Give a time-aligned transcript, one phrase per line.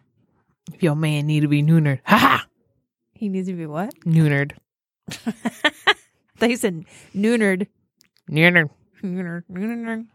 [0.73, 2.01] If your man need to be noonered.
[2.05, 2.47] Ha ha!
[3.15, 3.95] He needs to be what?
[4.07, 4.53] Noonered.
[6.39, 7.67] They said noonered.
[8.31, 8.71] Noonered.
[9.03, 10.07] Nooner, nooner.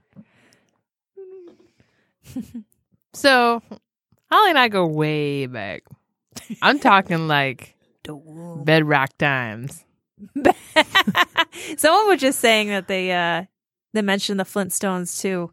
[3.13, 3.61] So,
[4.31, 5.83] Holly and I go way back.
[6.61, 7.75] I'm talking like
[8.63, 9.84] bedrock times.
[11.77, 13.45] Someone was just saying that they uh
[13.93, 15.51] they mentioned the Flintstones too.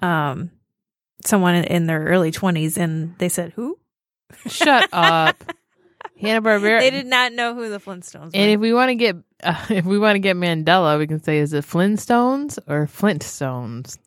[0.00, 0.50] Um
[1.24, 3.78] someone in, in their early 20s and they said who?
[4.46, 5.36] Shut up.
[6.18, 6.80] Hanna Barbera.
[6.80, 8.30] They did not know who the Flintstones were.
[8.34, 11.22] And if we want to get uh, if we want to get Mandela, we can
[11.22, 13.98] say is it Flintstones or Flintstones?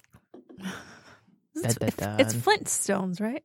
[1.55, 2.33] it's, it's.
[2.33, 3.43] Flintstones, right?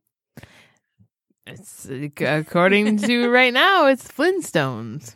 [1.47, 1.89] It's
[2.20, 5.14] according to right now, it's Flintstones.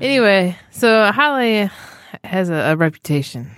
[0.00, 1.70] Anyway, so Holly
[2.24, 3.50] has a, a reputation.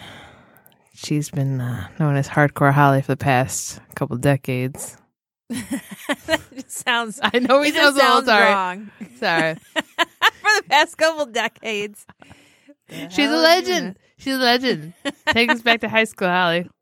[0.94, 4.96] She's been uh, known as Hardcore Holly for the past couple decades.
[5.48, 8.52] that just sounds I know he it just sounds, all sounds sorry.
[8.52, 8.90] wrong.
[9.18, 9.54] Sorry.
[9.74, 12.06] For the past couple decades.
[12.88, 13.98] She's a legend.
[14.16, 14.94] She's a legend.
[15.28, 16.68] Take us back to high school, Holly.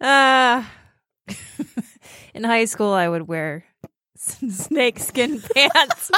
[0.00, 0.64] Uh,
[2.34, 3.64] in high school, I would wear
[4.16, 6.10] some snakeskin pants.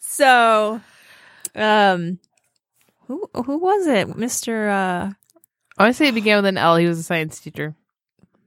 [0.00, 0.80] So,
[1.54, 2.18] um,
[3.06, 4.68] who who was it, Mister?
[4.68, 5.12] Uh,
[5.76, 6.76] I want to say it began with an L.
[6.76, 7.74] He was a science teacher.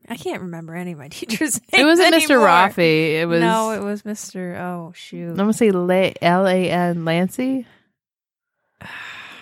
[0.10, 1.84] I can't remember any of my teachers' names.
[1.84, 2.24] It wasn't Mr.
[2.32, 2.48] anymore.
[2.48, 3.20] Rafi.
[3.20, 4.56] It was no, it was Mister.
[4.56, 5.32] Oh shoot!
[5.32, 7.66] I'm gonna say L A N Lancy.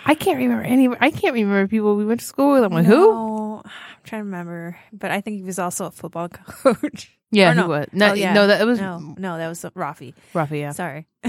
[0.08, 0.88] I can't remember any.
[1.00, 2.62] I can't remember people we went to school with.
[2.64, 3.56] I'm like, who?
[3.64, 3.70] I'm
[4.04, 7.16] trying to remember, but I think he was also a football coach.
[7.32, 7.68] Yeah, Or he no.
[7.68, 7.86] was.
[7.92, 8.32] No, Oh, yeah.
[8.32, 10.14] no, that it was no, no, that was Rafi.
[10.32, 10.60] Rafi.
[10.60, 11.06] Yeah, Sorry.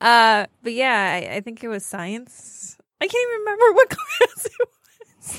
[0.00, 2.76] uh, but yeah, I, I think it was science.
[3.00, 4.52] I can't even remember what class it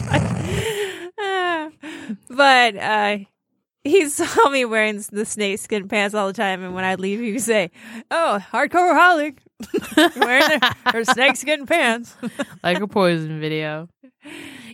[0.09, 1.11] was.
[1.19, 1.69] Ah.
[2.29, 3.17] but uh,
[3.83, 7.31] he saw me wearing the snakeskin pants all the time, and when I'd leave, he
[7.33, 7.71] would say,
[8.11, 9.37] "Oh, hardcore holic,
[10.17, 12.15] wearing her, her snakeskin pants."
[12.63, 13.87] like a poison video.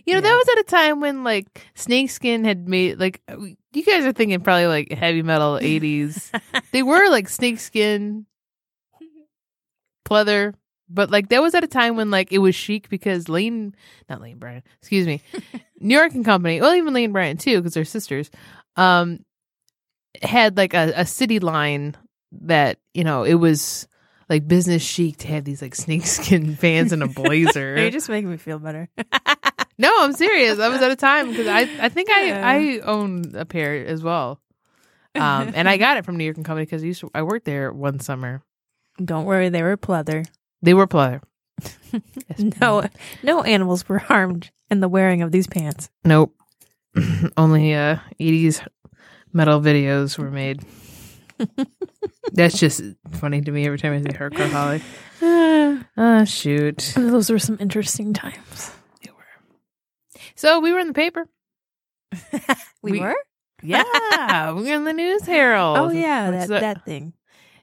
[0.06, 0.20] You know, Yeah.
[0.20, 3.22] that was at a time when like snakeskin had made like
[3.72, 6.30] you guys are thinking probably like heavy metal '80s.
[6.72, 8.26] they were like snakeskin,
[10.06, 10.54] pleather,
[10.88, 13.74] but like that was at a time when like it was chic because Lane,
[14.08, 15.22] not Lane Bryant, excuse me,
[15.80, 18.30] New York and Company, well even Lane Bryant too because they're sisters,
[18.76, 19.20] um,
[20.22, 21.96] had like a, a city line
[22.32, 23.86] that you know it was
[24.28, 27.76] like business chic to have these like snakeskin pants and a blazer.
[27.80, 28.88] You're just making me feel better.
[29.76, 30.60] No, I'm serious.
[30.60, 32.40] I was at a time because I I think Yeah.
[32.46, 34.40] I I own a pair as well,
[35.16, 37.22] um, and I got it from New York and Company because I used to, I
[37.22, 38.40] worked there one summer.
[39.04, 40.24] Don't worry, they were pleather.
[40.62, 41.22] They were pleather.
[42.60, 42.84] No,
[43.24, 45.90] no animals were harmed in the wearing of these pants.
[46.04, 46.36] Nope.
[47.36, 48.64] Only uh 80s
[49.32, 50.62] metal videos were made.
[52.32, 54.82] That's just funny to me every time I see Hardcore Holly.
[55.96, 56.92] Ah, shoot.
[56.96, 58.70] Those were some interesting times.
[59.02, 60.20] They were.
[60.34, 61.26] So we were in the paper.
[62.82, 63.16] We, We- were?
[63.62, 65.78] Yeah, we were in the News Herald.
[65.78, 67.14] Oh yeah, that that thing.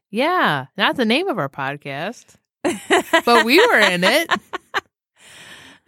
[0.09, 4.29] Yeah, not the name of our podcast, but we were in it.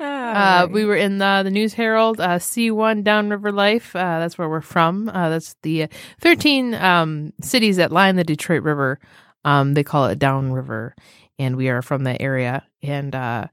[0.04, 3.96] Uh, we were in the, the News Herald, uh, C1 Downriver Life.
[3.96, 5.10] Uh, that's where we're from.
[5.10, 5.88] Uh, that's the uh,
[6.20, 9.00] 13 um, cities that line the Detroit River.
[9.46, 10.96] Um, they call it Downriver,
[11.38, 12.64] and we are from that area.
[12.82, 13.48] And uh,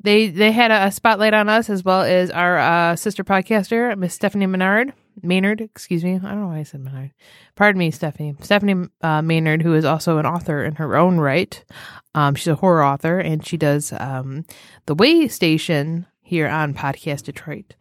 [0.00, 4.14] they they had a, spotlight on us as well as our uh, sister podcaster, Miss
[4.14, 4.92] Stephanie Menard.
[5.20, 6.14] Maynard, excuse me.
[6.14, 7.12] I don't know why I said Menard.
[7.56, 8.36] Pardon me, Stephanie.
[8.40, 11.64] Stephanie uh, Maynard, who is also an author in her own right.
[12.14, 14.44] Um, she's a horror author, and she does um,
[14.86, 17.74] the Way Station here on Podcast Detroit.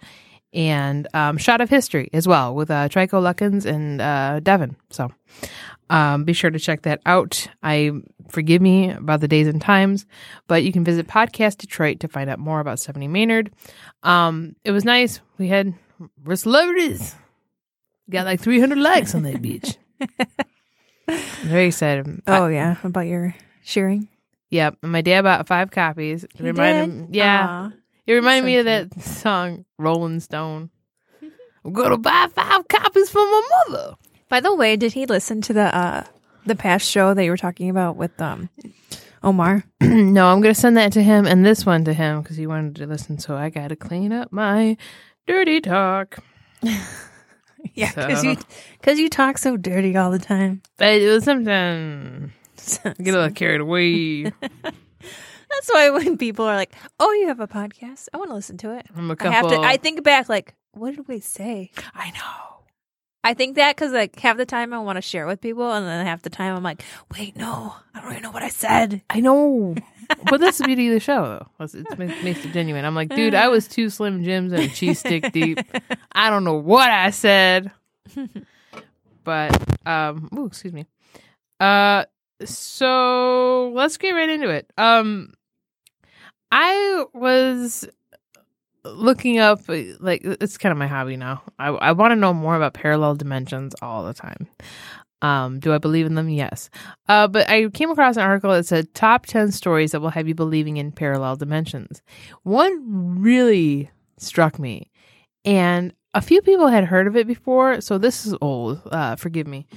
[0.54, 4.76] And um, Shot of History as well with uh, Trico Luckins and uh, Devin.
[4.90, 5.12] So
[5.90, 7.48] um, be sure to check that out.
[7.62, 7.92] I
[8.30, 10.06] forgive me about the days and times,
[10.48, 13.52] but you can visit Podcast Detroit to find out more about Stephanie Maynard.
[14.04, 15.20] Um, it was nice.
[15.38, 15.74] We had
[16.24, 17.14] we're celebrities.
[18.10, 19.76] Got like 300 likes on that beach.
[21.44, 22.22] Very excited.
[22.28, 24.08] I- Oh yeah, about your sharing.
[24.50, 24.78] Yep.
[24.82, 26.26] And my dad bought five copies.
[26.36, 27.16] He reminded did?
[27.16, 27.48] yeah.
[27.50, 27.72] Aw.
[28.08, 30.70] It reminded me of that song, Rolling Stone.
[31.66, 33.96] I'm gonna buy five copies for my mother.
[34.30, 36.04] By the way, did he listen to the uh
[36.46, 38.50] the past show that you were talking about with um
[39.24, 39.64] Omar?
[39.82, 42.76] no, I'm gonna send that to him and this one to him because he wanted
[42.78, 43.20] to listen.
[43.20, 44.78] So I gotta clean up my
[45.28, 46.18] dirty talk.
[47.74, 48.38] Yeah, because So- you
[48.80, 50.62] because you talk so dirty all the time.
[50.78, 52.32] But it was something.
[52.84, 54.32] Get a little carried away.
[55.50, 58.08] That's why when people are like, "Oh, you have a podcast?
[58.14, 59.32] I want to listen to it." I'm a I couple.
[59.32, 59.60] have to.
[59.60, 61.72] I think back, like, what did we say?
[61.94, 62.44] I know.
[63.24, 65.72] I think that because like half the time I want to share it with people,
[65.72, 66.84] and then half the time I'm like,
[67.14, 69.76] "Wait, no, I don't even know what I said." I know.
[70.30, 71.66] but that's the beauty of the show, though.
[71.66, 72.86] It makes, makes it genuine.
[72.86, 75.60] I'm like, dude, I was two Slim Jims and a cheese stick deep.
[76.14, 77.72] I don't know what I said.
[79.26, 80.86] But, um, ooh, excuse me.
[81.60, 82.06] Uh,
[82.46, 84.72] so let's get right into it.
[84.78, 85.34] Um,
[86.52, 87.88] I was
[88.84, 91.44] looking up, like, it's kind of my hobby now.
[91.60, 94.48] I, I want to know more about parallel dimensions all the time.
[95.22, 96.30] Um, do I believe in them?
[96.30, 96.70] Yes.
[97.10, 100.28] Uh, but I came across an article that said top 10 stories that will have
[100.28, 102.02] you believing in parallel dimensions.
[102.44, 104.92] One really struck me,
[105.44, 108.82] and a few people had heard of it before, so this is old.
[108.86, 109.68] Uh, forgive me.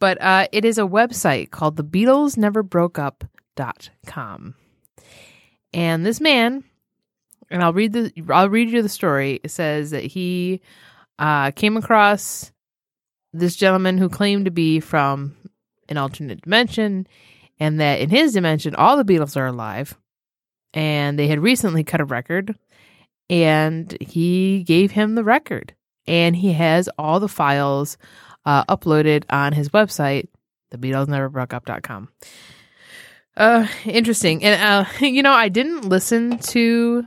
[0.00, 2.98] But uh, it is a website called the Beatles Never Broke.
[5.72, 6.64] And this man,
[7.50, 9.40] and I'll read the I'll read you the story.
[9.42, 10.60] It says that he
[11.18, 12.52] uh, came across
[13.32, 15.36] this gentleman who claimed to be from
[15.88, 17.06] an alternate dimension,
[17.58, 19.96] and that in his dimension, all the Beatles are alive.
[20.72, 22.56] And they had recently cut a record,
[23.28, 25.74] and he gave him the record.
[26.06, 27.98] And he has all the files
[28.44, 30.28] uh, uploaded on his website,
[30.72, 32.08] thebeatlesneverbrokeup.com.
[33.36, 34.44] Uh, interesting.
[34.44, 37.06] And, uh, you know, I didn't listen to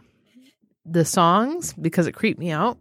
[0.85, 2.77] the songs because it creeped me out.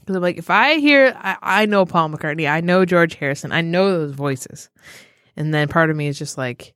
[0.00, 3.52] Because I'm like, if I hear, I, I know Paul McCartney, I know George Harrison,
[3.52, 4.70] I know those voices.
[5.36, 6.74] And then part of me is just like,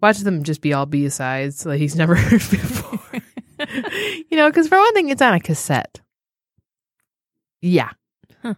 [0.00, 3.20] watch them just be all B sides that he's never heard before.
[4.30, 6.00] you know, because for one thing, it's on a cassette.
[7.60, 7.90] Yeah.
[8.42, 8.54] Huh.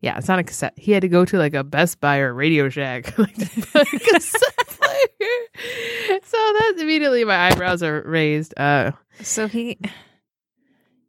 [0.00, 0.74] Yeah, it's on a cassette.
[0.76, 3.82] He had to go to like a Best Buy or Radio Shack like, to buy
[3.82, 4.59] a cassette.
[6.24, 8.54] So that's immediately my eyebrows are raised.
[8.58, 8.92] Uh,
[9.22, 9.78] So he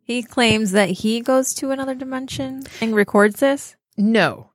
[0.03, 3.75] he claims that he goes to another dimension and records this.
[3.97, 4.49] No.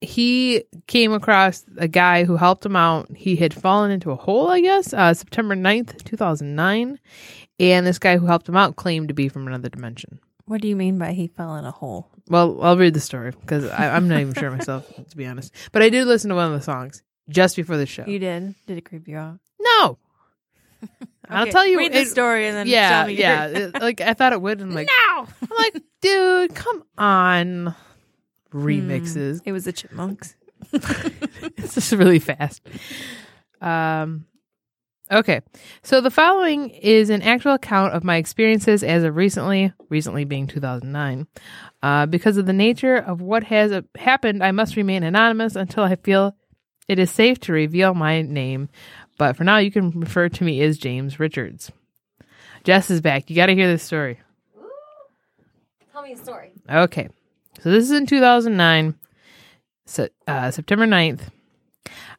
[0.00, 3.10] He came across a guy who helped him out.
[3.16, 6.98] He had fallen into a hole, I guess, uh, September 9th, 2009.
[7.58, 10.20] And this guy who helped him out claimed to be from another dimension.
[10.44, 12.10] What do you mean by he fell in a hole?
[12.28, 15.52] Well, I'll read the story because I'm not even sure myself, to be honest.
[15.72, 18.04] But I did listen to one of the songs just before the show.
[18.06, 18.54] You did?
[18.66, 19.38] Did it creep you out?
[19.60, 19.98] No.
[21.28, 21.78] I'll Okay, tell you.
[21.78, 23.14] Read the it- story and then yeah, tell me.
[23.14, 23.46] yeah.
[23.46, 25.26] it- like I thought it would, and like no.
[25.42, 27.74] I'm like, dude, come on.
[28.52, 29.40] Remixes.
[29.44, 30.36] It was the Chipmunks.
[30.72, 32.62] it's just really fast.
[33.60, 34.26] Um,
[35.10, 35.40] okay,
[35.82, 40.46] so the following is an actual account of my experiences as of recently, recently being
[40.46, 41.26] 2009.
[41.82, 45.84] Uh, because of the nature of what has uh, happened, I must remain anonymous until
[45.84, 46.36] I feel
[46.88, 48.68] it is safe to reveal my name.
[49.18, 51.72] But for now, you can refer to me as James Richards.
[52.64, 53.30] Jess is back.
[53.30, 54.18] You got to hear this story.
[55.92, 56.52] Tell me a story.
[56.68, 57.08] Okay.
[57.62, 58.94] So this is in 2009,
[59.86, 61.30] so, uh, September 9th.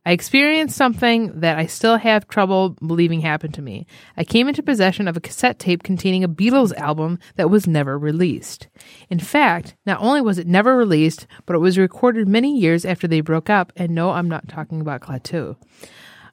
[0.07, 3.85] I experienced something that I still have trouble believing happened to me.
[4.15, 7.99] I came into possession of a cassette tape containing a Beatles album that was never
[7.99, 8.69] released.
[9.09, 13.05] In fact, not only was it never released, but it was recorded many years after
[13.05, 13.73] they broke up.
[13.75, 15.57] And no, I'm not talking about Klaatu.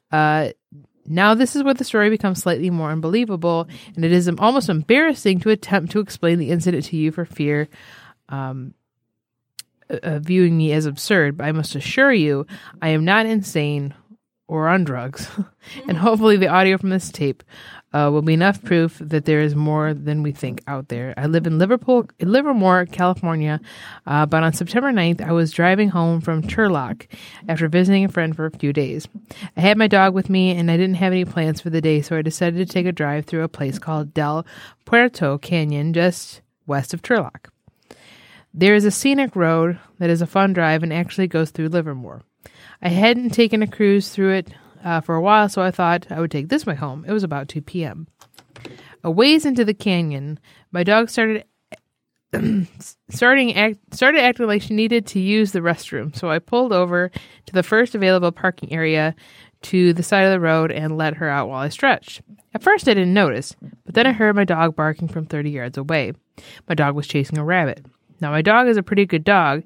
[0.09, 0.51] Uh,
[1.05, 3.67] now, this is where the story becomes slightly more unbelievable,
[3.97, 7.67] and it is almost embarrassing to attempt to explain the incident to you for fear
[8.29, 8.73] um,
[9.89, 11.37] uh, viewing me as absurd.
[11.37, 12.45] But I must assure you,
[12.81, 13.93] I am not insane
[14.47, 15.27] or on drugs,
[15.87, 17.43] and hopefully, the audio from this tape
[17.95, 21.13] uh, will be enough proof that there is more than we think out there.
[21.17, 23.61] I live in Liverpool, Livermore, California,
[24.05, 27.07] uh, but on September 9th, I was driving home from Turlock
[27.47, 29.07] after visiting a friend for a few days.
[29.55, 32.01] I had my dog with me, and I didn't have any plans for the day,
[32.01, 34.45] so I decided to take a drive through a place called Del
[34.83, 37.47] Puerto Canyon, just west of Turlock.
[38.57, 42.21] There is a scenic road that is a fun drive and actually goes through Livermore.
[42.81, 46.21] I hadn't taken a cruise through it uh, for a while, so I thought I
[46.21, 47.03] would take this way home.
[47.05, 48.07] It was about 2 p.m.
[49.03, 50.39] A ways into the canyon,
[50.71, 51.43] my dog started
[53.09, 56.15] starting act, started acting like she needed to use the restroom.
[56.15, 57.11] So I pulled over
[57.47, 59.15] to the first available parking area
[59.63, 62.21] to the side of the road and let her out while I stretched.
[62.53, 63.53] At first, I didn't notice,
[63.85, 66.13] but then I heard my dog barking from 30 yards away.
[66.69, 67.85] My dog was chasing a rabbit.
[68.25, 69.65] Now, my dog is a pretty good dog,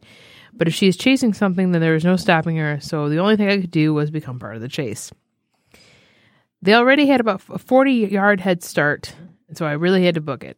[0.51, 3.37] but if she is chasing something, then there is no stopping her, so the only
[3.37, 5.13] thing I could do was become part of the chase.
[6.61, 9.15] They already had about a 40 yard head start,
[9.53, 10.57] so I really had to book it.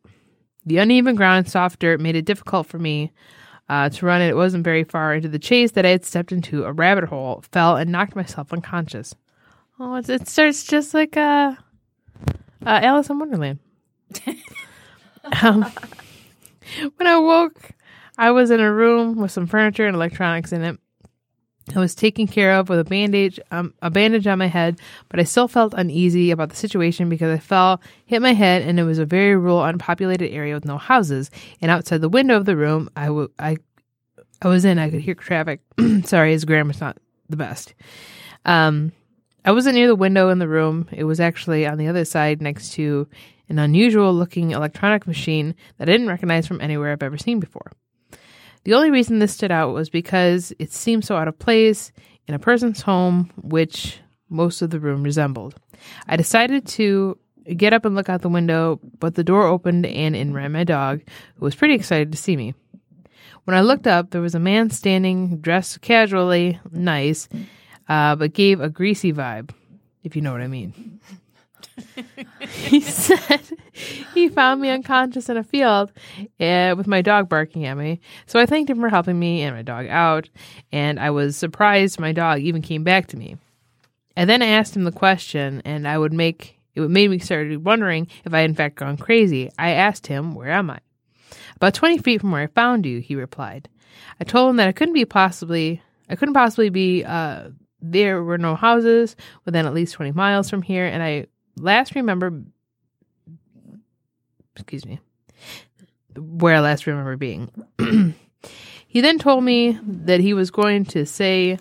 [0.66, 3.12] The uneven ground and soft dirt made it difficult for me
[3.70, 6.32] uh, to run, and it wasn't very far into the chase that I had stepped
[6.32, 9.14] into a rabbit hole, fell, and knocked myself unconscious.
[9.80, 11.54] Oh, it starts just like uh,
[12.66, 13.60] uh, Alice in Wonderland.
[15.44, 15.72] um,
[16.96, 17.74] when I woke,
[18.22, 20.80] I was in a room with some furniture and electronics in it.
[21.76, 25.20] I was taken care of with a bandage, um, a bandage on my head, but
[25.20, 28.84] I still felt uneasy about the situation because I fell, hit my head, and it
[28.84, 31.32] was a very rural, unpopulated area with no houses.
[31.64, 33.58] And outside the window of the room, I, w- I,
[34.44, 35.62] I was in, I could hear traffic.
[36.06, 36.98] Sorry, his grammar's not
[37.28, 37.74] the best.
[38.46, 38.92] Um,
[39.44, 40.88] I wasn't near the window in the room.
[40.92, 43.08] It was actually on the other side next to
[43.50, 47.72] an unusual looking electronic machine that I didn't recognize from anywhere I've ever seen before.
[48.64, 51.92] The only reason this stood out was because it seemed so out of place
[52.28, 54.00] in a person's home, which
[54.30, 55.56] most of the room resembled.
[56.08, 57.18] I decided to
[57.58, 60.64] get up and look out the window, but the door opened and in ran my
[60.64, 61.02] dog,
[61.36, 62.54] who was pretty excited to see me.
[63.46, 67.28] When I looked up, there was a man standing, dressed casually, nice,
[67.90, 69.50] uh, but gave a greasy vibe,
[70.04, 71.00] if you know what I mean.
[72.42, 73.42] he said
[74.14, 75.92] he found me unconscious in a field
[76.40, 78.00] uh, with my dog barking at me.
[78.26, 80.30] So I thanked him for helping me and my dog out,
[80.72, 83.38] and I was surprised my dog even came back to me.
[84.16, 87.66] And then I asked him the question, and I would make it made me started
[87.66, 89.50] wondering if I had in fact gone crazy.
[89.58, 90.80] I asked him, "Where am I?"
[91.56, 93.70] About twenty feet from where I found you, he replied.
[94.20, 97.50] I told him that I couldn't be possibly I couldn't possibly be uh,
[97.82, 101.28] there were no houses within at least 20 miles from here, and I
[101.62, 102.44] last remember,
[104.56, 105.00] excuse me,
[106.16, 107.50] where I last remember being.
[108.88, 111.60] he then told me that he was going to say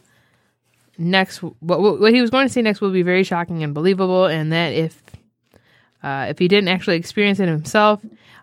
[0.98, 4.26] next, what, what he was going to say next will be very shocking and believable,
[4.26, 5.02] and that if
[6.02, 8.02] uh, if he didn't actually experience it himself,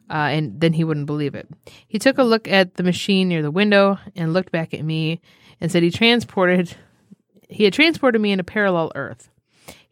[0.10, 1.48] uh, and then he wouldn't believe it.
[1.88, 5.22] He took a look at the machine near the window and looked back at me
[5.60, 6.76] and said he transported
[7.50, 9.30] he had transported me in a parallel Earth.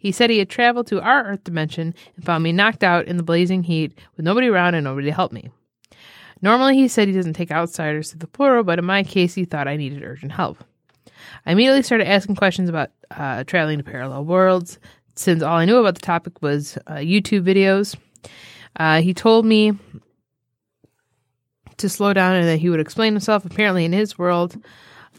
[0.06, 3.18] He said he had traveled to our Earth dimension and found me knocked out in
[3.18, 5.50] the blazing heat with nobody around and nobody to help me.
[6.44, 9.46] Normally, he said he doesn't take outsiders to the plural, but in my case, he
[9.46, 10.64] thought I needed urgent help.
[11.48, 14.78] I immediately started asking questions about uh, traveling to parallel worlds,
[15.16, 17.96] since all I knew about the topic was uh, YouTube videos.
[18.76, 19.72] Uh, he told me
[21.78, 23.44] to slow down and that he would explain himself.
[23.44, 24.56] Apparently, in his world,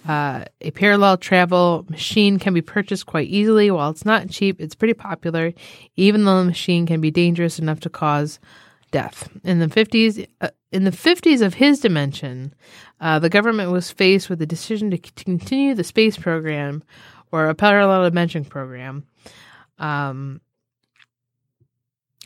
[0.07, 3.71] uh, a parallel travel machine can be purchased quite easily.
[3.71, 5.53] While it's not cheap, it's pretty popular,
[5.97, 8.39] even though the machine can be dangerous enough to cause
[8.93, 9.29] death.
[9.43, 12.55] In the 50s, uh, in the 50s of his dimension,
[13.01, 16.85] uh, the government was faced with the decision to, c- continue the space program
[17.33, 19.05] or a parallel dimension program.
[19.79, 20.41] Um,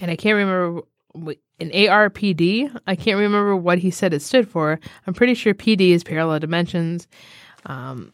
[0.01, 0.83] and I can't remember
[1.13, 2.79] what, an ARPD.
[2.87, 4.79] I can't remember what he said it stood for.
[5.07, 7.07] I'm pretty sure PD is parallel dimensions.
[7.67, 8.13] Um,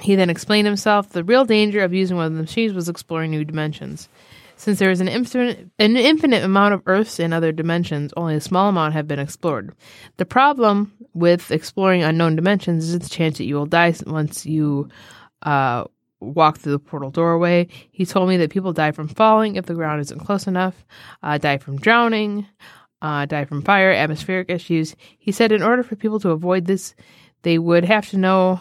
[0.00, 1.10] he then explained himself.
[1.10, 4.08] The real danger of using one of the machines was exploring new dimensions.
[4.56, 8.40] Since there is an infinite, an infinite amount of Earths in other dimensions, only a
[8.40, 9.74] small amount have been explored.
[10.16, 14.88] The problem with exploring unknown dimensions is the chance that you will die once you
[15.42, 15.84] uh,
[16.20, 17.68] walk through the portal doorway.
[17.90, 20.84] He told me that people die from falling if the ground isn't close enough,
[21.22, 22.46] uh, die from drowning,
[23.02, 24.94] uh, die from fire, atmospheric issues.
[25.18, 26.94] He said in order for people to avoid this,
[27.44, 28.60] they would have to know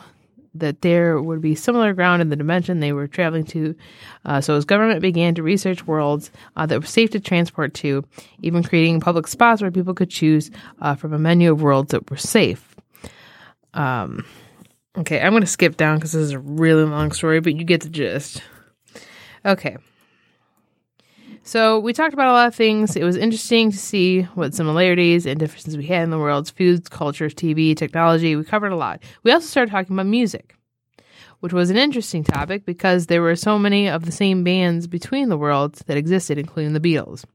[0.56, 3.75] that there would be similar ground in the dimension they were traveling to.
[4.24, 8.06] Uh, so his government began to research worlds uh, that were safe to transport to,
[8.42, 12.10] even creating public spots where people could choose uh, from a menu of worlds that
[12.10, 12.75] were safe.
[13.74, 14.25] Um,
[14.96, 17.63] okay, I'm going to skip down because this is a really long story, but you
[17.63, 18.44] get the gist.
[19.44, 19.78] Okay.
[21.46, 22.96] So we talked about a lot of things.
[22.96, 26.88] It was interesting to see what similarities and differences we had in the world's foods,
[26.88, 28.38] cultures, TV, technology.
[28.38, 29.04] We covered a lot.
[29.24, 30.56] We also started talking about music,
[31.42, 35.28] which was an interesting topic because there were so many of the same bands between
[35.28, 37.26] the worlds that existed, including the Beatles.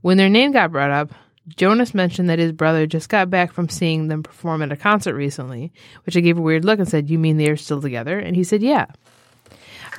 [0.00, 1.12] When their name got brought up,
[1.46, 5.14] Jonas mentioned that his brother just got back from seeing them perform at a concert
[5.14, 5.72] recently,
[6.06, 8.18] which I gave a weird look and said, You mean they are still together?
[8.18, 8.86] And he said, Yeah.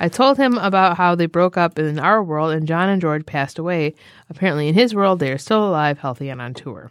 [0.02, 3.24] I told him about how they broke up in our world and John and George
[3.24, 3.94] passed away.
[4.28, 6.90] Apparently, in his world, they are still alive, healthy, and on tour.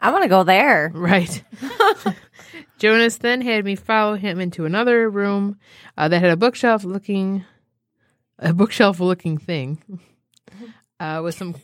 [0.00, 0.90] I want to go there.
[0.94, 1.44] Right.
[2.78, 5.58] Jonas then had me follow him into another room
[5.98, 7.44] uh, that had a bookshelf looking,
[8.38, 9.82] a bookshelf looking thing.
[11.00, 11.54] Uh, with some,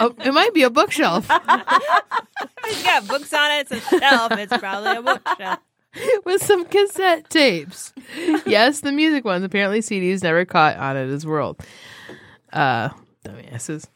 [0.00, 3.70] oh, it might be a bookshelf It's got books on it.
[3.70, 4.32] It's a shelf.
[4.32, 5.60] It's probably a bookshelf.
[6.24, 7.92] with some cassette tapes.
[8.46, 9.44] yes, the music ones.
[9.44, 11.60] Apparently, CDs never caught on at his world.
[12.52, 12.90] Uh,
[13.24, 13.86] dumbasses.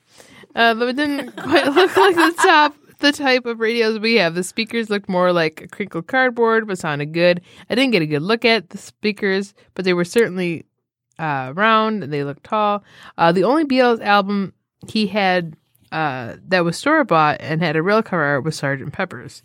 [0.55, 4.35] Uh, but it didn't quite look like the top, the type of radios we have.
[4.35, 7.41] The speakers looked more like crinkled cardboard, but sounded good.
[7.69, 10.65] I didn't get a good look at the speakers, but they were certainly
[11.19, 12.05] uh, round.
[12.05, 12.85] They looked tall.
[13.19, 14.53] Uh, the only Beatles album
[14.89, 15.57] he had
[15.95, 18.93] uh, that was store bought and had a real cover was Sgt.
[18.93, 19.45] Pepper's,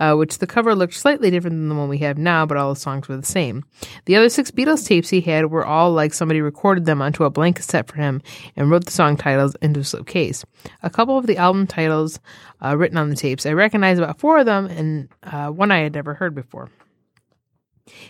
[0.00, 2.72] uh, which the cover looked slightly different than the one we have now, but all
[2.72, 3.62] the songs were the same.
[4.06, 7.30] The other six Beatles tapes he had were all like somebody recorded them onto a
[7.30, 8.22] blank cassette for him
[8.56, 10.46] and wrote the song titles into a slip case.
[10.82, 12.18] A couple of the album titles
[12.64, 15.80] uh, written on the tapes, I recognized about four of them, and uh, one I
[15.80, 16.70] had never heard before.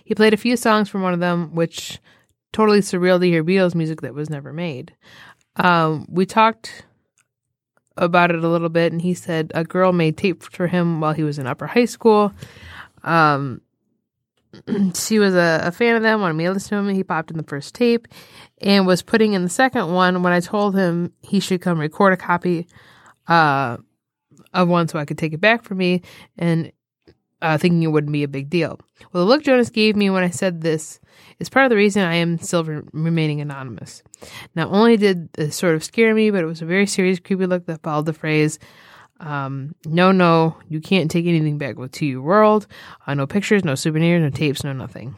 [0.05, 1.99] He played a few songs from one of them, which
[2.53, 4.95] totally surreal to hear Beatles music that was never made.
[5.57, 6.85] Um, we talked
[7.97, 11.13] about it a little bit, and he said a girl made tape for him while
[11.13, 12.33] he was in upper high school.
[13.03, 13.61] Um,
[14.95, 16.95] she was a, a fan of them, wanted me to listen to him.
[16.95, 18.09] He popped in the first tape
[18.61, 22.13] and was putting in the second one when I told him he should come record
[22.13, 22.67] a copy
[23.29, 23.79] uh,
[24.53, 26.03] of one so I could take it back for me
[26.37, 26.73] and
[27.43, 28.81] uh, thinking it wouldn't be a big deal.
[29.13, 31.01] Well, the look Jonas gave me when I said this
[31.39, 34.03] is part of the reason I am still re- remaining anonymous.
[34.55, 37.47] Not only did this sort of scare me, but it was a very serious, creepy
[37.47, 38.59] look that followed the phrase,
[39.21, 42.67] um, no, no, you can't take anything back with to your world.
[43.07, 45.15] Uh, no pictures, no souvenirs, no tapes, no nothing.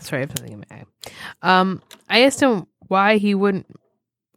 [0.00, 1.60] Sorry, I have something in my eye.
[1.60, 3.66] Um, I asked him why he wouldn't.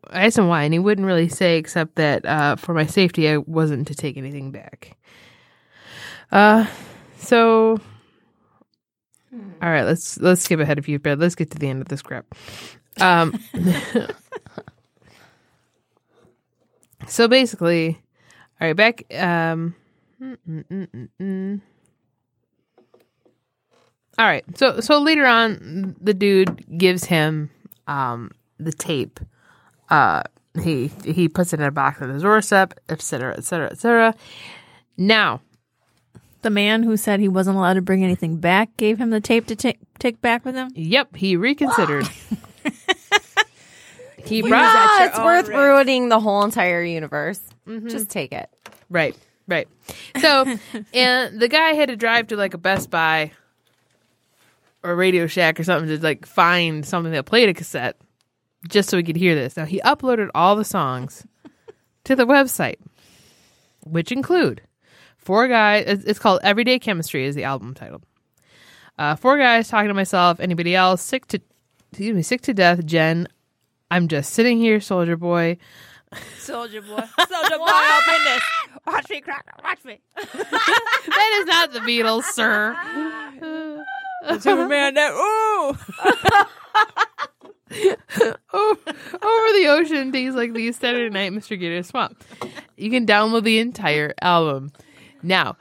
[0.10, 3.30] I asked him why, and he wouldn't really say except that uh, for my safety,
[3.30, 4.98] I wasn't to take anything back.
[6.32, 6.66] Uh,
[7.18, 7.80] so
[9.62, 11.20] all right, let's let's skip ahead a few bit.
[11.20, 12.26] Let's get to the end of this crap.
[13.00, 13.40] Um,
[17.08, 18.00] so basically,
[18.60, 19.04] all right, back.
[19.14, 19.76] Um,
[24.20, 27.50] all right, so so later on, the dude gives him
[27.88, 29.20] um the tape.
[29.90, 30.24] Uh,
[30.62, 33.80] he he puts it in a box on his doorstep, et cetera, et cetera, et
[33.80, 34.16] cetera.
[34.98, 35.42] Now,
[36.48, 39.48] The man who said he wasn't allowed to bring anything back gave him the tape
[39.48, 40.70] to take take back with him.
[40.76, 42.08] yep, he reconsidered.
[44.24, 45.52] he brought Ah, it's worth risk.
[45.60, 47.42] ruining the whole entire universe.
[47.68, 47.90] Mm-hmm.
[47.90, 48.50] Just take it.
[48.90, 49.14] Right,
[49.46, 49.68] right.
[50.22, 50.46] So,
[50.94, 53.32] and the guy had to drive to like a Best Buy
[54.84, 57.98] or Radio Shack or something to like find something that played a cassette
[58.70, 59.58] just so he could hear this.
[59.58, 61.28] Now, he uploaded all the songs
[62.06, 62.78] to the website,
[63.84, 64.62] which include
[65.28, 65.84] four guys.
[65.86, 68.02] It's it's called Everyday Chemistry, is the album title.
[68.98, 70.40] Uh, four guys talking to myself.
[70.40, 71.02] Anybody else?
[71.02, 71.42] Sick to,
[71.92, 72.86] excuse me, sick to death.
[72.86, 73.28] Jen,
[73.92, 75.58] I'm just sitting here, Soldier Boy.
[76.38, 76.96] Soldier boy,
[77.28, 78.42] soldier boy, up in this.
[78.88, 79.46] Watch me crack.
[79.62, 80.00] Watch me.
[81.08, 82.76] That is not the Beatles, sir.
[84.40, 84.94] Superman.
[84.94, 85.78] That ooh.
[88.54, 91.60] over, over the ocean, things like these Saturday Night Mr.
[91.60, 92.24] Gator Swamp.
[92.78, 94.72] You can download the entire album.
[95.24, 95.58] Now,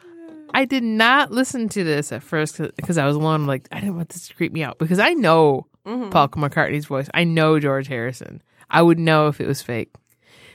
[0.54, 3.42] I did not listen to this at first because I was alone.
[3.42, 6.10] I'm like, I didn't want this to creep me out because I know mm-hmm.
[6.10, 7.08] Paul McCartney's voice.
[7.14, 8.42] I know George Harrison.
[8.70, 9.92] I would know if it was fake.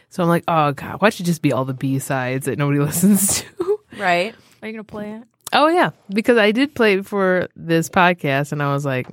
[0.09, 2.57] So I'm like, oh god, why should it just be all the B sides that
[2.57, 3.79] nobody listens to?
[3.97, 4.35] Right.
[4.61, 5.23] Are you gonna play it?
[5.53, 9.07] Oh yeah, because I did play it for this podcast, and I was like,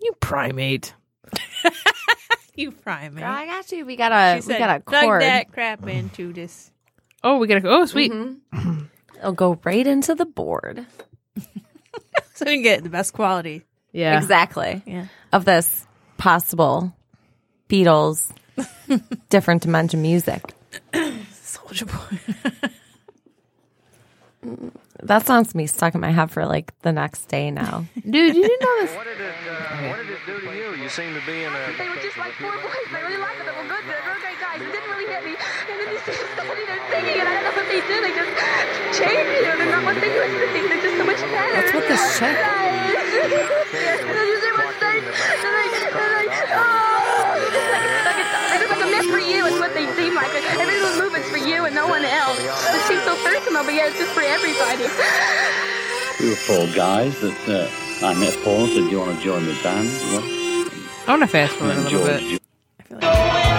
[0.00, 0.94] you primate.
[2.56, 3.14] You primate.
[3.14, 3.20] me.
[3.20, 3.84] Girl, I got you.
[3.84, 5.22] We got a She we said, got a "Plug cord.
[5.22, 6.70] that crap into this.
[7.24, 7.70] Oh, we gotta go.
[7.80, 8.12] Oh, sweet.
[9.18, 10.86] It'll go right into the board.
[12.36, 13.62] So we can get the best quality.
[13.92, 14.18] Yeah.
[14.18, 14.82] Exactly.
[14.86, 15.06] Yeah.
[15.32, 15.86] Of this
[16.18, 16.92] possible
[17.68, 18.32] Beatles
[19.28, 20.42] different dimension music.
[21.30, 22.18] Soldier boy.
[25.02, 27.84] That song's gonna be stuck in my head for like the next day now.
[27.94, 28.94] Dude, you didn't know this.
[28.96, 30.82] What did it uh, What did it do to you?
[30.82, 31.72] You seem to be in a.
[31.78, 32.88] They were just like four boys.
[32.92, 33.46] They really liked it.
[33.46, 33.84] They were good.
[33.84, 33.96] They
[35.66, 36.33] singing, and
[37.04, 37.96] I don't know what they do.
[38.00, 38.32] They just
[38.96, 39.42] change it.
[39.44, 40.60] They're not what they used to be.
[40.64, 41.54] They're just so much better.
[41.60, 42.34] What's with this chick?
[42.34, 48.18] and then you say what's nice, and like, and like, oh, it's just like, like
[48.20, 49.40] it's, like it's like a mess for you.
[49.46, 50.32] Is what they seem like.
[50.56, 52.38] Every little movement's for you and no one else.
[52.40, 54.88] It seems so personal, but yeah, it's just for everybody.
[56.20, 59.24] We were four guys that uh, I met Paul and said, Do you want to
[59.24, 59.88] join the band?
[60.12, 60.24] Well,
[61.06, 62.40] I want to fast forward a and little George
[62.90, 63.53] bit.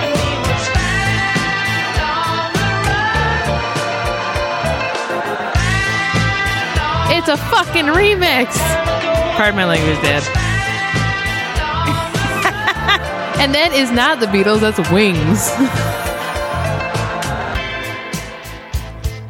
[7.28, 8.56] It's a fucking remix.
[9.36, 10.22] Pardon my language, Dad.
[13.40, 14.60] and that is not the Beatles.
[14.60, 15.18] That's Wings.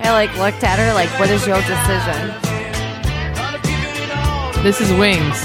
[0.04, 2.34] I like looked at her like, what is your decision?
[4.62, 5.42] This is Wings.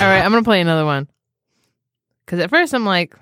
[0.00, 1.08] All right, I'm gonna play another one.
[2.26, 3.16] Cause at first I'm like,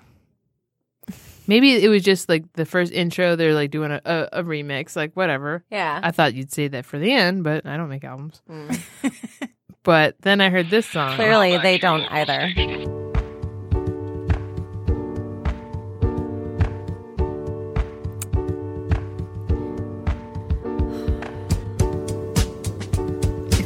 [1.47, 3.35] maybe it was just like the first intro.
[3.35, 5.63] They're like doing a, a, a remix, like whatever.
[5.71, 5.99] Yeah.
[6.03, 8.41] I thought you'd say that for the end, but I don't make albums.
[8.49, 8.79] Mm.
[9.87, 11.15] But then I heard this song.
[11.15, 12.51] Clearly, they don't either.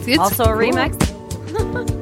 [0.08, 0.58] It's, also a cool.
[0.58, 1.98] remix.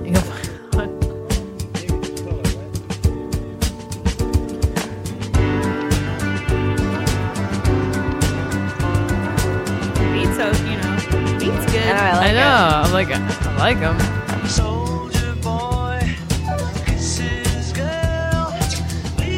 [11.99, 12.25] beats good.
[12.25, 12.87] I know.
[12.87, 13.47] I like I it.
[13.47, 13.97] I'm like, I like them.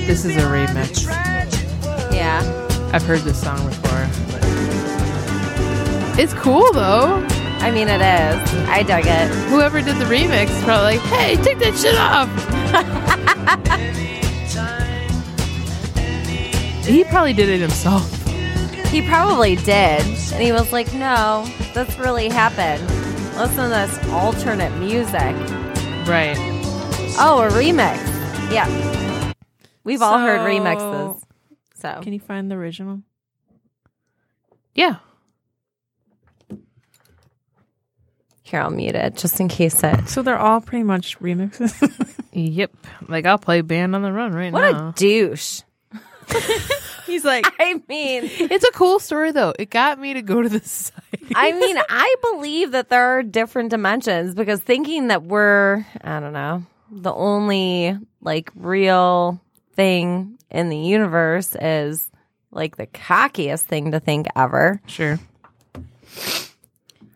[0.05, 1.05] This is a remix.
[2.13, 2.41] Yeah.
[2.93, 4.07] I've heard this song before.
[6.21, 7.25] It's cool though.
[7.61, 8.67] I mean, it is.
[8.67, 9.29] I dug it.
[9.49, 12.27] Whoever did the remix is probably like, "Hey, take that shit off."
[16.85, 18.20] he probably did it himself.
[18.91, 20.01] He probably did.
[20.01, 22.85] And he was like, no, this really happened.
[23.37, 25.35] Listen to this alternate music.
[26.05, 26.35] Right.
[27.17, 27.97] Oh, a remix.
[28.51, 29.33] Yeah.
[29.85, 31.23] We've all heard remixes.
[31.75, 33.01] So Can you find the original?
[34.75, 34.97] Yeah.
[38.51, 40.09] here, I'll mute it just in case it.
[40.09, 42.17] So they're all pretty much remixes.
[42.33, 42.71] Yep.
[43.09, 44.85] Like I'll play Band on the Run right What now.
[44.85, 45.63] What a douche.
[47.11, 49.53] He's like, I mean, it's a cool story though.
[49.59, 50.95] It got me to go to the site.
[51.35, 56.33] I mean, I believe that there are different dimensions because thinking that we're, I don't
[56.33, 59.41] know, the only like real
[59.73, 62.09] thing in the universe is
[62.51, 64.81] like the cockiest thing to think ever.
[64.87, 65.19] Sure.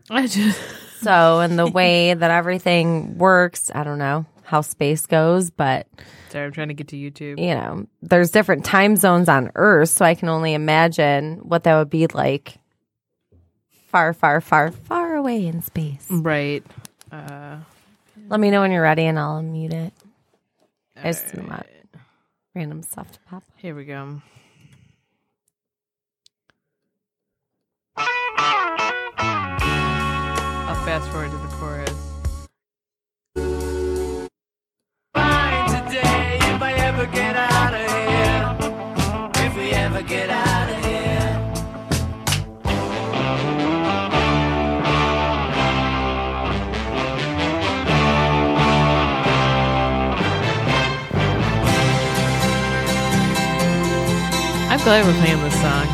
[0.09, 0.59] I just
[1.05, 5.85] So, in the way that everything works, I don't know how space goes, but
[6.35, 7.39] sorry, I'm trying to get to YouTube.
[7.39, 11.77] you know, there's different time zones on Earth, so I can only imagine what that
[11.77, 12.57] would be like
[13.87, 16.05] far, far, far, far away in space.
[16.09, 16.61] Right.
[17.09, 17.59] Uh
[18.27, 19.93] Let me know when you're ready and I'll unmute it.
[20.97, 21.65] I just didn't want
[22.53, 23.43] random stuff to pop.
[23.55, 24.21] here we go.
[30.67, 31.84] I'll fast forward to the chorus.
[54.87, 55.87] I'm glad we're playing this song.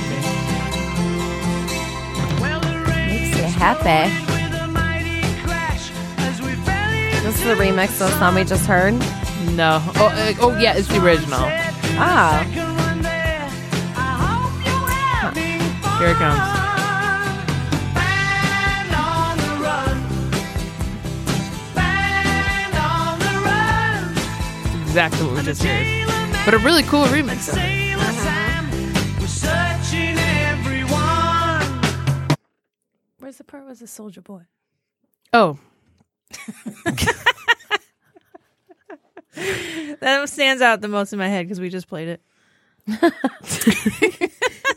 [0.00, 0.18] Happy.
[2.40, 2.60] Well,
[3.06, 4.08] Makes you happy.
[4.32, 8.34] with a mighty crash as we fell in This is the remix of the song
[8.36, 8.94] we just heard.
[9.54, 9.82] No.
[9.96, 11.38] Oh, uh, oh yeah, it's the original.
[12.00, 13.50] Ah, second one there.
[13.94, 15.98] I hope you're having fun.
[15.98, 16.40] Here it comes.
[17.92, 19.96] Band on the run.
[21.74, 24.80] Band on the run.
[24.84, 25.86] Exactly what we just heard.
[26.46, 27.52] But a really cool remix.
[33.70, 34.42] Was a soldier boy?
[35.32, 35.58] Oh,
[40.00, 42.20] That stands out the most in my head because we just played it.
[42.88, 42.98] no,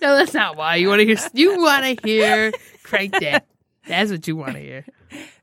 [0.01, 0.75] that's not why.
[0.75, 1.17] You want to hear?
[1.33, 2.51] You want to hear?
[2.83, 3.47] Crank that.
[3.87, 4.85] That's what you want to hear.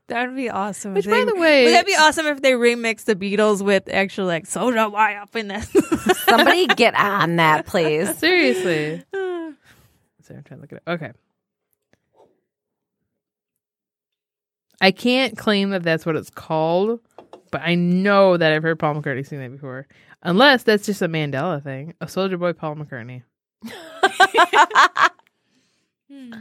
[0.07, 0.93] That would be awesome.
[0.93, 3.89] Which, if by the way- would that be awesome if they remixed the Beatles with
[3.91, 5.63] actual like Soldier Boy up in there?
[6.25, 8.17] somebody get on that, please.
[8.17, 9.03] Seriously.
[9.13, 9.57] Sorry,
[10.37, 10.83] I'm trying to look at it.
[10.87, 11.11] Okay.
[14.81, 16.99] I can't claim that that's what it's called,
[17.51, 19.87] but I know that I've heard Paul McCartney sing that before.
[20.23, 21.93] Unless that's just a Mandela thing.
[22.01, 23.23] A Soldier Boy, Paul McCartney.
[26.11, 26.33] Hmm.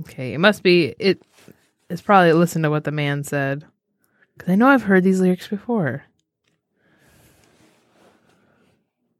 [0.00, 1.22] Okay, it must be it.
[1.88, 3.64] It's probably listen to what the man said
[4.36, 6.04] because I know I've heard these lyrics before.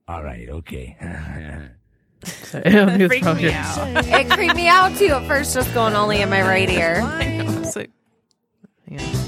[0.07, 1.71] All right, okay.
[2.49, 4.07] So, I don't think it's Freaks probably me out.
[4.07, 7.01] it creeped me out too at first, just going only in my right ear.
[7.61, 7.91] It's like-
[8.89, 9.25] yeah.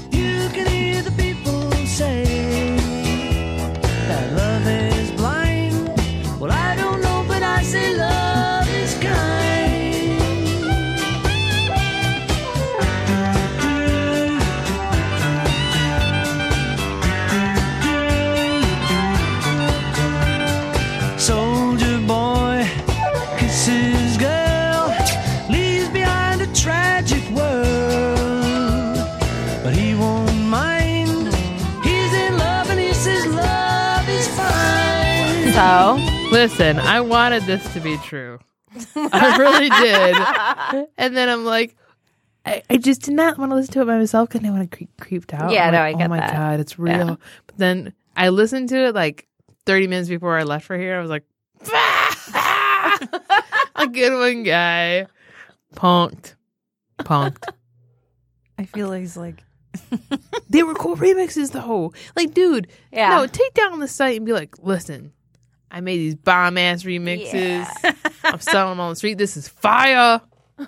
[35.89, 38.37] Listen, I wanted this to be true.
[38.95, 40.87] I really did.
[40.97, 41.75] And then I'm like,
[42.45, 44.69] I, I just did not want to listen to it by myself because I want
[44.69, 45.51] to cre- creeped out.
[45.51, 46.33] Yeah, I'm no, like, I get Oh my that.
[46.33, 47.07] god, it's real.
[47.09, 47.15] Yeah.
[47.47, 49.27] But then I listened to it like
[49.65, 50.97] 30 minutes before I left for here.
[50.97, 51.23] I was like,
[53.75, 55.07] a good one, guy.
[55.75, 56.35] Punked,
[56.99, 57.49] punked.
[58.59, 59.43] I feel like he's like,
[60.49, 61.91] They were cool remixes though.
[62.15, 63.09] Like, dude, Yeah.
[63.09, 65.13] no, take down the site and be like, listen,
[65.71, 67.67] I made these bomb ass remixes.
[68.25, 69.17] I'm selling them on the street.
[69.17, 70.19] This is fire.
[70.59, 70.67] you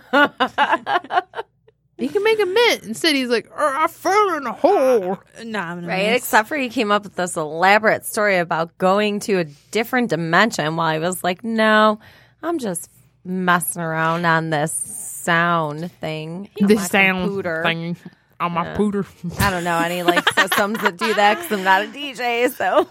[2.10, 2.84] can make a mint.
[2.84, 5.20] Instead, he's like, "Er, I fell in a hole.
[5.44, 6.14] nah, I'm right?
[6.16, 10.76] Except for he came up with this elaborate story about going to a different dimension
[10.76, 12.00] while I was like, no,
[12.42, 12.90] I'm just
[13.26, 16.50] messing around on this sound thing.
[16.62, 17.96] on This sound computer." thing
[18.40, 18.76] on my Yeah.
[18.78, 19.06] pooter.
[19.40, 22.50] I don't know any like systems that do that because I'm not a DJ.
[22.52, 22.88] So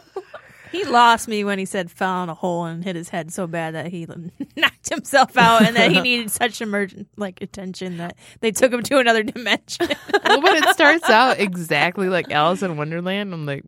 [0.72, 3.46] He lost me when he said fell in a hole and hit his head so
[3.46, 4.06] bad that he
[4.56, 8.82] knocked himself out, and that he needed such emergent like attention that they took him
[8.84, 9.88] to another dimension.
[10.24, 13.64] well, when it starts out exactly like Alice in Wonderland, I'm like,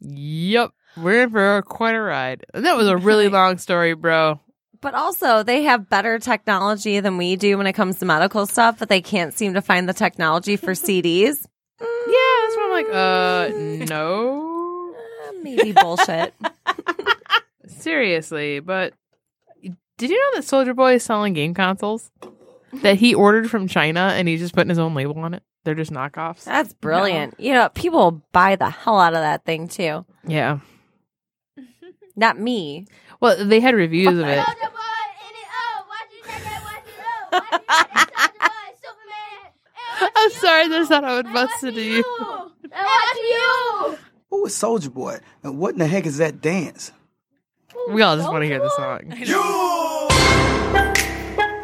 [0.00, 2.44] yep, we're in for quite a ride.
[2.52, 4.40] And that was a really long story, bro.
[4.80, 8.78] But also, they have better technology than we do when it comes to medical stuff,
[8.78, 11.44] but they can't seem to find the technology for CDs.
[11.80, 14.57] Yeah, that's what I'm like, uh, no.
[15.42, 16.34] Maybe bullshit.
[17.66, 18.94] Seriously, but
[19.96, 22.10] did you know that Soldier Boy is selling game consoles
[22.82, 25.42] that he ordered from China and he's just putting his own label on it?
[25.64, 26.44] They're just knockoffs.
[26.44, 27.34] That's brilliant.
[27.38, 30.04] You know, people buy the hell out of that thing too.
[30.26, 30.60] Yeah.
[32.16, 32.86] Not me.
[33.20, 34.44] Well, they had reviews of it.
[34.44, 34.78] Soldier Boy,
[35.24, 35.86] in it up.
[35.88, 37.32] Watch it, check it, watch it up.
[37.32, 39.52] Watch it, check it, Soldier Boy, Superman.
[40.00, 40.68] And I'm sorry, you.
[40.70, 41.96] that's not how it And busted watch to you.
[41.96, 42.52] you.
[43.92, 43.98] You.
[44.30, 45.18] Who is Soldier Boy?
[45.42, 46.92] And what in the heck is that dance?
[47.90, 49.14] We all just want to hear the song.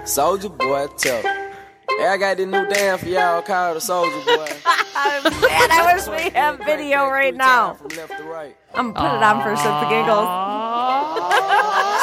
[0.06, 1.22] Soldier boy, tough.
[1.22, 4.46] Hey, I got this new dance for y'all called the Soldier Boy.
[5.24, 7.74] Man, I wish we had video right now.
[7.74, 8.56] From left to right.
[8.74, 10.28] I'm gonna put it on for shits and giggles.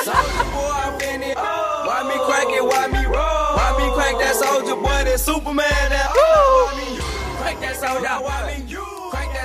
[0.06, 1.36] Soldier boy, I'm finna.
[1.36, 2.64] Why me crack it?
[2.64, 3.58] Why me roll?
[3.58, 5.04] Why me crack that Soldier boy?
[5.06, 5.90] That Superman?
[5.90, 6.70] That oh.
[6.72, 7.02] Why me you?
[7.38, 8.02] Crack that Soldier.
[8.04, 8.71] Now why me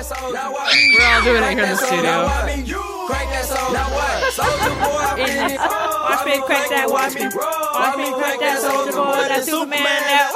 [0.09, 1.97] We're all doing it here in the Crack that Soldier.
[1.99, 2.11] studio.
[2.23, 2.63] Now me?
[3.07, 3.73] Crack that Soldier.
[3.73, 4.33] Now what?
[4.33, 5.57] Soldier boy, I'm finna.
[6.07, 10.31] Watch me crack that, watch me, watch me crack that Soldier Boy, that Superman, that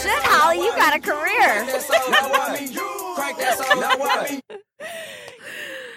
[0.00, 1.66] Shit, Holly, you got a career.
[2.10, 3.12] Now why me you?
[3.16, 3.80] Crack that Soldier.
[3.80, 4.40] Now why me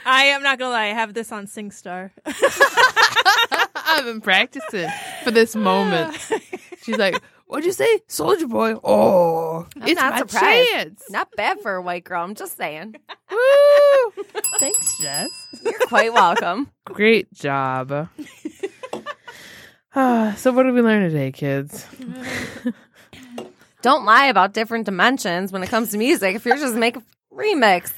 [0.05, 2.11] I am not gonna lie, I have this on SingStar.
[3.75, 4.89] I've been practicing
[5.23, 6.15] for this moment.
[6.83, 8.01] She's like, What'd you say?
[8.07, 8.75] Soldier Boy?
[8.83, 10.69] Oh, I'm it's not my surprised.
[10.71, 11.03] chance.
[11.09, 12.21] Not bad for a white girl.
[12.23, 12.95] I'm just saying.
[13.31, 14.23] Woo!
[14.59, 15.29] Thanks, Jess.
[15.63, 16.69] You're quite welcome.
[16.85, 18.09] Great job.
[19.99, 21.87] Ah, so, what did we learn today, kids?
[23.81, 26.35] Don't lie about different dimensions when it comes to music.
[26.35, 27.93] If you're just making remix,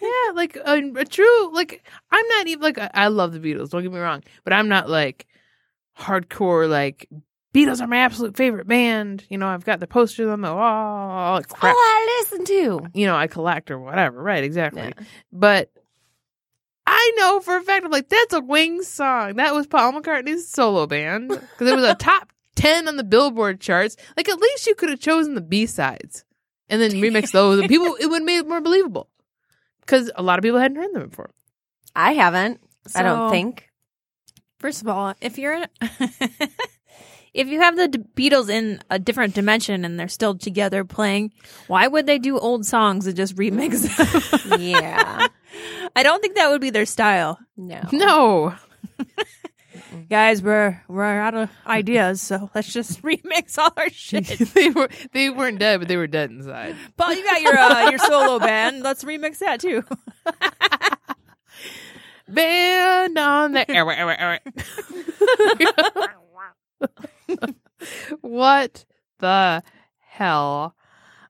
[0.00, 3.68] Yeah, like a, a true like I'm not even like I love the Beatles.
[3.68, 5.26] Don't get me wrong, but I'm not like
[5.98, 7.06] hardcore like
[7.56, 9.24] Beatles are my absolute favorite band.
[9.30, 11.36] You know, I've got the posters on the wall.
[11.36, 11.74] that's Crap.
[11.74, 12.86] all I listen to.
[12.92, 14.22] You know, I collect or whatever.
[14.22, 14.44] Right?
[14.44, 14.82] Exactly.
[14.82, 15.04] Yeah.
[15.32, 15.70] But
[16.86, 19.36] I know for a fact I'm like that's a Wings song.
[19.36, 23.60] That was Paul McCartney's solo band because it was a top ten on the Billboard
[23.60, 23.96] charts.
[24.16, 26.24] Like at least you could have chosen the B sides
[26.68, 29.08] and then remix those, and people it would have made it more believable
[29.80, 31.30] because a lot of people hadn't heard them before.
[31.94, 32.60] I haven't.
[32.94, 33.68] I don't think.
[34.58, 35.66] First of all, if you're in,
[37.36, 37.98] if you have the D-
[38.30, 41.32] Beatles in a different dimension and they're still together playing,
[41.68, 43.82] why would they do old songs and just remix
[44.48, 44.60] them?
[44.60, 45.26] Yeah.
[45.96, 47.38] I don't think that would be their style.
[47.56, 47.82] No.
[47.92, 48.54] No.
[50.10, 54.26] Guys, we're we're out of ideas, so let's just remix all our shit.
[54.54, 56.76] they were they weren't dead, but they were dead inside.
[56.96, 58.82] Paul, you got your uh, your solo band.
[58.82, 59.84] Let's remix that too.
[62.28, 64.40] Band on the air.
[66.80, 66.88] Air,
[67.28, 67.48] air.
[68.20, 68.84] what
[69.18, 69.62] the
[70.00, 70.74] hell?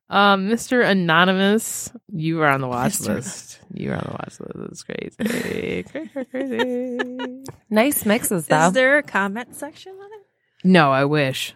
[0.09, 0.89] Um, Mr.
[0.89, 3.17] Anonymous, you are on the watch Mr.
[3.17, 3.61] list.
[3.75, 4.71] You are on the watch list.
[4.71, 5.83] It's crazy.
[5.91, 7.45] crazy, crazy.
[7.69, 8.67] Nice mixes though.
[8.69, 10.27] Is there a comment section on it?
[10.63, 11.55] No, I wish.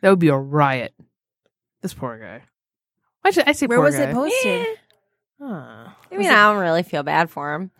[0.00, 0.94] That would be a riot.
[1.80, 2.42] This poor guy.
[3.24, 4.02] I, should, I say Where poor was guy.
[4.04, 4.66] it posted?
[5.40, 5.88] Huh.
[6.10, 7.70] I mean, I don't really feel bad for him.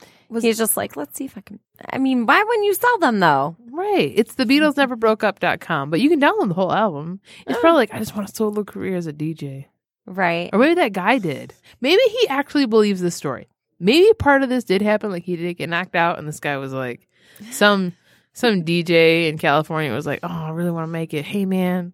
[0.41, 1.59] He's just like, let's see if I can.
[1.91, 3.57] I mean, why wouldn't you sell them though?
[3.71, 4.13] Right.
[4.15, 7.21] It's thebeatlesneverbrokeup.com, but you can download the whole album.
[7.47, 7.81] It's probably oh.
[7.81, 9.67] like, I just want a solo career as a DJ.
[10.07, 10.51] Right.
[10.53, 11.53] Or maybe that guy did.
[11.81, 13.49] Maybe he actually believes this story.
[13.79, 16.57] Maybe part of this did happen, like he did get knocked out, and this guy
[16.57, 17.07] was like,
[17.51, 17.93] some
[18.33, 21.25] some DJ in California was like, "Oh, I really want to make it.
[21.25, 21.93] Hey, man,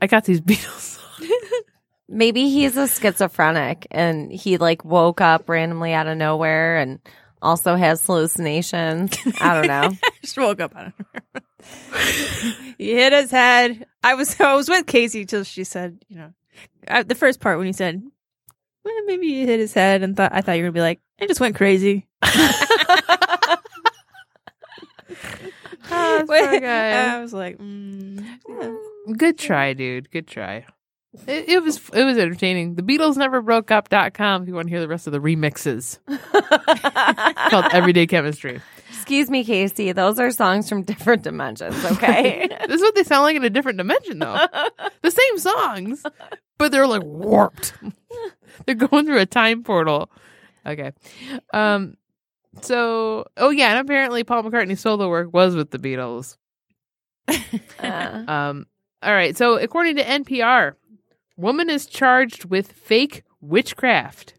[0.00, 0.98] I got these Beatles."
[2.08, 6.98] Maybe he's a schizophrenic and he like woke up randomly out of nowhere and
[7.42, 9.16] also has hallucinations.
[9.40, 9.96] I don't know.
[10.22, 10.92] just woke up on
[11.34, 11.42] it.
[12.78, 13.86] he hit his head.
[14.02, 16.32] I was I was with Casey till she said, you know,
[16.88, 18.02] uh, the first part when he said,
[18.84, 21.00] well, maybe he hit his head and thought I thought you were gonna be like,
[21.20, 22.08] I just went crazy.
[25.94, 27.16] Oh, this poor guy.
[27.16, 28.74] I was like, mm, yeah.
[29.16, 30.10] Good try, dude.
[30.10, 30.64] Good try.
[31.26, 32.74] It, it was it was entertaining.
[32.76, 35.98] thebeatlesneverbrokeup.com if you want to hear the rest of the remixes.
[37.50, 38.60] called Everyday Chemistry.
[38.88, 39.92] Excuse me, Casey.
[39.92, 41.84] Those are songs from different dimensions.
[41.84, 42.48] Okay.
[42.66, 44.46] This is what they sound like in a different dimension, though.
[45.02, 46.02] the same songs,
[46.56, 47.74] but they're like warped.
[48.66, 50.10] they're going through a time portal.
[50.64, 50.92] Okay.
[51.52, 51.96] Um.
[52.62, 56.36] So, oh yeah, and apparently Paul McCartney's solo work was with the Beatles.
[57.82, 58.66] Uh, Um.
[59.02, 59.36] All right.
[59.36, 60.74] So, according to NPR,
[61.36, 64.34] woman is charged with fake witchcraft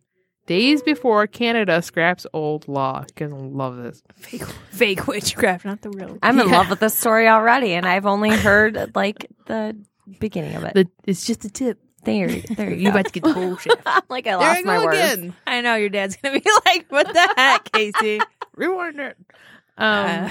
[0.45, 3.05] days before Canada scraps old law.
[3.19, 4.03] You guys love this.
[4.17, 6.17] fake fake witchcraft, not the real.
[6.23, 6.57] I'm in Yeah.
[6.57, 9.75] love with this story already, and I've only heard like the
[10.19, 10.73] beginning of it.
[10.73, 11.79] The, it's just a tip.
[12.03, 13.79] there, there you You about to get the whole shit.
[13.85, 14.97] I'm like I lost my go words.
[14.97, 15.33] again.
[15.47, 18.19] I know your dad's gonna be like, "What the heck, Casey?"
[18.55, 19.17] Rewind it.
[19.77, 19.85] Um,
[20.25, 20.29] Uh,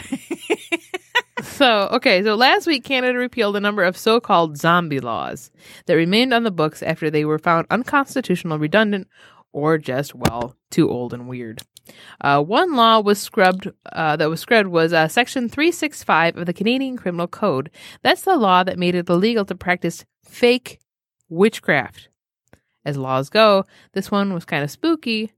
[1.40, 5.50] so, okay, so last week Canada repealed a number of so called zombie laws
[5.86, 9.08] that remained on the books after they were found unconstitutional, redundant,
[9.52, 11.62] or just, well, too old and weird.
[12.20, 16.52] Uh, one law was scrubbed, uh, that was scrubbed was uh, Section 365 of the
[16.52, 17.70] Canadian Criminal Code.
[18.02, 20.78] That's the law that made it illegal to practice fake
[21.28, 22.08] witchcraft.
[22.84, 25.32] As laws go, this one was kind of spooky,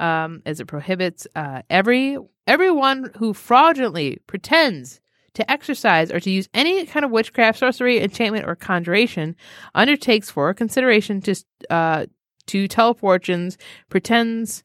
[0.00, 5.00] um, as it prohibits uh, every everyone who fraudulently pretends
[5.36, 9.36] to exercise or to use any kind of witchcraft, sorcery, enchantment, or conjuration
[9.74, 11.34] undertakes for consideration to
[11.70, 12.06] uh,
[12.46, 13.58] to tell fortunes,
[13.90, 14.62] pretends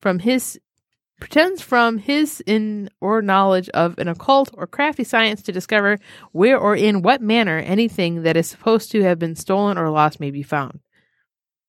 [0.00, 0.58] from his
[1.20, 5.98] pretends from his in or knowledge of an occult or crafty science to discover
[6.32, 10.20] where or in what manner anything that is supposed to have been stolen or lost
[10.20, 10.80] may be found.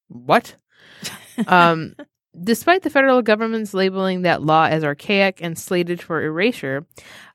[0.08, 0.56] What?
[1.48, 1.96] um,
[2.42, 6.86] despite the federal government's labeling that law as archaic and slated for erasure,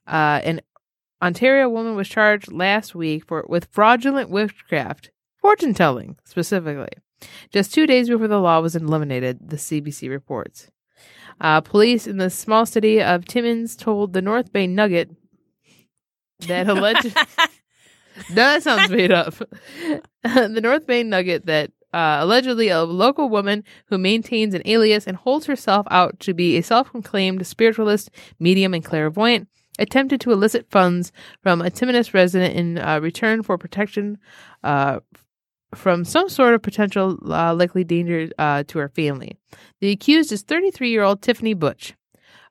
[0.07, 0.61] uh, an
[1.23, 6.89] Ontario woman was charged last week for with fraudulent witchcraft, fortune telling specifically,
[7.51, 9.39] just two days before the law was eliminated.
[9.49, 10.71] The CBC reports.
[11.41, 15.11] Uh, police in the small city of Timmins told the North Bay Nugget
[16.47, 17.15] that alleged.
[18.29, 19.35] no, that sounds made up.
[20.23, 25.17] the North Bay Nugget that uh, allegedly a local woman who maintains an alias and
[25.17, 29.49] holds herself out to be a self-proclaimed spiritualist, medium, and clairvoyant
[29.79, 34.19] attempted to elicit funds from a Timmins resident in uh, return for protection
[34.63, 35.01] uh,
[35.75, 39.37] from some sort of potential uh, likely danger uh, to her family.
[39.81, 41.95] The accused is 33 year old Tiffany Butch,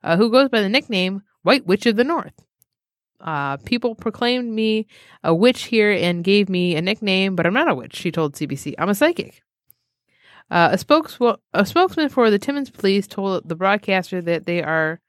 [0.04, 2.34] uh, who goes by the nickname White Witch of the North.
[3.20, 4.86] Uh, people proclaimed me
[5.24, 8.34] a witch here and gave me a nickname, but I'm not a witch, she told
[8.34, 8.74] CBC.
[8.78, 9.42] I'm a psychic.
[10.50, 11.18] A, spokes-
[11.54, 15.00] a spokesman for the Timmins police told the broadcaster that they are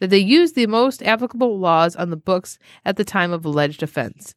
[0.00, 3.82] that they used the most applicable laws on the books at the time of alleged
[3.82, 4.34] offense.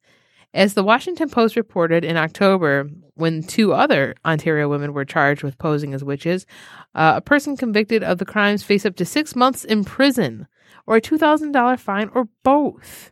[0.54, 5.58] As the Washington Post reported in October, when two other Ontario women were charged with
[5.58, 6.46] posing as witches,
[6.94, 10.48] uh, a person convicted of the crimes faced up to six months in prison
[10.86, 13.12] or a $2,000 fine or both.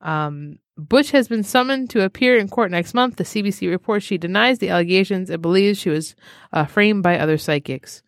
[0.00, 3.16] Um, Butch has been summoned to appear in court next month.
[3.16, 6.16] The CBC reports she denies the allegations and believes she was
[6.52, 8.02] uh, framed by other psychics.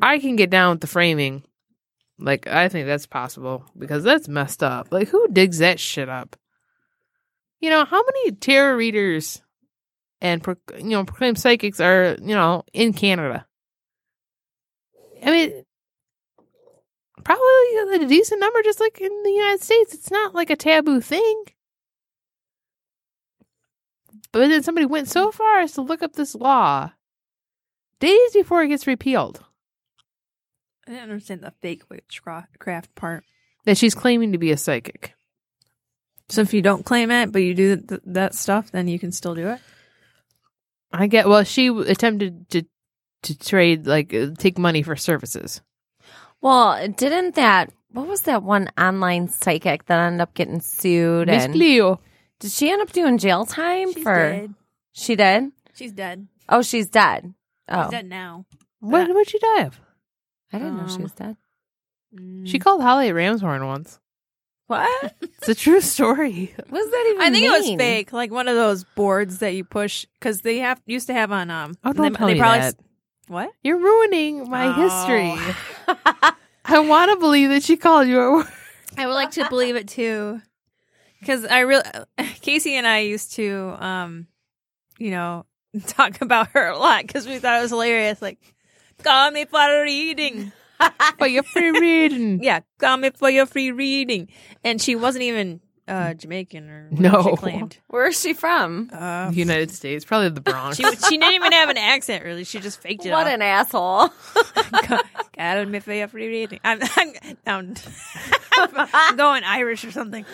[0.00, 1.44] I can get down with the framing.
[2.18, 4.88] Like, I think that's possible because that's messed up.
[4.92, 6.36] Like, who digs that shit up?
[7.60, 9.42] You know, how many tarot readers
[10.20, 10.44] and,
[10.78, 13.46] you know, proclaimed psychics are, you know, in Canada?
[15.24, 15.64] I mean,
[17.24, 19.94] probably a decent number just like in the United States.
[19.94, 21.44] It's not like a taboo thing.
[24.30, 26.92] But then somebody went so far as to look up this law
[28.00, 29.44] days before it gets repealed
[30.86, 33.24] I didn't understand the fake witchcraft part.
[33.64, 35.14] that she's claiming to be a psychic.
[36.28, 39.12] So if you don't claim it, but you do th- that stuff, then you can
[39.12, 39.60] still do it.
[40.92, 42.62] I get well, she attempted to
[43.22, 45.60] to trade like uh, take money for services.
[46.40, 51.44] Well, didn't that what was that one online psychic that ended up getting sued Miss
[51.44, 52.00] and Cleo.
[52.40, 54.54] did she end up doing jail time She's for dead.
[54.92, 55.52] She did?
[55.74, 56.28] She's dead.
[56.48, 57.34] Oh, she's dead.
[57.68, 57.84] Oh.
[57.84, 58.44] She's dead now.
[58.80, 59.80] What would she die of?
[60.54, 61.36] I didn't know she Um, was dead.
[62.44, 63.98] She called Holly a Ramshorn once.
[64.68, 65.14] What?
[65.38, 66.54] It's a true story.
[66.70, 67.78] What does that even I think it was mean?
[67.78, 71.30] fake, like one of those boards that you push because they have used to have
[71.32, 71.74] on um.
[71.84, 72.76] Oh, don't they, tell they me probably that.
[73.28, 73.50] what?
[73.62, 74.72] You're ruining my Oh.
[74.72, 75.54] history.
[76.64, 78.46] I want to believe that she called you a word.
[78.96, 80.40] I would like to believe it too,
[81.20, 81.84] because I really
[82.40, 84.28] Casey and I used to um,
[84.98, 85.44] you know,
[85.88, 88.22] talk about her a lot because we thought it was hilarious.
[88.22, 88.53] Like,
[89.04, 90.52] call me for a reading.
[91.18, 92.42] for your free reading.
[92.42, 94.28] Yeah, call me for your free reading.
[94.64, 97.22] And she wasn't even uh Jamaican or No.
[97.22, 97.78] she claimed.
[97.88, 98.90] Where is she from?
[98.92, 100.76] Uh, United States, probably the Bronx.
[100.76, 102.44] she she didn't even have an accent really.
[102.44, 103.10] She just faked it.
[103.10, 103.32] What off.
[103.34, 104.08] an asshole.
[105.36, 106.60] Call me for your free reading.
[106.64, 107.12] I'm, I'm,
[107.46, 107.74] I'm,
[108.92, 110.24] I'm going Irish or something.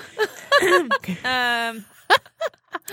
[1.25, 1.85] um,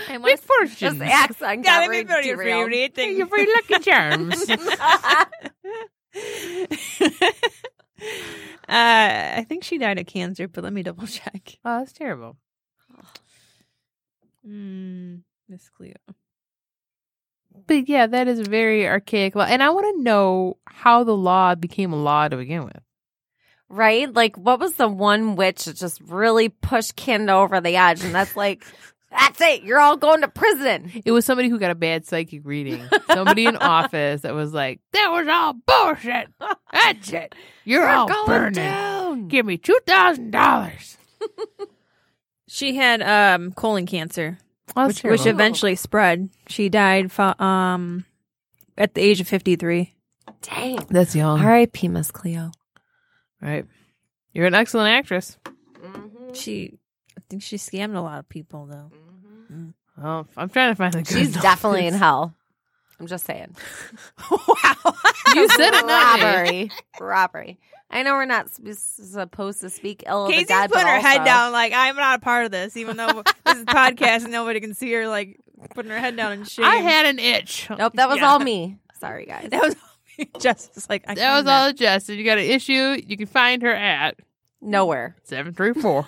[0.08, 0.98] and Big what's fortune.
[0.98, 2.68] This accent got Call me for your free derailed.
[2.70, 3.16] reading.
[3.16, 4.46] Your free lucky charms.
[8.70, 11.56] Uh, I think she died of cancer, but let me double check.
[11.64, 12.36] oh, that's terrible.
[14.46, 15.94] Mm, Miss Cleo.
[17.66, 19.44] But yeah, that is very archaic law.
[19.44, 22.80] And I want to know how the law became a law to begin with.
[23.68, 24.10] Right?
[24.10, 28.02] Like, what was the one witch that just really pushed Canada over the edge?
[28.04, 28.64] And that's like,
[29.10, 29.62] that's it.
[29.62, 30.90] You're all going to prison.
[31.04, 32.82] It was somebody who got a bad psychic reading.
[33.12, 36.28] Somebody in office that was like, that was all bullshit.
[36.72, 37.34] That's it.
[37.64, 38.52] You're, You're all going burning.
[38.54, 39.28] down.
[39.28, 40.96] Give me $2,000.
[42.50, 44.38] She had um colon cancer,
[44.74, 46.30] Oh, which, which eventually spread.
[46.48, 48.06] She died fo- um
[48.78, 49.94] at the age of fifty three.
[50.40, 50.78] Dang.
[50.88, 51.40] That's young.
[51.40, 51.88] R.I.P.
[51.88, 52.50] Miss Cleo.
[53.42, 53.66] Right.
[54.32, 55.36] You're an excellent actress.
[56.32, 56.77] She, I
[57.28, 58.90] think she scammed a lot of people though.
[60.02, 61.42] Oh, I'm trying to find the good She's stuff.
[61.42, 62.34] definitely in hell.
[63.00, 63.54] I'm just saying.
[64.30, 64.94] wow.
[65.34, 65.84] You said it.
[65.84, 66.70] Robbery.
[67.00, 67.58] Robbery.
[67.90, 70.90] I know we're not sp- supposed to speak ill of the Casey's dead, putting but
[70.92, 73.66] her head down like I'm not a part of this, even though this is a
[73.66, 75.38] podcast and nobody can see her like
[75.74, 76.64] putting her head down in shame.
[76.66, 77.68] I had an itch.
[77.70, 78.28] Nope, that was Yeah.
[78.30, 78.78] all me.
[79.00, 79.48] Sorry, guys.
[79.50, 80.30] that was all me.
[80.38, 82.18] just it's like I That was claim all Justin.
[82.18, 83.00] You got an issue.
[83.06, 84.16] You can find her at
[84.60, 85.16] Nowhere.
[85.24, 86.06] 734.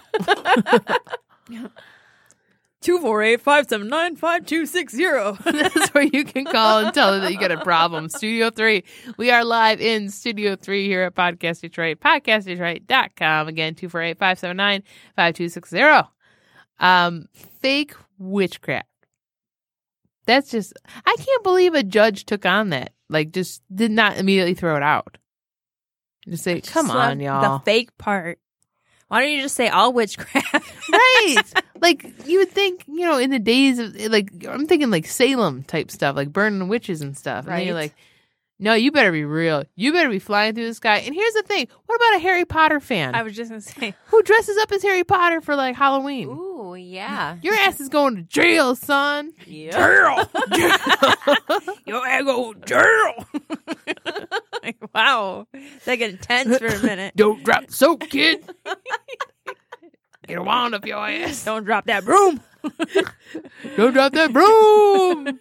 [2.82, 5.44] 248-579-5260.
[5.74, 8.08] That's where you can call and tell her that you got a problem.
[8.08, 8.82] Studio 3.
[9.18, 12.00] We are live in Studio 3 here at Podcast Detroit.
[12.00, 13.48] PodcastDetroit.com.
[13.48, 16.08] Again, 248-579-5260.
[16.78, 18.86] Um, fake witchcraft.
[20.26, 20.72] That's just,
[21.04, 22.92] I can't believe a judge took on that.
[23.08, 25.18] Like, just did not immediately throw it out.
[26.30, 27.58] Just say, come on, y'all.
[27.58, 28.38] The fake part.
[29.08, 30.54] Why don't you just say all witchcraft?
[30.92, 31.42] right
[31.80, 35.62] like you would think you know in the days of like i'm thinking like salem
[35.62, 37.82] type stuff like burning witches and stuff and then you're Right.
[37.82, 37.94] like
[38.60, 39.64] no you better be real.
[39.74, 40.98] You better be flying through the sky.
[40.98, 41.66] And here's the thing.
[41.86, 43.14] What about a harry potter fan?
[43.14, 43.94] I was just gonna say.
[44.06, 46.28] Who dresses up as harry potter for like halloween?
[46.28, 47.38] Ooh, yeah.
[47.42, 49.32] your ass is going to jail son.
[49.46, 49.72] Jail.
[51.86, 53.26] Your ass go to jail.
[54.62, 55.46] like, wow,
[55.84, 57.14] that get intense for a minute.
[57.16, 58.44] don't drop the soap kid.
[60.26, 61.44] Get a wand up your ass.
[61.44, 62.40] Don't drop that broom.
[63.76, 65.40] don't drop that broom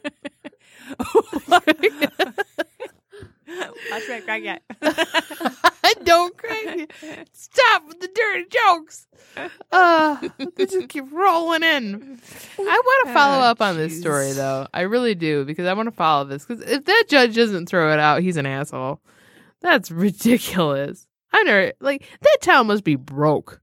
[3.91, 4.63] Watch that crack yet.
[6.03, 6.89] don't crack
[7.33, 9.07] stop with the dirty jokes
[9.71, 10.17] uh
[10.55, 12.19] they just keep rolling in
[12.57, 15.87] i want to follow up on this story though i really do because i want
[15.87, 18.99] to follow this because if that judge doesn't throw it out he's an asshole
[19.61, 23.61] that's ridiculous i know like that town must be broke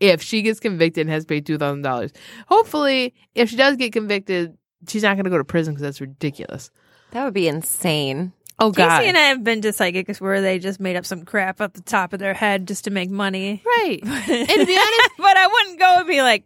[0.00, 2.12] if she gets convicted and has paid two thousand dollars.
[2.48, 4.56] Hopefully, if she does get convicted,
[4.88, 6.70] she's not going to go to prison because that's ridiculous.
[7.12, 8.32] That would be insane.
[8.58, 8.98] Oh God!
[8.98, 11.72] Casey and I have been to psychics where they just made up some crap up
[11.74, 13.62] the top of their head just to make money.
[13.66, 13.98] Right.
[14.04, 16.44] and to be honest, but I wouldn't go and be like,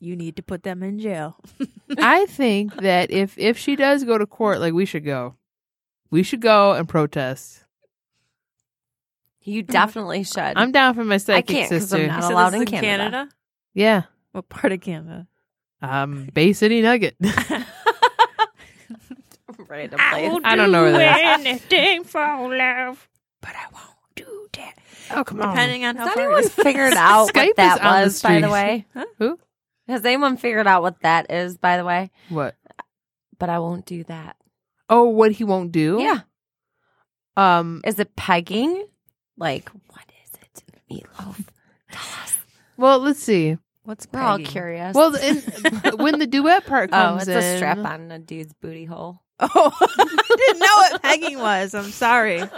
[0.00, 1.36] "You need to put them in jail."
[1.98, 5.34] I think that if if she does go to court, like we should go,
[6.10, 7.64] we should go and protest.
[9.42, 10.56] You definitely should.
[10.56, 12.02] I'm down for my I psychic can't because sister.
[12.04, 13.10] I'm not So allowed this in is in Canada.
[13.10, 13.30] Canada?
[13.74, 14.02] Yeah,
[14.32, 15.26] What part of Canada?
[15.80, 17.16] um, Bay City Nugget.
[19.68, 20.40] Random place.
[20.44, 21.46] I don't know where that is.
[21.46, 23.08] anything for love,
[23.40, 24.74] but I won't do that.
[25.10, 25.50] Oh come on!
[25.50, 26.54] Depending on how Has far anyone it is.
[26.54, 28.52] figured out Skype what that is on the was, by the street.
[28.52, 28.86] way?
[29.18, 29.38] Who?
[29.88, 32.10] Has anyone figured out what that is, by the way?
[32.28, 32.54] What?
[33.38, 34.36] But I won't do that.
[34.90, 35.98] Oh, what he won't do?
[36.00, 36.20] Yeah.
[37.36, 37.82] Um.
[37.84, 38.86] Is it pegging?
[39.36, 40.64] Like, what is it?
[40.90, 41.44] Meatloaf.
[41.92, 42.36] Tell us.
[42.76, 43.56] Well, let's see.
[43.84, 44.52] What's We're all pegging?
[44.52, 44.94] curious.
[44.94, 45.36] Well, in,
[45.98, 49.22] when the duet part oh, comes it's in, a strap on a dude's booty hole.
[49.40, 51.74] Oh, I didn't know what pegging was.
[51.74, 52.42] I'm sorry.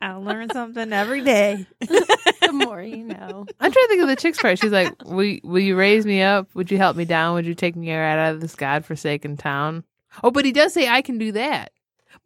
[0.00, 1.66] I learn something every day.
[1.80, 3.46] the more you know.
[3.60, 4.58] I'm trying to think of the chick's part.
[4.58, 6.48] She's like, "Will will you raise me up?
[6.54, 7.34] Would you help me down?
[7.34, 9.84] Would you take me out of this godforsaken town?"
[10.22, 11.72] Oh, but he does say I can do that.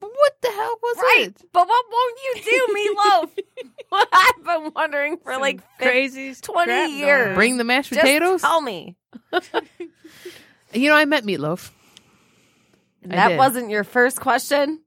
[0.01, 1.27] But what the hell was Right.
[1.29, 1.43] it?
[1.53, 4.09] But what won't you do, Meatloaf?
[4.13, 7.35] I've been wondering for like crazy 20 years.
[7.35, 8.43] Bring the mashed Just potatoes.
[8.43, 8.97] tell me.
[10.73, 11.71] You know, I met Meatloaf.
[13.05, 13.39] I that did.
[13.39, 14.81] wasn't your first question.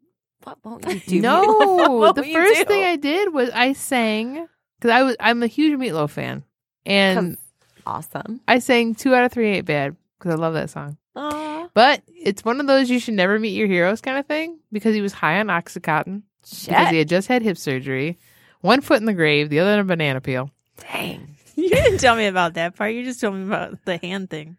[0.44, 1.22] What won't you do?
[1.22, 4.48] No, the first thing I did was I sang
[4.80, 6.44] because I was I'm a huge Meatloaf fan,
[6.86, 7.38] and
[7.86, 8.42] awesome.
[8.48, 10.98] I sang two out of three ain't bad because I love that song.
[11.16, 11.70] Aw.
[11.74, 14.96] But it's one of those you should never meet your heroes kind of thing because
[14.96, 18.18] he was high on oxycontin because he had just had hip surgery,
[18.62, 20.50] one foot in the grave, the other in a banana peel.
[20.78, 21.28] Dang.
[21.54, 22.94] You didn't tell me about that part.
[22.94, 24.58] You just told me about the hand thing.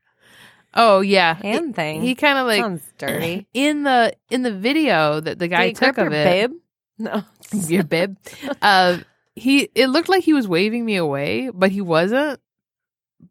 [0.75, 2.01] Oh yeah, Hand thing.
[2.03, 3.47] he kind of like Sounds dirty.
[3.55, 6.25] in the in the video that the guy Did took grip of your it.
[6.25, 6.53] babe?
[6.99, 7.25] No.
[7.69, 8.17] your bib.
[8.61, 8.99] Uh,
[9.35, 12.41] he it looked like he was waving me away, but he wasn't.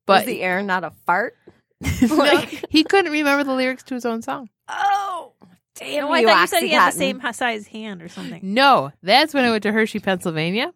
[0.06, 1.36] But Was the air not a fart?
[2.10, 4.50] like, he couldn't remember the lyrics to his own song.
[4.68, 5.34] Oh,
[5.76, 6.06] damn!
[6.06, 8.39] No, I thought you said he had the same size hand or something.
[8.42, 10.74] No, that's when I went to Hershey, Pennsylvania,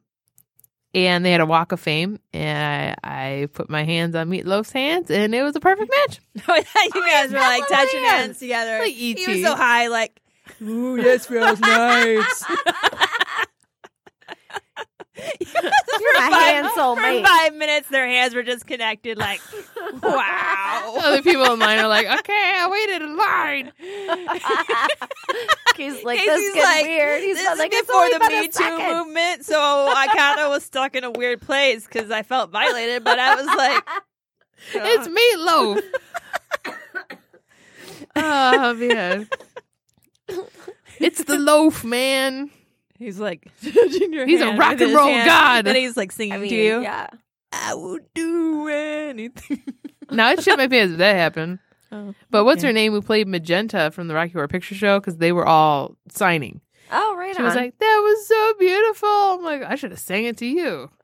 [0.95, 4.71] and they had a Walk of Fame, and I, I put my hands on Meatloaf's
[4.71, 6.21] hands, and it was a perfect match.
[6.47, 8.21] Oh, I thought you oh, guys were like touching hands.
[8.21, 8.79] hands together.
[8.79, 10.21] Like He was so high, like,
[10.61, 12.43] ooh, this feels nice.
[15.39, 19.17] You're my For five minutes, their hands were just connected.
[19.17, 19.39] Like,
[20.03, 20.97] wow.
[21.01, 23.71] Other people in line are like, "Okay, I waited in line."
[25.77, 27.21] He's like, Casey's this gets like, weird.
[27.23, 28.97] He's this not is like, before the been a Me Too second.
[28.97, 33.03] movement, so I kind of was stuck in a weird place because I felt violated.
[33.03, 33.83] But I was like,
[34.73, 35.81] It's Meatloaf.
[38.17, 39.29] oh man,
[40.99, 42.49] it's the loaf, man.
[42.99, 45.25] He's like, your He's a rock and roll hand.
[45.27, 45.67] god.
[45.67, 46.81] And he's like singing I mean, to you.
[46.81, 47.07] yeah.
[47.51, 49.63] I will do anything.
[50.11, 51.57] Now I shit my pants if that happened.
[51.91, 52.67] Oh, But what's okay.
[52.67, 54.99] her name who played Magenta from the Rocky Horror Picture Show?
[54.99, 56.61] Because they were all signing.
[56.91, 57.45] Oh, right She on.
[57.45, 60.91] was like, "That was so beautiful." I'm like, I should have sang it to you.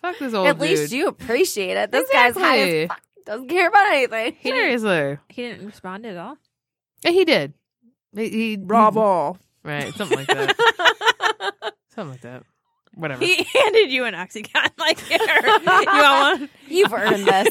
[0.00, 0.60] Fuck this old At dude.
[0.70, 1.90] least you appreciate it.
[1.92, 3.00] This guy's high as fuck.
[3.26, 4.36] Doesn't care about anything.
[4.42, 6.38] Seriously, He didn't respond at all.
[7.04, 7.52] and he did.
[8.14, 9.36] He, he Bravo.
[9.62, 9.94] Right?
[9.94, 10.56] Something like that.
[11.94, 12.44] something like that.
[12.94, 13.24] Whatever.
[13.24, 14.78] He handed you an oxycontin.
[14.78, 16.50] Like, here, you want one?
[16.68, 17.48] You've earned this.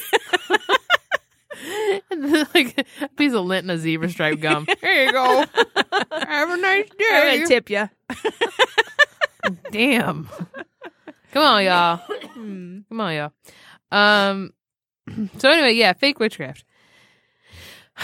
[2.11, 4.67] and then, like a piece of lint and a zebra stripe gum.
[4.81, 5.45] Here you go.
[6.11, 7.05] Have a nice day.
[7.11, 7.37] I'm day.
[7.37, 7.89] gonna tip you.
[9.71, 10.29] Damn.
[11.31, 11.97] Come on, y'all.
[11.97, 12.79] Hmm.
[12.89, 13.31] Come on, y'all.
[13.91, 14.53] Um.
[15.39, 16.63] So anyway, yeah, fake witchcraft.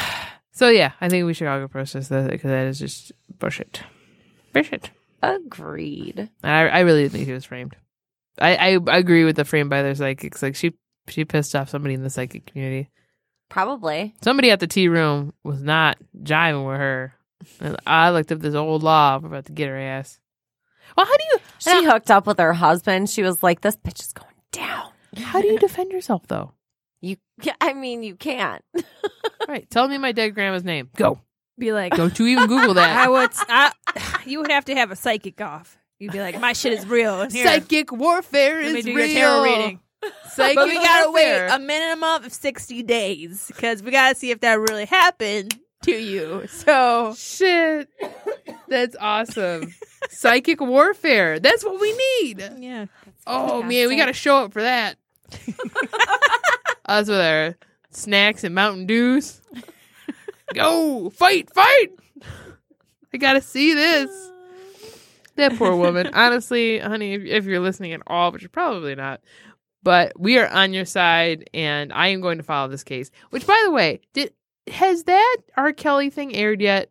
[0.51, 3.83] So yeah, I think we should all go process that because that is just bullshit.
[4.55, 4.91] Bullshit.
[5.21, 6.29] Agreed.
[6.43, 7.75] I, I really think he was framed.
[8.39, 10.41] I, I agree with the frame by their psychics.
[10.43, 10.73] Like she,
[11.07, 12.89] she pissed off somebody in the psychic community.
[13.49, 14.15] Probably.
[14.21, 17.13] Somebody at the tea room was not jiving with her.
[17.59, 19.19] And I looked up this old law.
[19.19, 20.19] We're about to get her ass.
[20.97, 23.09] Well, how do you She hooked up with her husband.
[23.09, 24.89] She was like, this bitch is going down.
[25.17, 26.53] how do you defend yourself though?
[27.01, 27.17] You,
[27.61, 28.63] I mean, you can't.
[29.47, 29.69] Right.
[29.69, 30.89] Tell me my dead grandma's name.
[30.95, 31.19] Go.
[31.57, 32.97] Be like, Don't you even Google that.
[32.97, 33.29] I would.
[33.47, 33.71] I,
[34.25, 35.77] you would have to have a psychic off.
[35.99, 37.21] You'd be like, my shit is real.
[37.21, 39.05] And here, Psychic warfare let me is do real.
[39.07, 39.79] your tarot reading.
[40.31, 41.47] Psychic But we gotta warfare.
[41.47, 45.91] wait a minimum of sixty days because we gotta see if that really happened to
[45.93, 46.45] you.
[46.47, 47.87] So Shit.
[48.67, 49.73] That's awesome.
[50.09, 51.39] Psychic warfare.
[51.39, 52.43] That's what we need.
[52.59, 52.87] yeah,
[53.25, 54.97] Oh man, we got to show up for that.
[56.85, 57.55] Us with our
[57.89, 59.41] snacks and Mountain Dews.
[60.53, 61.89] Go fight, fight!
[63.13, 64.09] I gotta see this.
[65.37, 66.11] That poor woman.
[66.13, 69.19] Honestly, honey, if, if you're listening at all, which you're probably not.
[69.83, 73.11] But we are on your side, and I am going to follow this case.
[73.31, 74.31] Which, by the way, did
[74.71, 75.73] has that R.
[75.73, 76.89] Kelly thing aired yet?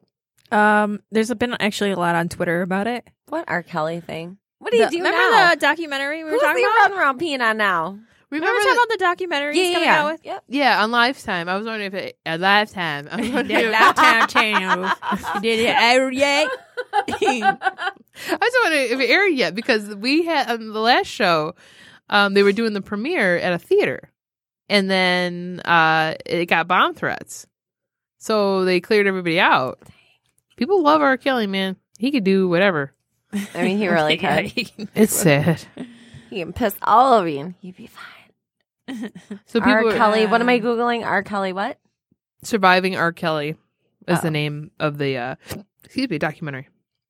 [0.52, 3.08] Um, there's been actually a lot on Twitter about it.
[3.30, 3.62] What R.
[3.62, 4.36] Kelly thing?
[4.58, 5.50] What do you The- do remember now?
[5.54, 6.74] the documentary we were Who's talking he about?
[6.90, 7.98] running around peeing on now?
[8.40, 10.20] Remember, we were talking about the documentary he's Yeah, coming yeah, out with?
[10.24, 10.44] Yep.
[10.48, 11.48] Yeah, on Lifetime.
[11.48, 13.08] I was wondering if it a Lifetime.
[13.10, 14.92] I was wondering The if- Lifetime channel.
[15.40, 16.48] Did it air yet?
[17.08, 17.56] I
[18.40, 21.54] was wondering if it aired yet because we had on the last show,
[22.10, 24.10] um, they were doing the premiere at a theater,
[24.68, 27.46] and then uh, it got bomb threats,
[28.18, 29.78] so they cleared everybody out.
[30.56, 31.16] People love R.
[31.16, 31.76] Kelly, man.
[31.98, 32.92] He could do whatever.
[33.32, 34.54] I mean, he really could.
[34.54, 35.62] can- It's sad.
[36.30, 38.04] He can piss all over you and he'd be fine.
[39.46, 39.86] So people R.
[39.88, 40.26] are Kelly.
[40.26, 41.04] What am I Googling?
[41.04, 41.22] R.
[41.22, 41.78] Kelly what?
[42.42, 43.12] surviving R.
[43.12, 43.56] Kelly
[44.06, 44.22] is Oh.
[44.22, 45.34] the name of the uh,
[45.84, 46.68] excuse me documentary,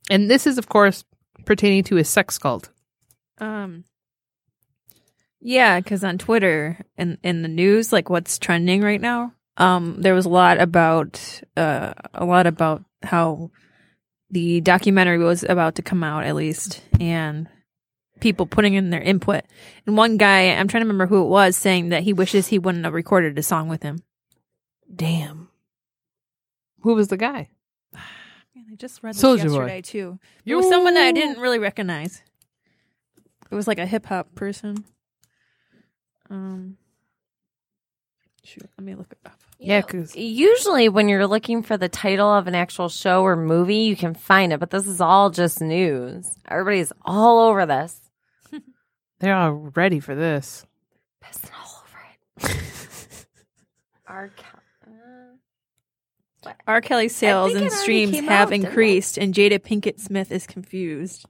[0.09, 1.05] and this is of course
[1.45, 2.71] pertaining to his sex cult.
[3.39, 3.85] Um,
[5.41, 10.15] yeah, because on Twitter and in the news, like what's trending right now, um, there
[10.15, 13.51] was a lot about uh, a lot about how
[14.31, 17.49] the documentary was about to come out, at least, and
[18.25, 19.45] people putting in their input.
[19.87, 22.59] And one guy, I'm trying to remember who it was, saying that he wishes he
[22.59, 23.99] wouldn't have recorded a song with him.
[24.93, 25.49] Damn.
[26.81, 27.51] Who was the guy?
[27.93, 29.67] Man, I just read this Soulja Boy.
[29.67, 30.19] yesterday too.
[30.47, 32.23] It was someone that I didn't really recognize.
[33.51, 34.85] It was like a hip hop person.
[36.31, 36.79] Um,
[38.43, 39.39] shoot, let me look it up.
[39.59, 43.77] Yeah, because Usually, when you're looking for the title of an actual show or movie,
[43.77, 46.27] you can find it, but this is all just news.
[46.49, 48.01] Everybody's all over this.
[49.21, 50.67] They're all ready for this.
[51.23, 53.27] Pissing all over it.
[54.07, 54.31] R.
[54.37, 54.61] Kelly.
[56.47, 56.81] Uh, R.
[56.81, 61.27] Kelly's sales and streams have out, increased, and Jada Pinkett Smith is confused.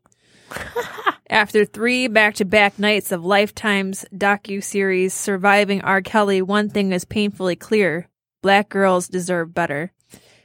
[1.30, 6.02] After three back-to-back nights of Lifetime's docu-series "Surviving R.
[6.02, 8.08] Kelly," one thing is painfully clear:
[8.42, 9.92] Black girls deserve better.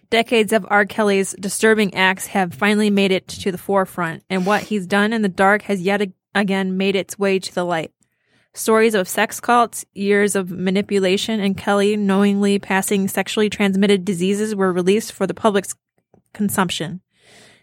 [0.09, 0.85] Decades of R.
[0.85, 5.21] Kelly's disturbing acts have finally made it to the forefront, and what he's done in
[5.21, 7.91] the dark has yet ag- again made its way to the light.
[8.53, 14.73] Stories of sex cults, years of manipulation, and Kelly knowingly passing sexually transmitted diseases were
[14.73, 15.75] released for the public's
[16.33, 17.01] consumption.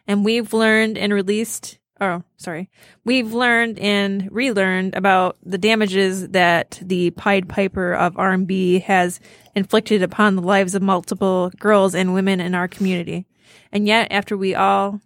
[0.06, 2.70] And we've learned and released, oh, sorry,
[3.04, 9.18] we've learned and relearned about the damages that the Pied Piper of R&B has
[9.56, 13.26] inflicted upon the lives of multiple girls and women in our community.
[13.72, 15.00] And yet, after we all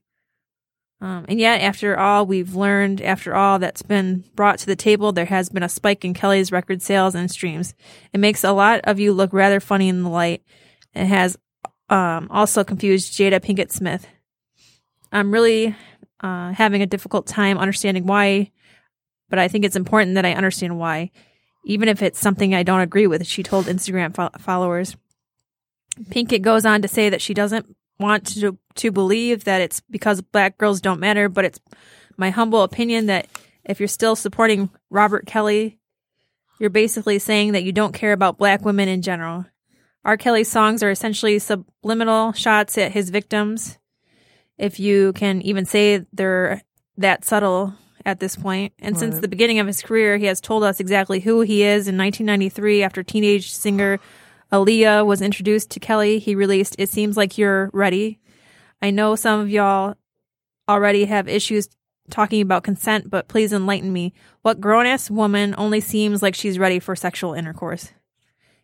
[1.02, 5.12] um, and yet, after all we've learned, after all that's been brought to the table,
[5.12, 7.74] there has been a spike in Kelly's record sales and streams.
[8.12, 10.42] It makes a lot of you look rather funny in the light.
[10.94, 11.38] It has
[11.88, 14.06] um, also confused Jada Pinkett Smith.
[15.10, 15.74] I'm really
[16.20, 18.52] uh, having a difficult time understanding why,
[19.30, 21.12] but I think it's important that I understand why,
[21.64, 24.96] even if it's something I don't agree with, she told Instagram fo- followers.
[26.10, 30.20] Pinkett goes on to say that she doesn't want to to believe that it's because
[30.22, 31.60] black girls don't matter, but it's
[32.16, 33.26] my humble opinion that
[33.64, 35.78] if you're still supporting Robert Kelly,
[36.58, 39.44] you're basically saying that you don't care about black women in general.
[40.04, 40.16] R.
[40.16, 43.78] Kelly's songs are essentially subliminal shots at his victims,
[44.56, 46.62] if you can even say they're
[46.96, 47.74] that subtle
[48.04, 48.72] at this point.
[48.78, 51.86] And since the beginning of his career, he has told us exactly who he is.
[51.86, 54.00] In 1993, after teenage singer
[54.52, 58.18] Aaliyah was introduced to Kelly, he released It Seems Like You're Ready.
[58.82, 59.94] I know some of y'all
[60.68, 61.68] already have issues
[62.10, 64.12] talking about consent, but please enlighten me.
[64.42, 67.92] What grown ass woman only seems like she's ready for sexual intercourse?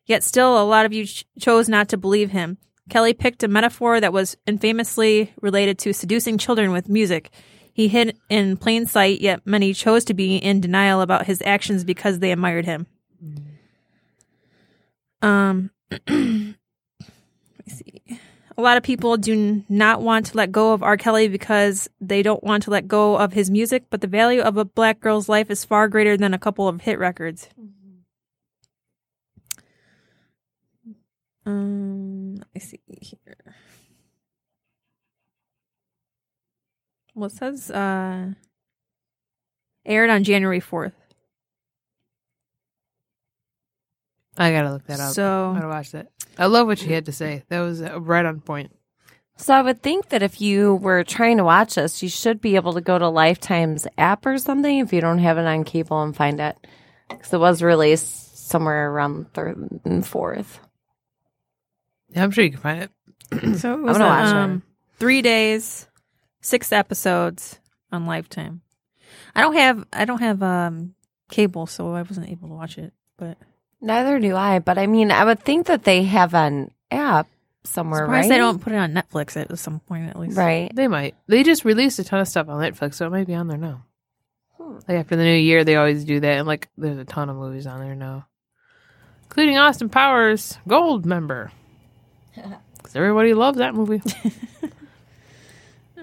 [0.05, 2.59] Yet still, a lot of you ch- chose not to believe him.
[2.89, 7.31] Kelly picked a metaphor that was infamously related to seducing children with music.
[7.73, 11.85] He hid in plain sight, yet many chose to be in denial about his actions
[11.85, 12.87] because they admired him.
[15.21, 16.55] Um, let me
[17.69, 18.03] see.
[18.59, 20.97] A lot of people do not want to let go of R.
[20.97, 24.57] Kelly because they don't want to let go of his music, but the value of
[24.57, 27.49] a black girl's life is far greater than a couple of hit records.
[31.45, 33.55] Um, let me see here.
[37.15, 38.33] Well, it says uh,
[39.85, 40.93] aired on January 4th.
[44.39, 45.13] I gotta look that up.
[45.15, 46.09] So- I gotta watch that.
[46.39, 47.45] I love what she had to say.
[47.49, 48.71] That was uh, right on point.
[49.39, 52.57] So I would think that if you were trying to watch this, you should be
[52.57, 56.03] able to go to Lifetime's app or something if you don't have it on cable
[56.03, 56.57] and find it.
[57.09, 60.61] Because it was released somewhere around third and fourth.
[62.11, 62.91] Yeah, I'm sure you can find it.
[63.59, 64.37] So it I'm was gonna watch it.
[64.37, 64.63] um,
[64.99, 65.87] three days,
[66.41, 67.59] six episodes
[67.93, 68.63] on Lifetime.
[69.35, 70.95] I don't have I don't have um
[71.31, 72.93] cable, so I wasn't able to watch it.
[73.17, 73.37] But
[73.81, 77.29] Neither do I, but I mean, I would think that they have an app
[77.65, 78.35] somewhere, surprised right?
[78.35, 80.37] they don't put it on Netflix at some point at least.
[80.37, 80.75] Right.
[80.75, 81.15] They might.
[81.27, 83.59] They just released a ton of stuff on Netflix, so it might be on there
[83.59, 83.85] now.
[84.57, 84.79] Hmm.
[84.89, 87.37] Like after the new year, they always do that, and like there's a ton of
[87.37, 88.27] movies on there now,
[89.25, 91.51] including Austin Powers Goldmember,
[92.35, 94.03] because everybody loves that movie.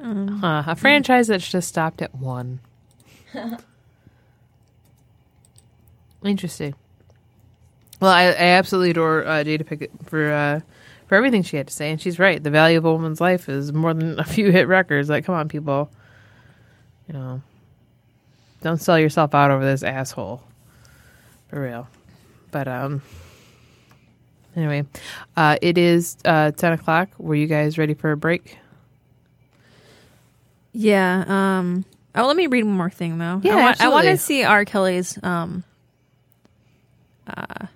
[0.05, 2.59] Huh, a franchise that's just stopped at one.
[6.25, 6.75] Interesting.
[8.03, 10.59] Well, I, I absolutely adore uh, Jada Pinkett for uh,
[11.07, 12.43] for everything she had to say, and she's right.
[12.43, 15.07] The value of a woman's life is more than a few hit records.
[15.07, 15.89] Like, come on, people,
[17.07, 17.41] you know,
[18.61, 20.43] don't sell yourself out over this asshole,
[21.47, 21.87] for real.
[22.51, 23.01] But um,
[24.53, 24.83] anyway,
[25.37, 27.07] uh, it is uh, ten o'clock.
[27.17, 28.57] Were you guys ready for a break?
[30.73, 31.23] Yeah.
[31.25, 31.85] Um.
[32.15, 33.39] Oh, let me read one more thing though.
[33.41, 34.65] Yeah, I want, I want to see R.
[34.65, 35.63] Kelly's um.
[37.25, 37.67] Uh,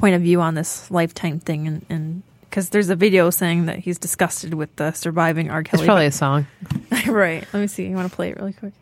[0.00, 3.78] point of view on this lifetime thing, and and because there's a video saying that
[3.78, 5.62] he's disgusted with the surviving R.
[5.62, 5.82] Kelly.
[5.82, 5.86] It's Kelly.
[5.86, 6.46] probably a song.
[7.06, 7.46] right.
[7.52, 7.86] Let me see.
[7.86, 8.72] You want to play it really quick?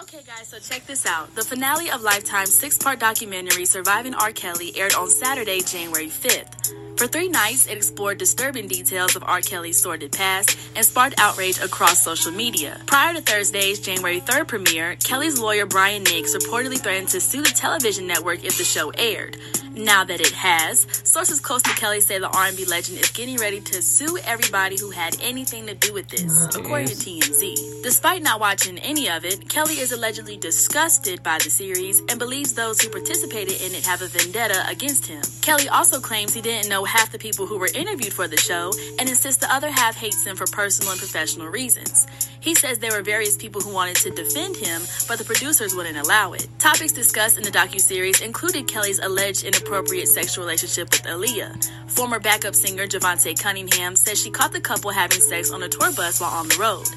[0.00, 1.32] Okay, guys, so check this out.
[1.36, 4.32] The finale of Lifetime's six part documentary, Surviving R.
[4.32, 6.91] Kelly, aired on Saturday, January 5th.
[6.96, 9.40] For three nights, it explored disturbing details of R.
[9.40, 12.80] Kelly's sordid past and sparked outrage across social media.
[12.86, 17.50] Prior to Thursday's January 3rd premiere, Kelly's lawyer Brian Nix reportedly threatened to sue the
[17.50, 19.36] television network if the show aired.
[19.74, 23.58] Now that it has, sources close to Kelly say the R&B legend is getting ready
[23.60, 27.82] to sue everybody who had anything to do with this, mm, according to TMZ.
[27.82, 32.52] Despite not watching any of it, Kelly is allegedly disgusted by the series and believes
[32.52, 35.22] those who participated in it have a vendetta against him.
[35.40, 38.72] Kelly also claims he didn't know half the people who were interviewed for the show
[38.98, 42.06] and insists the other half hates him for personal and professional reasons.
[42.42, 45.96] He says there were various people who wanted to defend him, but the producers wouldn't
[45.96, 46.48] allow it.
[46.58, 51.70] Topics discussed in the docuseries included Kelly's alleged inappropriate sexual relationship with Aaliyah.
[51.88, 55.92] Former backup singer Jovante Cunningham says she caught the couple having sex on a tour
[55.92, 56.88] bus while on the road.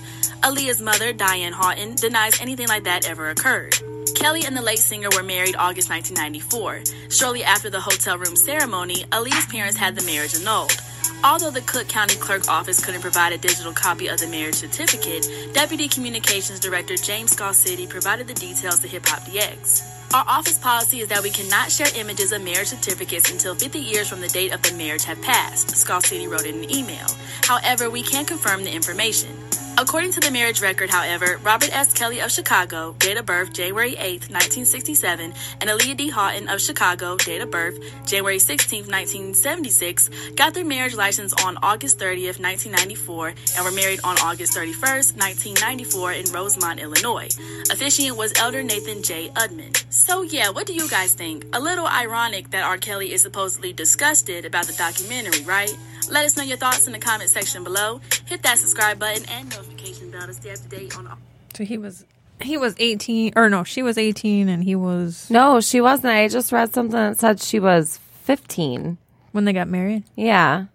[0.41, 3.75] Aaliyah's mother, Diane Haughton, denies anything like that ever occurred.
[4.15, 7.09] Kelly and the late singer were married August 1994.
[7.11, 10.75] Shortly after the hotel room ceremony, Aaliyah's parents had the marriage annulled.
[11.23, 15.27] Although the Cook County Clerk Office couldn't provide a digital copy of the marriage certificate,
[15.53, 19.95] Deputy Communications Director James City provided the details to Hip Hop DX.
[20.13, 24.07] Our office policy is that we cannot share images of marriage certificates until 50 years
[24.07, 27.07] from the date of the marriage have passed, City wrote in an email.
[27.43, 29.44] However, we can confirm the information.
[29.77, 31.91] According to the marriage record, however, Robert S.
[31.91, 36.09] Kelly of Chicago, date of birth January 8, 1967, and Aaliyah D.
[36.09, 41.99] Haughton of Chicago, date of birth January 16, 1976, got their marriage license on August
[41.99, 47.27] 30, 1994, and were married on August 31, 1994 in Rosemont, Illinois.
[47.69, 49.27] Officiant was Elder Nathan J.
[49.35, 49.75] Udman.
[49.91, 51.45] So yeah, what do you guys think?
[51.51, 52.77] A little ironic that R.
[52.77, 55.75] Kelly is supposedly disgusted about the documentary, right?
[56.09, 57.99] Let us know your thoughts in the comment section below.
[58.25, 61.17] Hit that subscribe button and notification bell to stay up to date on all.
[61.55, 62.05] So he was
[62.41, 66.13] he was 18 or no, she was 18 and he was No, she wasn't.
[66.13, 68.97] I just read something that said she was 15.
[69.31, 70.03] when they got married.
[70.15, 70.65] Yeah.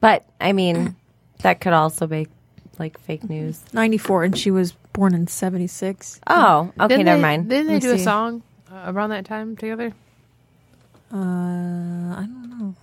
[0.00, 0.94] But, I mean,
[1.42, 2.28] that could also be
[2.78, 3.60] like fake news.
[3.72, 6.20] 94 and she was born in 76.
[6.26, 7.48] Oh, okay, Didn't never they- mind.
[7.48, 8.04] Didn't they Let me do a see.
[8.04, 9.92] song uh, around that time together?
[11.12, 12.74] Uh, I don't know.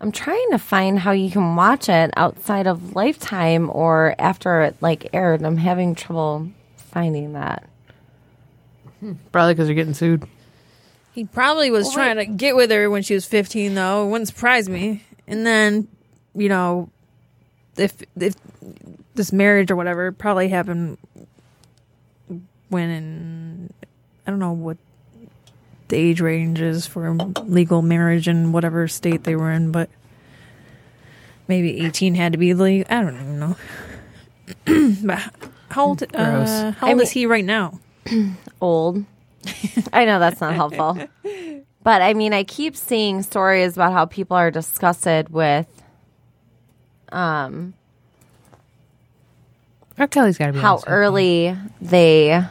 [0.00, 4.76] I'm trying to find how you can watch it outside of Lifetime or after it
[4.80, 5.42] like aired.
[5.42, 7.68] I'm having trouble finding that.
[9.32, 10.26] Probably because they're getting sued.
[11.12, 14.06] He probably was trying to get with her when she was 15 though.
[14.06, 15.02] It wouldn't surprise me.
[15.26, 15.88] And then,
[16.34, 16.90] you know,
[17.76, 18.34] if if
[19.14, 20.98] this marriage or whatever probably happened
[22.68, 23.72] when in
[24.26, 24.76] I don't know what
[25.88, 27.12] the age ranges for
[27.44, 29.88] legal marriage in whatever state they were in, but
[31.46, 32.86] maybe 18 had to be legal.
[32.94, 33.56] I don't even know.
[35.04, 35.18] but
[35.70, 36.48] how old, uh, Gross.
[36.76, 37.80] how I old mean- is he right now?
[38.60, 39.04] Old.
[39.92, 40.98] I know that's not helpful.
[41.84, 45.66] But I mean, I keep seeing stories about how people are disgusted with
[47.10, 47.72] um
[49.96, 50.06] R.
[50.06, 52.42] Kelly's got to be how early they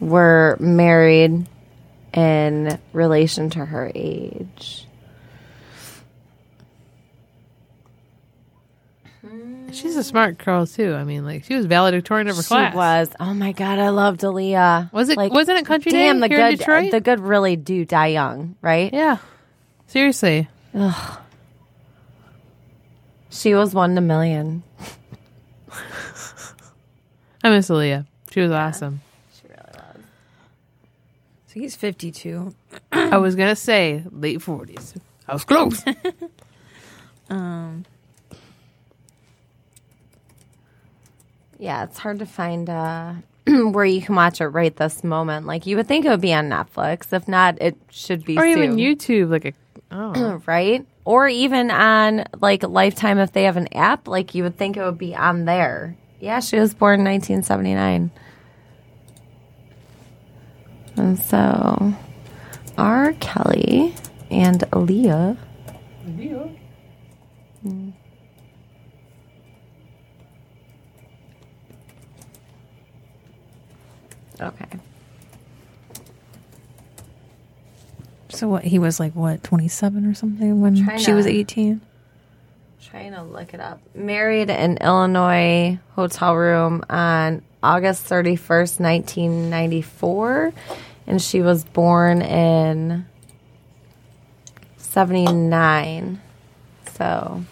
[0.00, 1.46] were married
[2.14, 4.86] in relation to her age?
[9.72, 10.94] She's a smart girl too.
[10.94, 12.74] I mean, like she was valedictorian of her she class.
[12.74, 14.92] Was oh my god, I loved Aaliyah.
[14.92, 15.16] Was it?
[15.16, 16.90] Like, wasn't it Country damn, Day the good, Detroit?
[16.92, 18.92] The good really do die young, right?
[18.92, 19.18] Yeah.
[19.88, 20.48] Seriously.
[20.74, 21.18] Ugh.
[23.30, 24.62] She was one in a million.
[27.42, 28.06] I miss Aaliyah.
[28.30, 28.66] She was yeah.
[28.66, 29.00] awesome.
[31.54, 32.52] So he's 52.
[32.90, 34.94] I was gonna say late forties.
[35.28, 35.82] I was close.
[37.30, 37.86] Um,
[41.58, 43.14] Yeah, it's hard to find uh,
[43.46, 45.46] where you can watch it right this moment.
[45.46, 47.14] Like you would think it would be on Netflix.
[47.14, 48.76] If not, it should be or even.
[48.76, 49.52] YouTube, like a
[49.90, 50.42] oh.
[50.46, 50.84] right?
[51.06, 54.82] Or even on like Lifetime if they have an app, like you would think it
[54.82, 55.96] would be on there.
[56.20, 58.10] Yeah, she was born in 1979.
[60.96, 61.94] And so
[62.78, 63.12] R.
[63.14, 63.94] Kelly
[64.30, 65.36] and Aaliyah.
[67.66, 67.92] Mm.
[74.40, 74.66] Okay.
[78.44, 78.64] so what?
[78.64, 81.80] He was like, what, 27 or something when Trying she was 18?
[82.82, 83.80] Trying to look it up.
[83.94, 90.52] Married in Illinois hotel room on August 31st, 1994.
[91.06, 93.06] And she was born in
[94.76, 96.20] 79.
[96.92, 97.44] So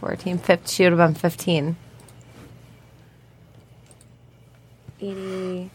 [0.00, 0.66] 14, 15.
[0.66, 1.76] She would have been 15.
[5.00, 5.70] 80.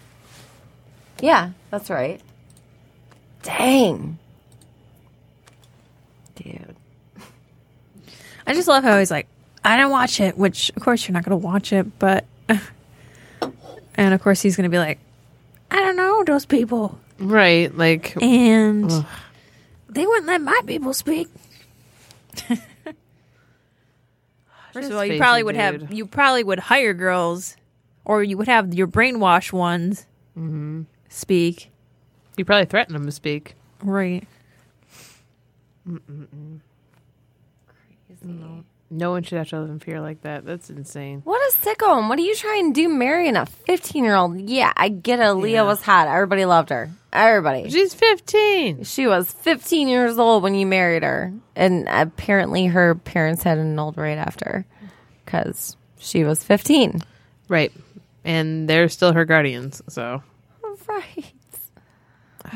[1.22, 2.22] Yeah, that's right.
[3.44, 4.18] Dang.
[6.36, 6.76] Dude.
[8.48, 9.28] I just love how he's like,
[9.64, 12.26] I didn't watch it, which of course you're not going to watch it, but.
[13.96, 15.00] and of course he's going to be like,
[15.72, 16.98] I don't know those people.
[17.20, 19.06] Right, like And Ugh.
[19.90, 21.28] they wouldn't let my people speak.
[24.74, 27.56] First of all, you probably would have you probably would hire girls,
[28.06, 30.06] or you would have your brainwashed ones
[30.38, 30.84] Mm-hmm.
[31.10, 31.70] speak.
[32.38, 33.56] you probably threaten them to speak.
[33.84, 34.26] Right.
[35.88, 36.60] Mm-mm-mm.
[38.24, 38.64] No.
[38.90, 40.46] No one should have to live in fear like that.
[40.46, 41.22] That's insane.
[41.24, 41.98] What a sicko.
[42.00, 44.40] And What are you trying to do marrying a 15 year old?
[44.50, 45.34] Yeah, I get it.
[45.34, 46.08] Leah was hot.
[46.08, 46.90] Everybody loved her.
[47.14, 47.70] Everybody.
[47.70, 48.84] She's 15.
[48.84, 51.34] She was 15 years old when you married her.
[51.56, 54.66] And apparently her parents had annulled right after
[55.26, 57.02] because she was 15.
[57.48, 57.72] Right.
[58.24, 60.22] And they're still her guardians, so
[60.88, 61.32] Right.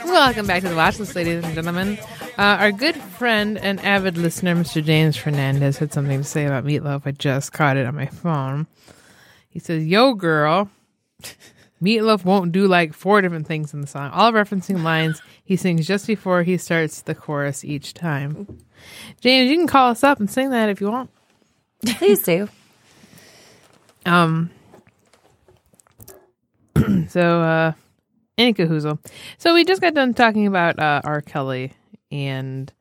[0.06, 1.98] Welcome back to the watch list, ladies and gentlemen.
[2.38, 4.84] Uh, our good friend and avid listener, Mr.
[4.84, 7.02] James Fernandez, had something to say about meatloaf.
[7.06, 8.68] I just caught it on my phone.
[9.50, 10.70] He says, Yo, girl,
[11.82, 15.88] meatloaf won't do like four different things in the song, all referencing lines he sings
[15.88, 18.60] just before he starts the chorus each time.
[19.22, 21.10] James, you can call us up and sing that if you want.
[21.86, 22.50] Please do.
[24.06, 24.52] Um.
[27.10, 27.72] so, uh,
[28.38, 29.00] any cahoozle.
[29.38, 31.22] So we just got done talking about uh, R.
[31.22, 31.74] Kelly,
[32.12, 32.72] and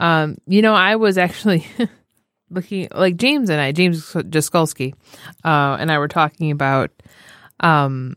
[0.00, 1.66] um, you know, I was actually
[2.50, 4.94] looking like James and I, James Jaskolski,
[5.44, 6.90] uh, and I were talking about
[7.60, 8.16] um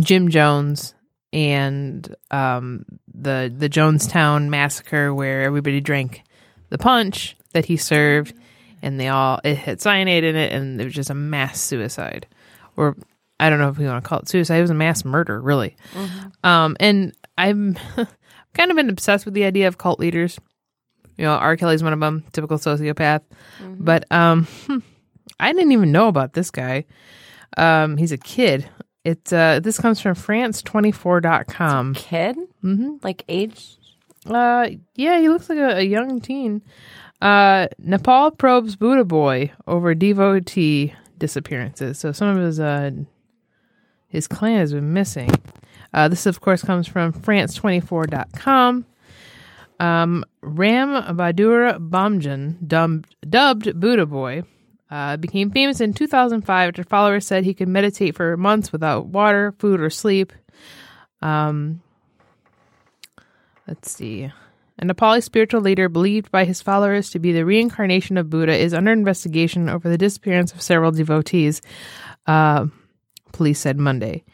[0.00, 0.94] Jim Jones
[1.32, 6.22] and um the the Jonestown massacre where everybody drank
[6.68, 8.34] the punch that he served
[8.82, 12.26] and they all it had cyanide in it and it was just a mass suicide
[12.76, 12.96] or
[13.42, 14.58] I don't know if we want to call it suicide.
[14.58, 15.74] It was a mass murder, really.
[16.44, 17.76] Um, and I'm
[18.54, 20.38] kind of been obsessed with the idea of cult leaders.
[21.18, 21.56] You know, R.
[21.56, 23.22] Kelly's one of them, typical sociopath.
[23.60, 24.46] But um,
[25.40, 26.84] I didn't even know about this guy.
[27.56, 28.68] Um, he's a kid.
[29.04, 31.94] It's uh, this comes from France24.com.
[31.94, 32.36] Kid?
[32.62, 32.96] Mm-hmm.
[33.02, 33.76] Like age?
[34.24, 36.62] Uh, yeah, he looks like a, a young teen.
[37.20, 41.98] Uh, Nepal probes Buddha boy over devotee disappearances.
[41.98, 42.92] So some of his uh
[44.12, 45.30] his clan has been missing.
[45.94, 48.84] Uh, this of course comes from France24.com.
[49.80, 54.42] Um, Ram Bahadur Bamjan, dubbed, dubbed Buddha boy,
[54.90, 59.54] uh, became famous in 2005 after followers said he could meditate for months without water,
[59.58, 60.32] food, or sleep.
[61.22, 61.80] Um,
[63.66, 64.30] let's see.
[64.78, 68.74] A Nepali spiritual leader believed by his followers to be the reincarnation of Buddha is
[68.74, 71.62] under investigation over the disappearance of several devotees,
[72.26, 72.66] uh,
[73.32, 74.24] police said Monday.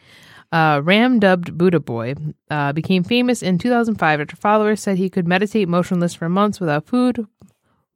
[0.51, 2.15] Uh, Ram, dubbed Buddha Boy,
[2.49, 6.87] uh, became famous in 2005 after followers said he could meditate motionless for months without
[6.87, 7.27] food,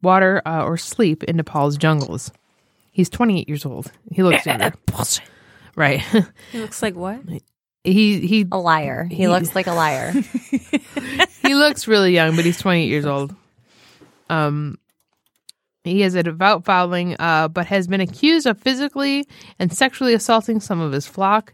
[0.03, 2.31] water, uh, or sleep in Nepal's jungles.
[2.91, 3.91] He's 28 years old.
[4.11, 4.73] He looks younger.
[5.75, 6.01] right.
[6.51, 7.21] He looks like what?
[7.83, 9.05] he he A liar.
[9.11, 10.11] He looks like a liar.
[11.41, 13.35] he looks really young, but he's 28 years old.
[14.29, 14.77] Um,
[15.83, 19.27] he is a devout following, uh, but has been accused of physically
[19.59, 21.53] and sexually assaulting some of his flock.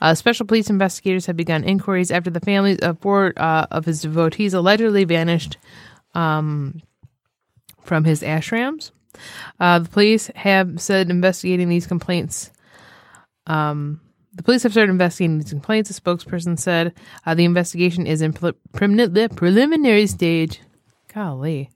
[0.00, 4.02] Uh, special police investigators have begun inquiries after the families of four uh, of his
[4.02, 5.58] devotees allegedly vanished
[6.14, 6.82] um,
[7.82, 8.90] from his ashrams.
[9.60, 12.50] Uh, the police have said investigating these complaints.
[13.46, 14.00] Um,
[14.34, 15.90] the police have started investigating these complaints.
[15.90, 16.94] A spokesperson said
[17.26, 20.60] uh, the investigation is in pre- prelim- preliminary stage.
[21.12, 21.70] Golly.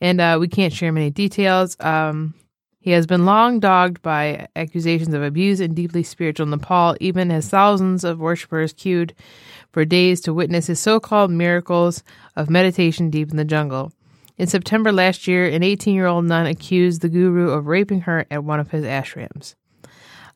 [0.00, 1.76] And uh, we can't share many details.
[1.80, 2.34] Um,
[2.80, 7.48] he has been long dogged by accusations of abuse and deeply spiritual Nepal, even as
[7.48, 9.14] thousands of worshippers queued
[9.70, 12.02] for days to witness his so called miracles
[12.36, 13.92] of meditation deep in the jungle.
[14.38, 18.24] In September last year, an 18 year old nun accused the guru of raping her
[18.30, 19.54] at one of his ashrams.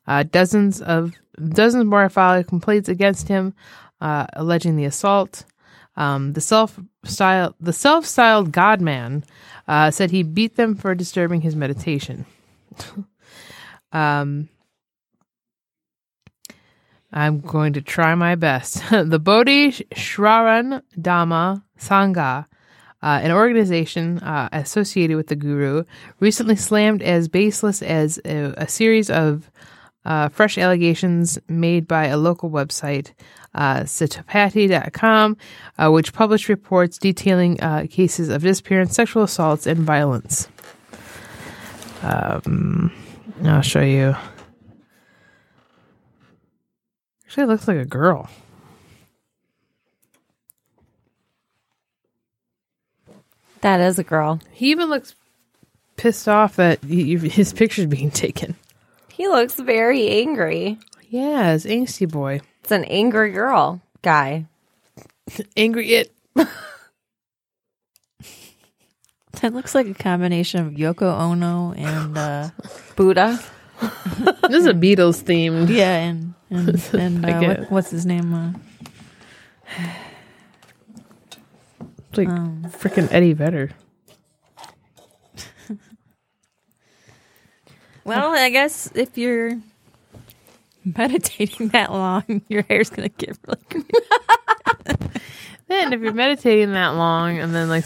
[0.05, 1.13] Uh, dozens of
[1.49, 3.55] dozens more filed complaints against him,
[4.01, 5.45] uh, alleging the assault.
[5.97, 9.23] Um, the self style the self styled God man
[9.67, 12.25] uh, said he beat them for disturbing his meditation.
[13.91, 14.49] um,
[17.11, 18.83] I'm going to try my best.
[18.91, 22.45] the Bodhi Shraran Dhamma Sangha,
[23.01, 25.83] uh, an organization uh, associated with the guru,
[26.19, 29.49] recently slammed as baseless as a, a series of
[30.05, 33.11] uh, fresh allegations made by a local website,
[33.53, 33.85] uh,
[35.77, 40.47] uh, which published reports detailing uh, cases of disappearance, sexual assaults, and violence.
[42.01, 42.91] Um,
[43.43, 44.15] I'll show you.
[47.25, 48.29] Actually, it looks like a girl.
[53.61, 54.39] That is a girl.
[54.51, 55.15] He even looks
[55.97, 58.55] pissed off that he, his picture's being taken.
[59.15, 60.77] He looks very angry.
[61.09, 62.41] Yeah, it's angsty boy.
[62.61, 64.45] It's an angry girl guy.
[65.57, 66.11] Angry it.
[69.41, 72.49] That looks like a combination of Yoko Ono and uh,
[72.95, 73.37] Buddha.
[74.43, 75.67] This is a Beatles themed.
[75.69, 78.33] yeah, and and, and uh, what, what's his name?
[78.33, 78.53] Uh,
[82.09, 83.71] It's like um, freaking Eddie Vedder.
[88.05, 89.59] Well, I guess if you're
[90.85, 95.11] meditating that long, your hair's gonna get really great.
[95.67, 97.85] Then if you're meditating that long and then like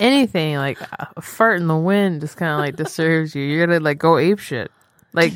[0.00, 0.78] anything like
[1.16, 4.18] a fart in the wind just kind of like disturbs you, you're gonna like go
[4.18, 4.70] ape shit.
[5.12, 5.32] Like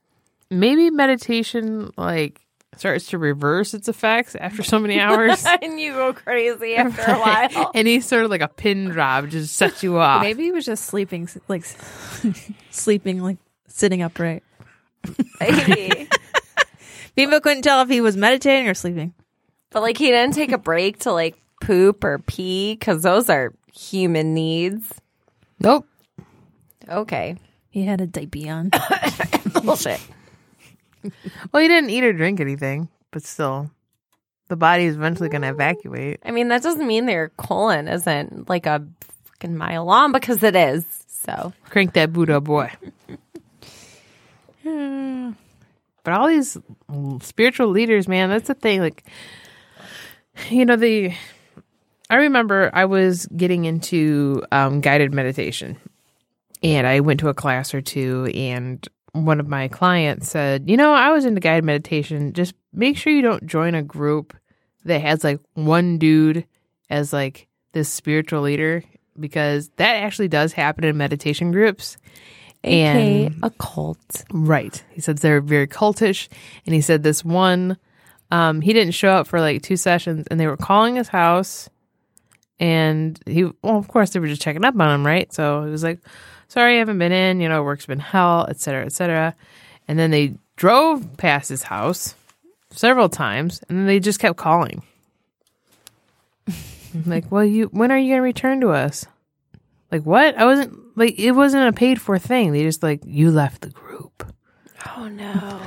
[0.50, 2.40] maybe meditation like
[2.76, 5.44] starts to reverse its effects after so many hours.
[5.62, 7.70] and you go crazy after a while.
[7.74, 10.22] Any sort of like a pin drop just sets you off.
[10.22, 11.64] Maybe he was just sleeping, like
[12.70, 13.38] sleeping, like
[13.70, 14.42] sitting upright.
[15.40, 16.08] Maybe.
[17.16, 19.14] People couldn't tell if he was meditating or sleeping.
[19.70, 23.54] But like he didn't take a break to like poop or pee because those are
[23.72, 24.92] human needs.
[25.58, 25.86] Nope.
[26.88, 27.36] Okay.
[27.70, 28.70] He had a diaper on.
[29.64, 30.00] Bullshit.
[31.52, 33.70] Well, he didn't eat or drink anything, but still,
[34.48, 36.20] the body is eventually going to evacuate.
[36.24, 38.84] I mean, that doesn't mean their colon isn't like a
[39.24, 40.84] fucking mile long because it is.
[41.06, 42.70] So Crank that Buddha boy.
[46.04, 46.56] but all these
[47.22, 48.80] spiritual leaders, man, that's the thing.
[48.80, 49.04] Like,
[50.48, 51.14] you know, the
[52.10, 55.76] I remember I was getting into um, guided meditation,
[56.60, 60.76] and I went to a class or two, and one of my clients said, "You
[60.76, 62.32] know, I was into guided meditation.
[62.32, 64.36] Just make sure you don't join a group
[64.84, 66.46] that has like one dude
[66.90, 68.82] as like this spiritual leader."
[69.18, 71.96] Because that actually does happen in meditation groups.
[72.64, 74.24] Aka And- a cult.
[74.32, 74.82] Right.
[74.90, 76.28] He said they're very cultish.
[76.66, 77.76] And he said this one,
[78.30, 81.68] um, he didn't show up for like two sessions and they were calling his house.
[82.58, 85.32] And he, well, of course, they were just checking up on him, right?
[85.32, 86.00] So he was like,
[86.48, 89.34] sorry, I haven't been in, you know, work's been hell, et cetera, et cetera.
[89.88, 92.14] And then they drove past his house
[92.70, 94.82] several times and then they just kept calling.
[97.06, 99.06] Like, well, you, when are you going to return to us?
[99.92, 100.36] Like, what?
[100.36, 102.52] I wasn't, like it wasn't a paid for thing.
[102.52, 104.32] They just like you left the group.
[104.96, 105.60] Oh no.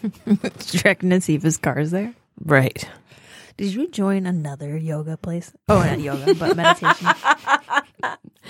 [0.60, 2.14] Checking to see if his car's there.
[2.44, 2.88] Right.
[3.56, 5.52] Did you join another yoga place?
[5.68, 7.08] Oh, not yoga, but meditation.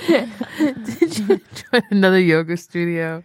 [0.84, 3.24] Did you join another yoga studio.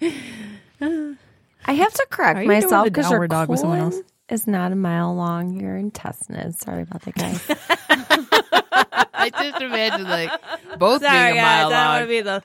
[0.00, 3.98] I have to correct Are myself because your dog with someone else?
[4.30, 5.60] is not a mile long.
[5.60, 6.56] Your intestine is.
[6.58, 8.62] Sorry about that, guys.
[9.34, 10.30] I just imagine like
[10.78, 11.64] both Sorry, being a guys.
[11.64, 12.42] mile I don't want to be the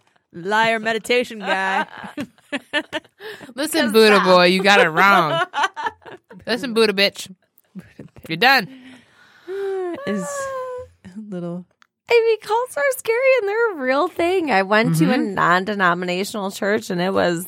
[0.49, 1.87] liar meditation guy.
[3.55, 5.41] Listen, Buddha boy, you got it wrong.
[6.45, 7.33] Listen, Buddha bitch.
[8.27, 8.67] You're done.
[10.07, 10.23] Is
[11.05, 11.65] a little.
[12.09, 14.51] I mean, cults are scary and they're a real thing.
[14.51, 15.33] I went to a Mm-hmm.
[15.33, 17.45] non denominational church and it was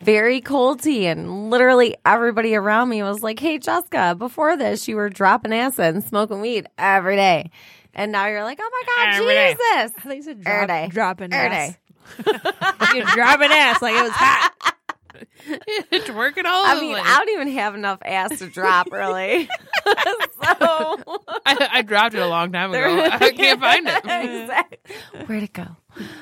[0.00, 5.10] very culty, and literally everybody around me was like, Hey, Jessica, before this, you were
[5.10, 7.50] dropping acid and smoking weed every day.
[7.94, 9.50] And now you're like, Oh my God, Every day.
[9.52, 9.92] Jesus.
[9.98, 10.88] I think it's a Every drop, day.
[10.90, 11.70] dropping Every ass.
[11.70, 11.76] day.
[12.96, 14.74] You're dropping ass like it was hot.
[15.92, 19.46] it's working all I mean, the I don't even have enough ass to drop, really.
[19.86, 21.02] so,
[21.46, 23.08] I, I dropped it a long time ago.
[23.12, 23.96] I can't find it.
[23.98, 24.96] exactly.
[25.26, 25.66] Where'd it go?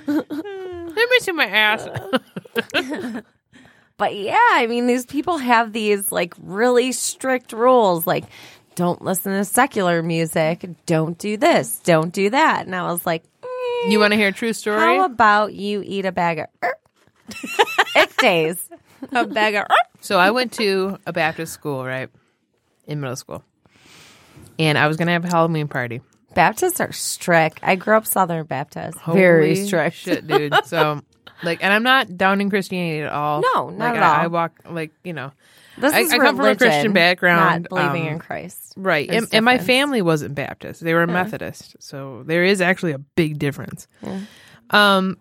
[0.09, 1.89] I'm missing my ass.
[3.99, 8.25] But yeah, I mean, these people have these like really strict rules, like
[8.79, 12.65] don't listen to secular music, don't do this, don't do that.
[12.65, 14.79] And I was like, mm, You want to hear a true story?
[14.79, 18.57] how about you eat a bag of er- days?
[19.13, 19.67] A bag of.
[20.01, 22.09] So I went to a Baptist school, right,
[22.87, 23.43] in middle school,
[24.61, 26.01] and I was gonna have a Halloween party.
[26.35, 27.59] Baptists are strict.
[27.65, 29.97] I grew up Southern Baptist, very strict.
[29.97, 30.55] shit, dude.
[30.67, 31.01] So,
[31.43, 33.41] like, and I'm not downing Christianity at all.
[33.43, 34.23] No, not like, at I, all.
[34.23, 35.33] I walk like you know,
[35.81, 38.75] This I- is I come from a Christian background, not believing um, in Christ.
[38.77, 41.77] right, and, and my family wasn't Baptist; they were Methodist.
[41.81, 43.87] So there is actually a big difference.
[44.71, 45.19] Um,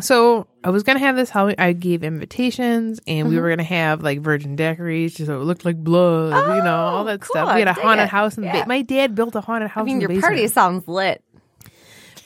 [0.00, 1.56] so I was gonna have this Halloween.
[1.58, 3.34] I gave invitations, and Mm-hmm.
[3.36, 6.56] we were gonna have like virgin daiquiris, so it looked like blood.
[6.56, 7.34] you know, all that cool.
[7.34, 7.54] stuff.
[7.54, 8.62] We had a haunted house in the Yeah.
[8.62, 9.82] ba- My dad built a haunted house.
[9.82, 10.22] I mean, in the your basement.
[10.22, 11.22] party sounds lit.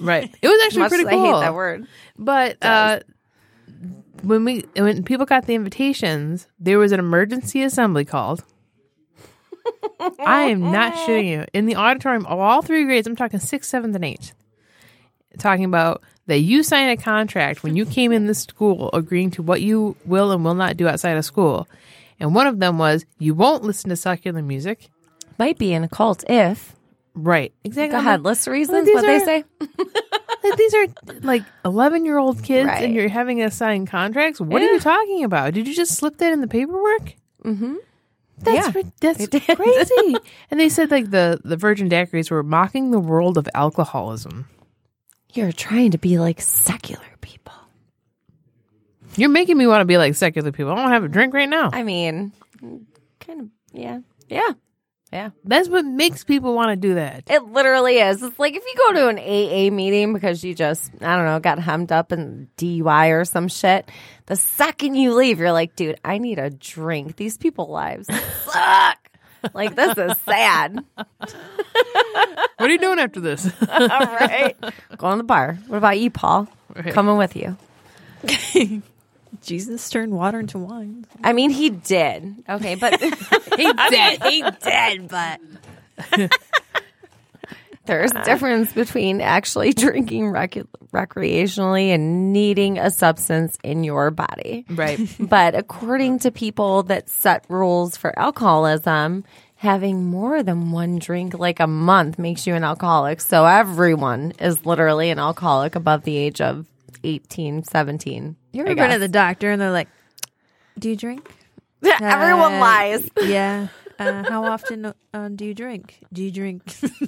[0.01, 0.33] right?
[0.43, 1.25] It was actually pretty cool.
[1.25, 1.87] I hate that word.
[2.19, 3.01] But uh,
[4.25, 8.45] when we when people got the invitations, there was an emergency assembly called.
[10.19, 11.45] I am not shitting you.
[11.53, 14.33] In the auditorium of all three grades, I'm talking sixth, seventh, and eighth.
[15.39, 19.43] Talking about that you signed a contract when you came in this school agreeing to
[19.43, 21.69] what you will and will not do outside of school.
[22.21, 24.91] And one of them was you won't listen to secular music.
[25.39, 26.77] Might be in a cult if.
[27.15, 27.53] Right.
[27.65, 27.93] Exactly.
[27.93, 28.87] Go I'm ahead, like, reasons.
[28.87, 29.45] these What they say.
[30.45, 30.87] like, these are
[31.23, 32.85] like 11 year old kids Right.
[32.85, 36.19] and you're having us sign contracts what are you talking about did you just slip
[36.19, 37.77] that in the paperwork Mm-hmm.
[38.39, 40.17] that's Yeah, that's crazy
[40.51, 44.47] and they said like the the virgin daiquiris were mocking the world of alcoholism
[45.33, 47.55] You're trying to be like secular people.
[49.17, 51.49] you're making me want to be like secular people i don't have a drink right
[51.49, 52.33] now I mean,
[53.21, 54.51] kind of, yeah, yeah,
[55.15, 55.31] yeah.
[55.45, 58.23] that's what makes people want to do that It literally is.
[58.23, 61.39] It's like if you go to an AA meeting because you just, I don't know,
[61.39, 63.89] got hemmed up in DUI or some shit.
[64.27, 67.17] The second you leave, you're like, dude, I need a drink.
[67.17, 68.09] These people lives
[68.45, 68.99] suck.
[69.55, 70.85] like this is sad.
[70.95, 71.31] what
[72.59, 74.57] are you doing after this All right,
[74.97, 75.59] going to the bar.
[75.69, 76.49] What about you, Paul?
[76.75, 76.93] Right.
[76.93, 77.57] Coming with you.
[79.43, 81.07] Jesus turned water into wine.
[81.23, 82.45] I mean, he did.
[82.49, 83.11] Okay, but he
[83.77, 86.31] I did mean, he did, but
[87.87, 90.55] there's a difference between actually drinking rec-
[90.93, 94.65] recreationally and needing a substance in your body.
[94.71, 99.25] right But according to people that set rules for alcoholism,
[99.57, 103.21] having more than one drink like a month makes you an alcoholic.
[103.21, 106.67] So everyone is literally an alcoholic above the age of
[107.03, 108.37] 18, 17.
[108.55, 109.89] You I ever been to the doctor and they're like,
[110.79, 111.29] "Do you drink?"
[111.85, 113.09] Everyone Uh, lies.
[113.25, 113.69] Yeah.
[113.99, 116.01] Uh, how often uh, do you drink?
[116.13, 116.63] Do you drink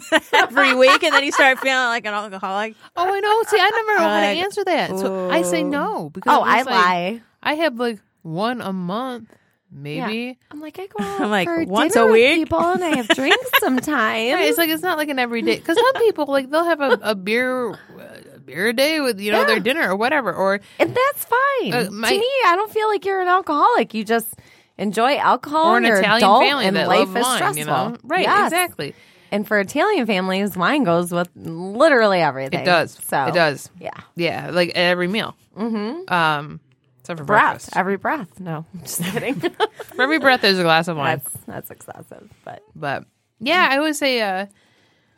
[0.33, 1.03] every week?
[1.03, 2.77] And then you start feeling like an alcoholic.
[2.97, 6.11] oh i know see i never know how to answer that so i say no
[6.11, 7.23] because Oh, I'm like, lie.
[7.43, 9.35] i have like one a month
[9.69, 12.37] maybe I'm like, I go out I'm like, for once dinner a with week?
[12.47, 14.33] people and I have drinks sometimes.
[14.35, 16.99] Right, it's like it's not like an everyday because some people like they'll have a,
[17.03, 20.95] a beer a beer a day with you know their dinner or whatever or and
[20.97, 21.75] that's fine.
[21.75, 23.93] Uh, my- to me, I don't feel like you're an alcoholic.
[23.93, 24.35] You just
[24.79, 27.59] enjoy alcohol or an Italian family and that life is wine, stressful.
[27.59, 28.47] you know right Yes.
[28.53, 28.95] exactly
[29.33, 32.61] And for Italian families, wine goes with literally everything.
[32.61, 33.91] it does So it does Yeah.
[34.17, 36.13] yeah like at every meal mm-hmm.
[36.13, 36.61] um
[37.01, 37.53] except for Breath.
[37.53, 38.39] breakfast Every breath.
[38.41, 39.37] No, I'm just kidding.
[39.41, 43.05] for every breath there's a glass of wine that's that's excessive, but but
[43.41, 44.47] yeah I would say uh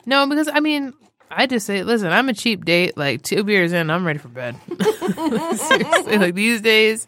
[0.06, 0.92] no because I mean
[1.30, 2.96] I just say, listen, I'm a cheap date.
[2.96, 4.56] Like two beers in, I'm ready for bed.
[5.56, 7.06] Seriously, like these days.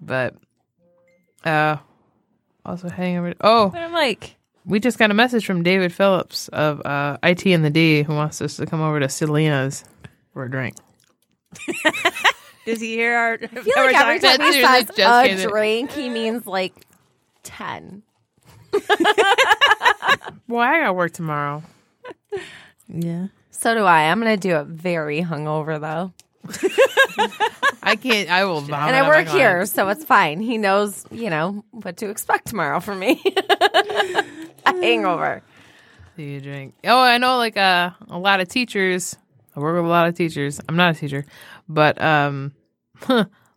[0.00, 0.34] But
[1.44, 1.76] uh
[2.64, 6.48] also heading over oh But I'm like, we just got a message from David Phillips
[6.48, 9.84] of uh, IT and the D who wants us to come over to Selena's
[10.32, 10.76] for a drink.
[12.66, 13.32] does he hear our?
[13.34, 16.74] I feel like every time he says just a drink, he means like
[17.42, 18.02] 10.
[20.50, 21.62] Well, I got work tomorrow.
[22.92, 23.28] Yeah.
[23.50, 24.10] So do I.
[24.10, 26.12] I'm going to do it very hungover, though.
[27.82, 28.30] I can't.
[28.30, 28.60] I will.
[28.60, 30.40] Vomit and I work here, so it's fine.
[30.40, 33.22] He knows, you know, what to expect tomorrow from me.
[34.66, 35.42] a hangover.
[36.16, 36.74] Do you drink?
[36.84, 37.36] Oh, I know.
[37.38, 39.16] Like uh, a lot of teachers.
[39.54, 40.60] I work with a lot of teachers.
[40.68, 41.24] I'm not a teacher,
[41.68, 42.52] but um,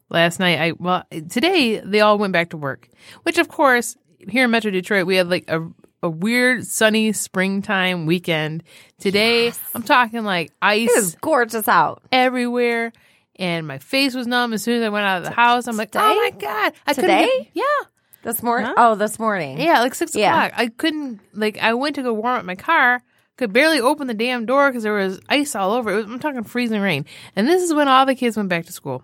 [0.09, 2.87] last night I well today they all went back to work,
[3.23, 3.97] which of course
[4.29, 5.67] here in Metro Detroit we had like a
[6.03, 8.61] a weird sunny springtime weekend.
[8.99, 10.89] Today I'm talking like ice.
[10.89, 12.03] It is gorgeous out.
[12.11, 12.91] everywhere.
[13.39, 15.65] And my face was numb as soon as I went out of the house.
[15.67, 16.73] I'm like, oh my god!
[16.85, 17.29] I couldn't Today?
[17.39, 17.87] get- yeah,
[18.21, 18.71] This morning?
[18.77, 19.59] Oh, this morning.
[19.59, 20.45] yeah, like six Yeah.
[20.45, 20.59] o'clock.
[20.59, 21.57] I couldn't like.
[21.57, 23.01] I went to go warm up my car.
[23.37, 25.91] Could barely open the damn door because there was ice all over.
[25.91, 27.05] It was, I'm talking freezing rain.
[27.35, 29.03] And this is when all the kids went back to school.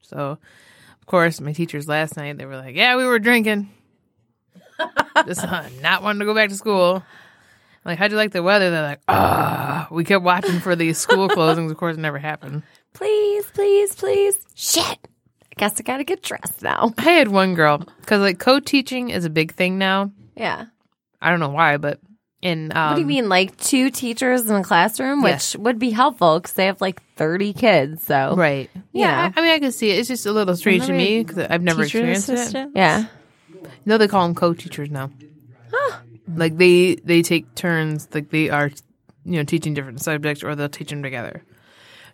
[0.00, 0.38] So,
[1.00, 3.68] of course, my teachers last night they were like, "Yeah, we were drinking."
[5.26, 7.02] Just uh, not wanting to go back to school.
[7.84, 8.70] Like, how'd you like the weather?
[8.70, 9.88] They're like, ah.
[9.90, 11.70] We kept watching for these school closings.
[11.70, 12.62] Of course, it never happened.
[12.94, 14.36] Please, please, please.
[14.54, 14.84] Shit.
[14.84, 16.94] I guess I got to get dressed now.
[16.96, 20.12] I had one girl because like co-teaching is a big thing now.
[20.36, 20.66] Yeah.
[21.20, 22.00] I don't know why, but
[22.40, 23.28] in um, what do you mean?
[23.28, 25.54] Like two teachers in a classroom, Yes.
[25.54, 28.02] which would be helpful because they have like 30 kids.
[28.04, 28.70] So, Right.
[28.92, 29.06] Yeah.
[29.06, 29.16] know.
[29.22, 29.98] I, I mean, I can see it.
[29.98, 32.34] It's just a little strange to me because I've never teacher experienced it.
[32.38, 32.72] assistant?
[33.62, 33.70] Yeah.
[33.84, 35.10] No, they call them co-teachers now.
[36.34, 38.08] Like they they take turns.
[38.14, 38.70] Like they are,
[39.24, 41.42] you know, teaching different subjects, or they'll teach them together.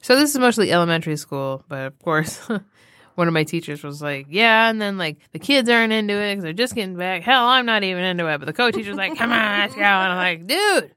[0.00, 2.38] So this is mostly elementary school, but of course,
[3.14, 6.32] one of my teachers was like, "Yeah," and then like the kids aren't into it
[6.32, 7.22] because they're just getting back.
[7.22, 10.12] Hell, I'm not even into it, but the co-teacher's like, "Come on, let's go," and
[10.12, 10.94] I'm like, "Dude,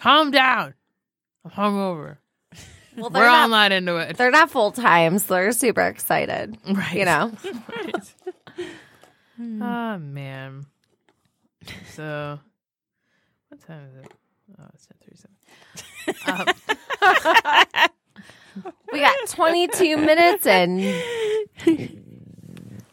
[0.00, 0.74] calm down.
[1.44, 2.16] I'm hungover.
[2.96, 6.56] Well, We're all not into it." They're not full time, so they're super excited.
[6.66, 6.94] Right.
[6.94, 7.32] You know?
[9.38, 10.66] Oh man.
[11.92, 12.38] So,
[13.48, 14.12] what time is it?
[14.58, 14.96] Oh, it's ten
[16.14, 16.54] thirty-seven.
[18.92, 20.82] We got 22 minutes and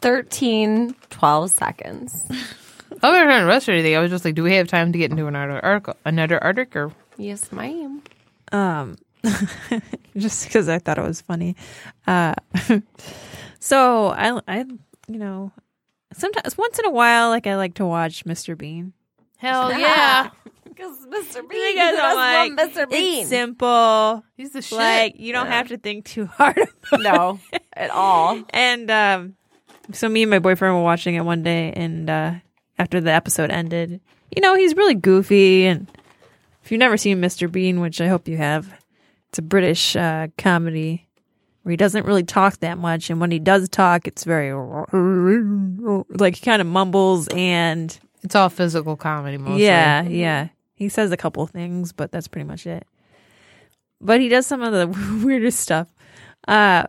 [0.02, 2.26] 13, 12 seconds.
[3.02, 3.95] Oh, we were trying to rush or anything.
[3.95, 5.95] I was just like, do we have time to get into another article?
[6.03, 6.91] Another article?
[7.18, 8.02] Yes, ma'am.
[8.52, 8.98] Um,
[10.18, 11.56] just because I thought it was funny.
[12.06, 12.36] Uh,
[13.60, 14.65] so I, I,
[15.07, 15.52] you know,
[16.14, 18.57] sometimes once in a while, like I like to watch Mr.
[18.57, 18.94] Bean.
[19.38, 20.30] Hell yeah!
[20.73, 21.48] Because Mr.
[21.48, 22.90] Bean, Because who I'm doesn't love Mr.
[22.90, 23.19] Bean?
[23.19, 24.23] It's simple.
[24.35, 24.76] He's the shit.
[24.80, 26.57] Like you don't have to think too hard.
[26.91, 27.40] About no,
[27.73, 28.41] at all.
[28.49, 29.35] And um,
[29.91, 32.34] so me and my boyfriend were watching it one day, and uh,
[32.80, 34.02] after the episode ended,
[34.35, 35.68] you know, he's really goofy.
[35.68, 35.88] And
[36.64, 37.52] if you've never seen Mr.
[37.52, 38.68] Bean, which I hope you have,
[39.30, 41.07] it's a British uh, comedy
[41.64, 44.53] where he doesn't really talk that much, and when he does talk, it's very
[46.10, 49.64] like he kind of mumbles and It's all physical comedy mostly.
[49.65, 50.48] yeah, yeah.
[50.76, 52.85] He says a couple things, but that's pretty much it.
[54.02, 55.88] But he does some of the weirdest stuff.
[56.48, 56.84] Uh,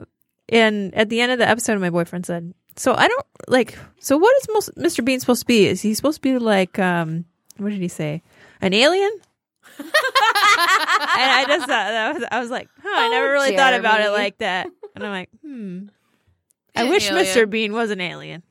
[0.49, 3.79] and at the end of the episode, my boyfriend said, "So I don't like.
[4.01, 5.05] So what is most, Mr.
[5.05, 5.67] Bean supposed to be?
[5.67, 7.25] Is he supposed to be like um,
[7.57, 8.23] what did he say?
[8.61, 9.13] An alien?"
[9.79, 9.91] And
[11.31, 14.01] I just thought that was, I was like, "Huh, I never Oh, really thought about
[14.01, 15.87] it like that." And I'm like, "Hmm."
[16.77, 17.27] I wish alien.
[17.27, 17.49] Mr.
[17.51, 18.43] Bean was an alien.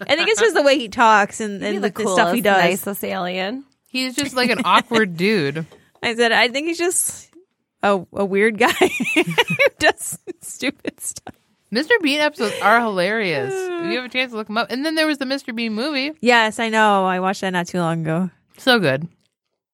[0.00, 2.42] I think it's just the way he talks and, and the the, the stuff he
[2.42, 2.64] coolest, does.
[2.86, 3.64] nicest alien.
[3.88, 5.66] He's just like an awkward dude.
[6.02, 7.30] I said, I think he's just
[7.82, 8.70] a, a weird guy
[9.14, 9.24] who
[9.78, 11.34] does stupid stuff.
[11.72, 11.90] Mr.
[12.02, 13.52] Bean episodes are hilarious.
[13.54, 14.70] If you have a chance to look them up.
[14.70, 15.54] And then there was the Mr.
[15.54, 16.12] Bean movie.
[16.20, 17.04] Yes, I know.
[17.06, 18.30] I watched that not too long ago.
[18.58, 19.08] So good.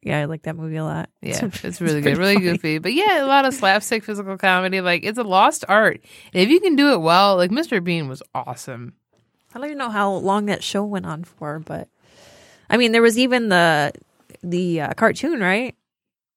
[0.02, 1.10] Yeah, I like that movie a lot.
[1.20, 2.46] Yeah, it's really pretty good, really funny.
[2.50, 2.78] goofy.
[2.78, 4.80] But yeah, a lot of slapstick physical comedy.
[4.80, 6.00] Like it's a lost art.
[6.34, 7.82] And if you can do it well, like Mr.
[7.82, 8.94] Bean was awesome.
[9.54, 11.88] I don't even know how long that show went on for, but
[12.68, 13.92] I mean, there was even the
[14.42, 15.76] the uh, cartoon, right?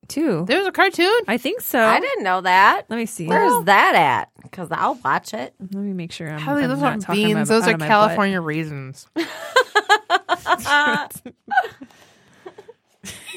[0.07, 0.45] Too.
[0.47, 1.21] There was a cartoon.
[1.27, 1.79] I think so.
[1.83, 2.83] I didn't know that.
[2.89, 3.25] Let me see.
[3.25, 4.29] Where's that at?
[4.43, 5.55] Because I'll watch it.
[5.59, 6.29] Let me make sure.
[6.29, 7.49] I'm, Hallie, I'm those not aren't talking beans.
[7.49, 7.87] my- Those are of butt.
[7.87, 9.07] California raisins.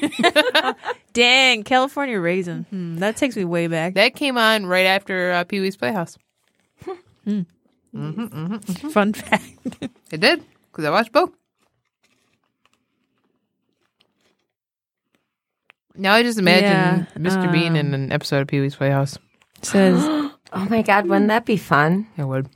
[1.13, 2.65] Dang, California raisin.
[2.69, 3.95] Hmm, that takes me way back.
[3.95, 6.17] That came on right after uh, Pee Wee's Playhouse.
[7.25, 7.45] Fun
[9.13, 9.43] fact.
[10.11, 11.31] It did because I watched both.
[15.95, 17.51] Now I just imagine Yeah, Mr.
[17.51, 19.17] Bean in um, an episode of Pee Wee's Playhouse.
[19.61, 20.03] Says
[20.53, 22.07] Oh my God, wouldn't that be fun?
[22.17, 22.49] It would.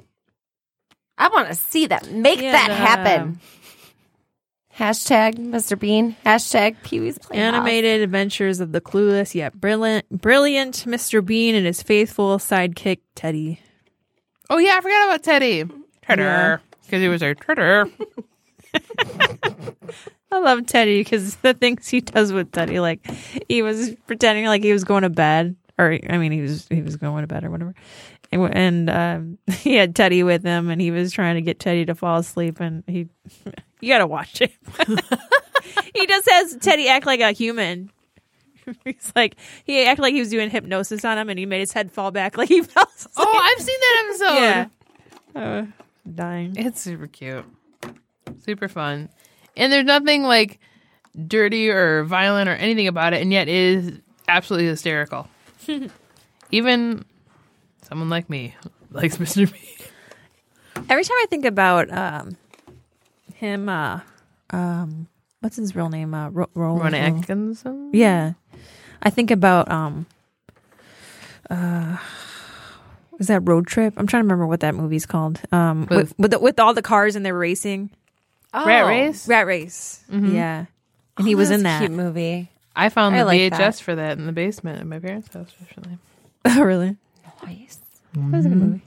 [1.17, 2.09] I want to see that.
[2.11, 3.39] Make Yeah, that the- happen.
[4.77, 5.77] Hashtag Mr.
[5.77, 6.15] Bean.
[6.25, 7.53] Hashtag Pee Wee's Playhouse.
[7.53, 11.23] animated adventures of the clueless yet brilliant, brilliant Mr.
[11.23, 13.59] Bean and his faithful sidekick Teddy.
[14.49, 15.57] Oh yeah, I forgot about Teddy.
[15.57, 15.65] Yeah.
[16.07, 16.61] Tedder.
[16.83, 17.85] Because he was a Tedder.
[20.31, 23.05] I love Teddy because the things he does with Teddy, like
[23.47, 26.81] he was pretending like he was going to bed, or I mean, he was he
[26.81, 27.75] was going to bed or whatever,
[28.35, 31.95] and, um, he had Teddy with him, and he was trying to get Teddy to
[31.95, 33.07] fall asleep, and he,
[33.81, 34.51] you gotta watch it.
[35.95, 37.91] he just has Teddy act like a human.
[38.85, 39.35] He's like
[39.65, 42.11] he acted like he was doing hypnosis on him, and he made his head fall
[42.11, 43.13] back like he fell asleep.
[43.17, 44.35] Oh, I've seen that episode.
[45.35, 45.65] yeah, uh,
[46.13, 46.55] dying.
[46.55, 47.43] It's super cute.
[48.39, 49.09] Super fun.
[49.57, 50.59] And there's nothing like
[51.27, 55.27] dirty or violent or anything about it, and yet it is absolutely hysterical.
[56.51, 57.03] Even
[57.93, 58.55] someone like me
[58.91, 59.51] likes Mr.
[59.51, 59.87] Bean.
[60.89, 62.35] Every time I think about um,
[63.35, 63.99] him, uh,
[64.49, 65.07] um,
[65.41, 66.11] what's his real name?
[66.15, 67.91] Uh, Ro- Ro- Rowan Atkinson?
[67.93, 68.33] Yeah,
[69.03, 70.07] I think about um,
[71.51, 71.97] uh,
[73.19, 73.93] is that Road Trip?
[73.97, 75.39] I'm trying to remember what that movie's called.
[75.51, 77.91] Um, with With- with, the, with all the cars and they're racing.
[78.55, 79.27] Oh, Rat Race?
[79.27, 80.03] Rat Race.
[80.11, 80.65] Yeah,
[81.17, 81.79] and he Oh, was in that.
[81.79, 82.49] cute movie.
[82.75, 83.75] I found I the like VHS that.
[83.79, 85.99] for that in the basement at my parents' house, actually.
[86.45, 86.97] Oh, really?
[87.45, 87.79] Nice.
[88.13, 88.67] That was a good mm-hmm.
[88.67, 88.81] movie.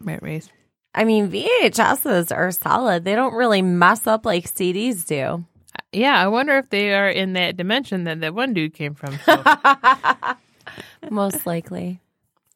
[0.00, 0.48] Rat Race.
[0.94, 3.04] I mean, VHSs are solid.
[3.04, 5.44] They don't really mess up like CDs do.
[5.76, 8.94] Uh, yeah, I wonder if they are in that dimension that that one dude came
[8.94, 9.18] from.
[9.24, 9.42] So
[11.10, 12.00] Most likely.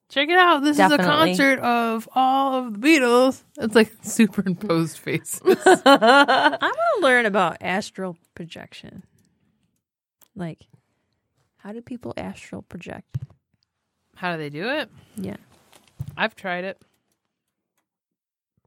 [0.09, 0.63] check it out.
[0.63, 1.05] This Definitely.
[1.05, 3.43] is a concert of all of the Beatles.
[3.59, 5.41] It's like superimposed faces.
[5.45, 9.05] I want to learn about astral projection.
[10.35, 10.67] Like,
[11.59, 13.19] how do people astral project?
[14.17, 14.91] How do they do it?
[15.17, 15.37] Yeah.
[16.17, 16.81] I've tried it.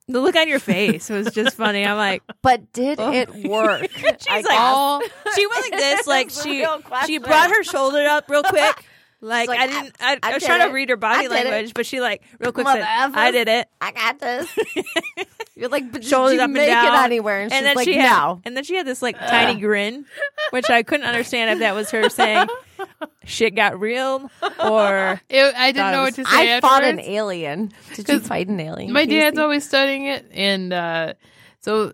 [0.07, 1.83] The look on your face was just funny.
[1.85, 3.11] I'm like, But did Oh.
[3.11, 3.89] it work?
[3.91, 5.35] She's I like, guess.
[5.35, 8.43] she went like this, like That's the she real she brought her shoulder up real
[8.43, 8.85] quick.
[9.25, 9.95] Like, like, I didn't.
[9.99, 10.67] I, I I, was did trying it.
[10.67, 11.49] to read her body I did it.
[11.51, 13.15] language, but she like real quick Mother said, effers.
[13.15, 14.49] "I did it." I got this.
[15.55, 16.93] You're like, but did Shoulders you up and make down.
[16.93, 17.39] it anywhere?
[17.41, 18.41] And, she's then like, she had, no.
[18.43, 20.05] and then she had this like tiny grin,
[20.49, 22.47] which I couldn't understand if that was her saying
[23.23, 24.29] shit got real
[24.61, 26.57] or It, I didn't know was- what to say.
[26.57, 27.71] I fought an alien.
[27.95, 28.91] Did you 'Cause fight an alien?
[28.91, 31.13] My dad's always studying it, and uh,
[31.61, 31.93] so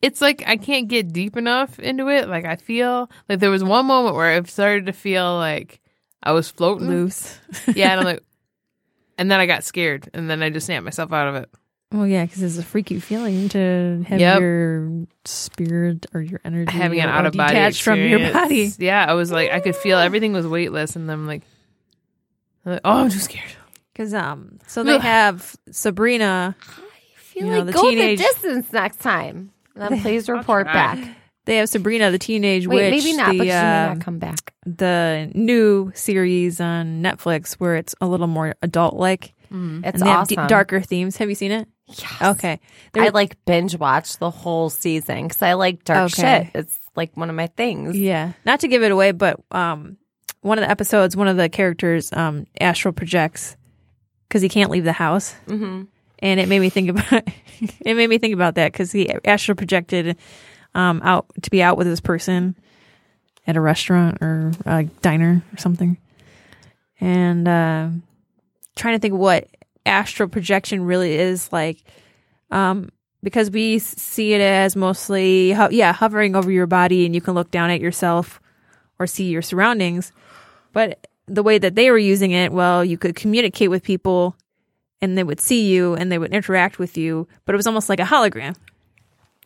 [0.00, 2.26] it's like I can't get deep enough into it.
[2.26, 5.80] Like I feel like there was one moment where I started to feel like
[6.22, 7.38] I was floating loose.
[7.74, 8.22] Yeah, and I'm like,
[9.16, 11.50] and then I got scared, and then I just snapped myself out of it.
[11.90, 14.40] Well, yeah, because it's a freaky feeling to have Yep.
[14.40, 18.70] your spirit or your energy Having an or out of body detached from your body.
[18.78, 21.44] Yeah, I was like, I could feel everything was weightless, and I'm like,
[22.66, 23.50] I'm like, oh, I'm too scared.
[23.92, 26.54] Because um, so they have Sabrina.
[26.60, 29.50] I feel you know, like the go teenage- the distance next time.
[29.74, 30.98] And then please report back.
[31.48, 33.02] They have Sabrina, the teenage Wait, witch.
[33.04, 33.56] maybe not, the, but she may
[33.86, 34.52] um, not come back.
[34.66, 39.32] the new series on Netflix where it's a little more adult like.
[39.50, 40.42] It's and they have awesome.
[40.44, 41.16] d- darker themes.
[41.16, 41.66] Have you seen it?
[41.86, 42.20] Yes.
[42.22, 42.60] Okay.
[42.92, 46.50] There- I like binge watch the whole season because I like dark Okay.
[46.52, 46.60] shit.
[46.60, 47.96] It's like one of my things.
[47.96, 48.32] Yeah.
[48.44, 49.96] Not to give it away, but um,
[50.42, 53.56] one of the episodes, one of the characters um, astral projects
[54.28, 55.34] because he can't leave the house.
[55.46, 55.84] Mm-hmm.
[56.18, 57.10] and it made me think about
[57.80, 60.18] it made me think about that because he astral projected
[60.78, 62.54] um out to be out with this person
[63.46, 65.98] at a restaurant or a diner or something
[67.00, 67.88] and uh
[68.76, 69.48] trying to think what
[69.84, 71.82] astral projection really is like
[72.50, 72.90] um
[73.22, 77.34] because we see it as mostly ho- yeah hovering over your body and you can
[77.34, 78.40] look down at yourself
[78.98, 80.12] or see your surroundings
[80.72, 84.36] but the way that they were using it well you could communicate with people
[85.00, 87.88] and they would see you and they would interact with you, but it was almost
[87.88, 88.56] like a hologram.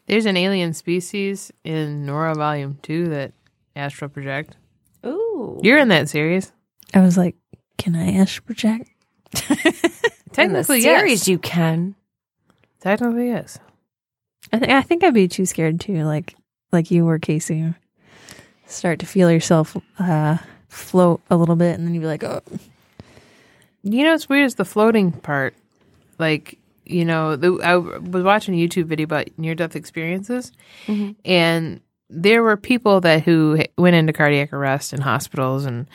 [0.06, 3.32] There's an alien species in Nora Volume Two that
[3.76, 4.56] astral project.
[5.06, 5.60] Ooh.
[5.62, 6.52] You're in that series.
[6.94, 7.36] I was like,
[7.78, 8.90] can I astral project?
[10.38, 11.28] In the Technically, series, yes.
[11.28, 11.94] you can.
[12.80, 13.58] Technically, yes.
[14.52, 16.34] I think I think I'd be too scared too, like
[16.72, 17.74] like you were, Casey.
[18.66, 20.38] Start to feel yourself uh,
[20.68, 22.40] float a little bit, and then you'd be like, oh,
[23.82, 25.54] You know, what's weird is the floating part.
[26.18, 30.52] Like, you know, the, I was watching a YouTube video about near death experiences,
[31.24, 31.80] and
[32.10, 35.88] there were people that who went into cardiac arrest in hospitals, and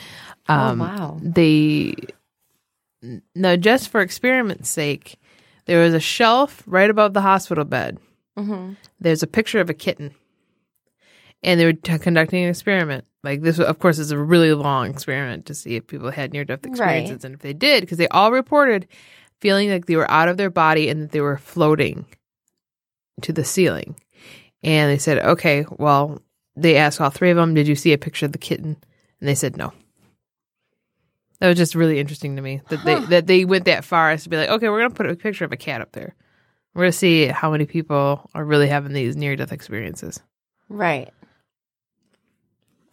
[0.48, 1.20] um, oh, wow.
[1.22, 1.94] they
[3.36, 5.20] no just for experiment's sake,
[5.66, 8.00] there was a shelf right above the hospital bed.
[8.38, 8.74] Mm-hmm.
[9.00, 10.16] There's a picture of a kitten,
[11.44, 13.06] and they were t- conducting an experiment.
[13.24, 16.46] Like this, of course, is a really long experiment to see if people had near
[16.46, 17.24] death experiences, Right.
[17.26, 18.88] and if they did, because they all reported
[19.40, 22.06] feeling like they were out of their body and that they were floating
[23.22, 23.96] to the ceiling.
[24.64, 26.22] And they said, okay, well,
[26.56, 28.78] they asked all three of them, did you see a picture of the kitten?
[29.20, 29.74] And they said no.
[31.40, 34.24] That was just really interesting to me that they that they went that far as
[34.24, 36.16] to be like, okay, we're gonna put a picture of a cat up there.
[36.74, 40.20] We're gonna see how many people are really having these near death experiences.
[40.68, 41.14] Right.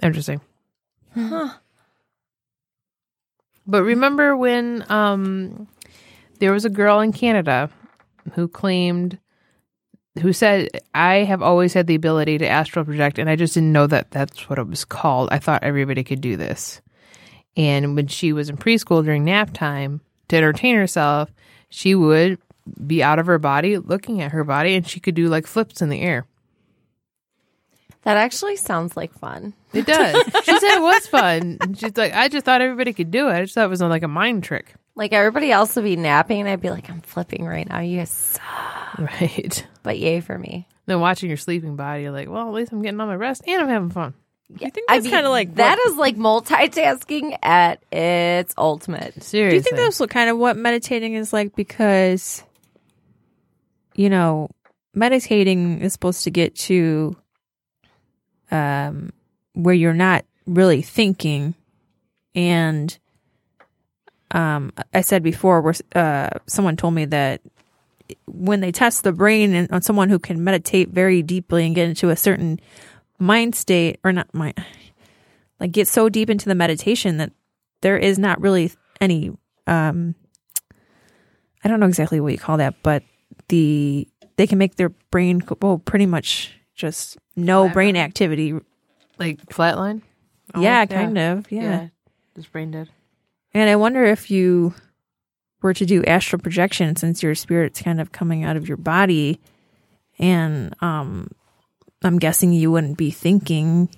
[0.03, 0.43] Interesting.
[1.15, 1.55] Huh.
[3.67, 5.67] But remember when um
[6.39, 7.71] there was a girl in Canada
[8.33, 9.19] who claimed
[10.21, 13.73] who said I have always had the ability to astral project and I just didn't
[13.73, 15.29] know that that's what it was called.
[15.33, 16.81] I thought everybody could do this.
[17.57, 21.33] And when she was in preschool during nap time to entertain herself,
[21.69, 22.39] she would
[22.87, 25.83] be out of her body looking at her body and she could do like flips
[25.83, 26.27] in the air.
[28.03, 29.55] That actually sounds like fun.
[29.73, 30.15] It does.
[30.45, 31.57] she said it was fun.
[31.61, 33.33] And She's like, I just thought everybody could do it.
[33.33, 34.75] I just thought it was like a mind trick.
[34.97, 37.81] Like everybody else would be napping, and I'd be like, I'm flipping right now.
[37.81, 38.99] You guys suck.
[38.99, 39.67] Right.
[39.83, 40.69] But yay for me.
[40.87, 43.43] Then watching your sleeping body, you're like, well, at least I'm getting on my rest
[43.47, 44.15] and I'm having fun.
[44.57, 48.55] I think I that's mean, kind of like that what- is like multitasking at its
[48.57, 49.21] ultimate.
[49.23, 49.51] Seriously.
[49.51, 51.57] Do you think that's what kind of what meditating is like?
[51.57, 52.45] Because,
[53.97, 54.49] you know,
[54.95, 57.17] meditating is supposed to get to
[58.51, 59.13] um,
[59.55, 61.55] where you're not really thinking.
[62.35, 62.97] And
[64.35, 67.41] um, I said before, where uh, someone told me that
[68.27, 71.89] when they test the brain and on someone who can meditate very deeply and get
[71.89, 72.61] into a certain
[73.19, 74.63] mind state, or not mind,
[75.61, 77.33] like get so deep into the meditation that
[77.81, 79.31] there is not really any
[79.67, 80.15] um
[81.63, 83.03] I don't know exactly what you call that, but
[83.49, 84.07] the
[84.37, 88.53] they can make their brain well pretty much just no brain activity.
[89.19, 90.03] Like flatline?
[90.59, 91.53] yeah, Almost, kind of.
[91.53, 91.89] Yeah.
[92.35, 92.91] Just brain dead.
[93.55, 94.75] And I wonder if you
[95.63, 99.41] were to do astral projection since your spirit's kind of coming out of your body
[100.19, 101.29] and um
[102.03, 103.89] I'm guessing you wouldn't be thinking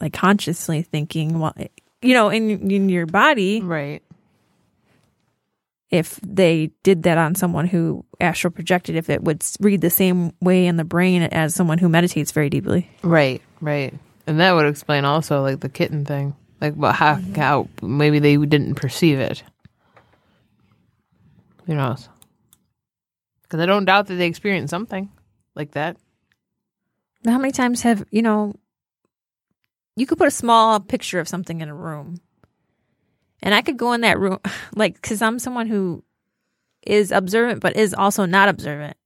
[0.00, 1.54] like consciously thinking well
[2.02, 4.02] you know in in your body Right.
[5.90, 10.32] if they did that on someone who astral projected if it would read the same
[10.42, 13.94] way in the brain as someone who meditates very deeply Right, right.
[14.26, 16.36] And that would explain also like the kitten thing.
[16.60, 19.42] Like well, how how maybe they didn't perceive it.
[21.66, 22.08] Who knows?
[23.42, 25.10] Because I don't doubt that they experienced something
[25.54, 25.96] like that.
[27.24, 28.54] how many times have you know
[29.96, 32.20] you could put a small picture of something in a room
[33.42, 34.38] and i could go in that room
[34.76, 36.04] like because i'm someone who
[36.86, 38.96] is observant but is also not observant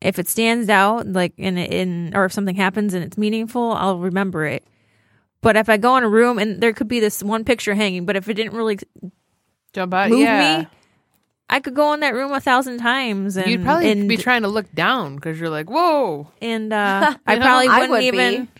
[0.00, 3.98] if it stands out like in in or if something happens and it's meaningful i'll
[3.98, 4.64] remember it
[5.40, 8.04] but if i go in a room and there could be this one picture hanging
[8.06, 8.78] but if it didn't really
[9.72, 10.10] Jump out.
[10.10, 10.60] move yeah.
[10.62, 10.68] me
[11.48, 14.42] i could go in that room a thousand times and You'd probably and, be trying
[14.42, 18.44] to look down because you're like, whoa, and uh, i know, probably wouldn't would even
[18.44, 18.50] be.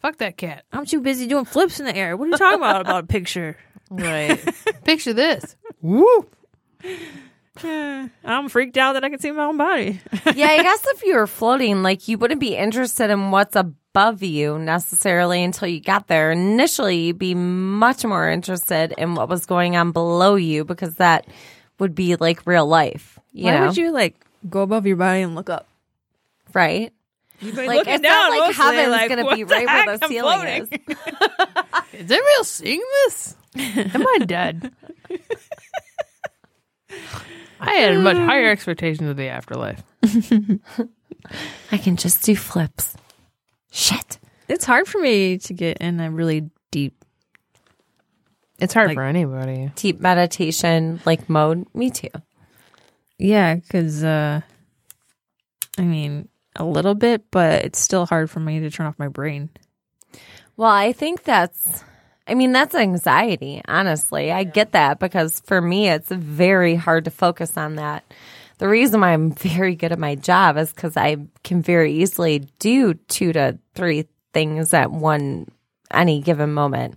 [0.00, 0.64] fuck that cat.
[0.72, 2.16] I'm too busy doing flips in the air.
[2.16, 3.56] What are you talking about about a picture?
[3.90, 4.40] Right.
[4.84, 5.56] Picture this.
[5.80, 6.26] Woo.
[7.62, 10.00] I'm freaked out that I can see my own body.
[10.34, 13.74] yeah, I guess if you were floating, like you wouldn't be interested in what's above
[14.20, 16.32] you necessarily until you got there.
[16.32, 21.26] Initially, you'd be much more interested in what was going on below you because that
[21.78, 23.18] would be like real life.
[23.32, 24.16] You Why know, would you like
[24.50, 25.66] go above your body and look up?
[26.52, 26.92] right?
[27.40, 29.86] You'd be Like looking it's down not like mostly, heaven's like, gonna be right heck?
[29.86, 30.62] where the I'm ceiling floating.
[31.92, 32.00] is.
[32.00, 33.36] Is anybody else seeing this?
[33.94, 34.72] Am I dead?
[37.60, 39.82] I had much higher expectations of the afterlife.
[41.72, 42.96] I can just do flips.
[43.74, 44.18] Shit.
[44.48, 47.04] It's hard for me to get in a really deep.
[48.60, 49.72] It's hard Like- for anybody.
[49.74, 51.66] Deep meditation like mode.
[51.74, 52.08] Me too.
[53.18, 54.42] Yeah, because uh,
[55.76, 59.08] I mean a little bit, but it's still hard for me to turn off my
[59.08, 59.50] brain.
[60.56, 61.82] Well, I think that's,
[62.28, 64.30] I mean, that's anxiety, honestly.
[64.30, 68.04] I get that because for me, it's very hard to focus on that.
[68.64, 72.48] The reason why I'm very good at my job is because I can very easily
[72.60, 75.48] do two to three things at one,
[75.90, 76.96] any given moment.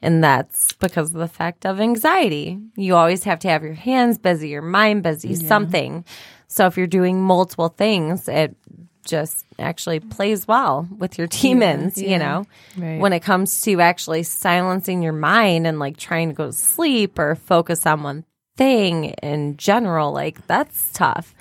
[0.00, 2.58] And that's because of the fact of anxiety.
[2.76, 6.06] You always have to have your hands busy, your mind busy, something.
[6.48, 8.56] So if you're doing multiple things, it
[9.04, 12.46] just actually plays well with your demons, you know?
[12.74, 12.98] Right.
[12.98, 17.18] When it comes to actually silencing your mind and like trying to go to sleep
[17.18, 18.24] or focus on one
[18.56, 21.34] thing in general, like that's tough.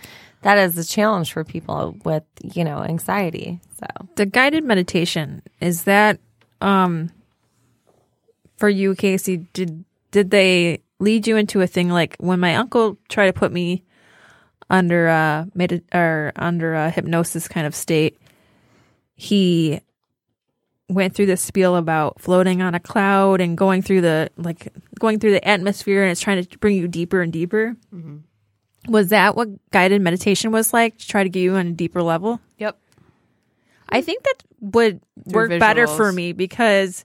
[0.44, 3.60] that is a challenge for people with, you know, anxiety.
[3.80, 3.86] So
[4.16, 6.20] the guided meditation is that
[6.62, 7.12] um
[8.58, 12.98] for you casey did did they lead you into a thing like when my uncle
[13.10, 13.84] tried to put me
[14.70, 18.20] under a medi- or under a hypnosis kind of state
[19.16, 19.82] he
[20.94, 24.68] went through this spiel about floating on a cloud and going through the like
[25.00, 27.76] going through the atmosphere and it's trying to bring you deeper and deeper
[28.88, 32.02] was that what guided meditation was like to try to get you on a deeper
[32.02, 32.78] level Yep.
[33.90, 37.04] I think that would Through work better for me because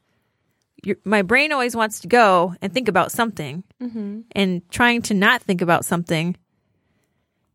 [1.05, 4.21] my brain always wants to go and think about something, Mm-hmm.
[4.33, 6.37] and trying to not think about something.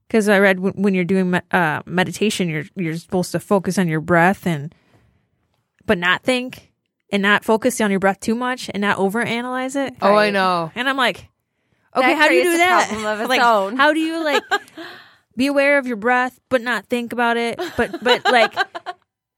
[0.08, 3.78] Because I read when, when you're doing me- uh, meditation, you're you're supposed to focus
[3.78, 4.76] on your breath and,
[5.92, 6.72] but not think
[7.12, 9.94] and not focus on your breath too much and not overanalyze it.
[10.02, 10.72] Oh, I know.
[10.74, 11.28] And I'm like,
[11.94, 12.88] okay, That how do you do that?
[12.88, 13.76] problem of its like, own.
[13.76, 14.42] how do you like
[15.36, 18.56] be aware of your breath but not think about it, but but like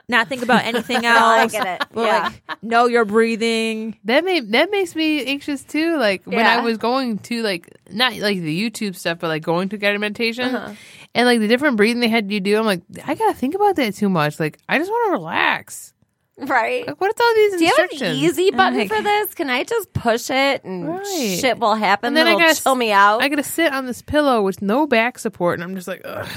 [0.07, 1.19] not think about anything else?
[1.23, 1.87] I get it.
[1.91, 2.29] But Yeah.
[2.49, 3.97] like know you're breathing.
[4.03, 5.97] That made that makes me anxious too.
[5.97, 9.69] Like when I was going to like not like the YouTube stuff, but like going
[9.69, 10.73] to guided meditation Uh-huh.
[11.15, 12.59] and like the different breathing they had you do.
[12.59, 14.39] I'm like, I gotta think about that too much.
[14.39, 15.89] Like I just want to relax.
[16.37, 16.87] Right.
[16.87, 19.33] Like what's all these Do you have an easy button Like- for this?
[19.33, 21.37] Can I just push it and Right.
[21.39, 22.07] shit will happen?
[22.09, 23.21] And then I that'll gotta chill me out.
[23.21, 26.27] I gotta sit on this pillow with no back support, and I'm just like, Ugh.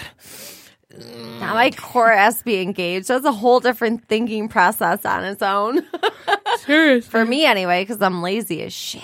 [1.41, 3.09] now my core has to be engaged.
[3.09, 5.81] That's a whole different thinking process on its own.
[6.59, 7.07] serious.
[7.07, 9.03] for me anyway, because I'm lazy as shit.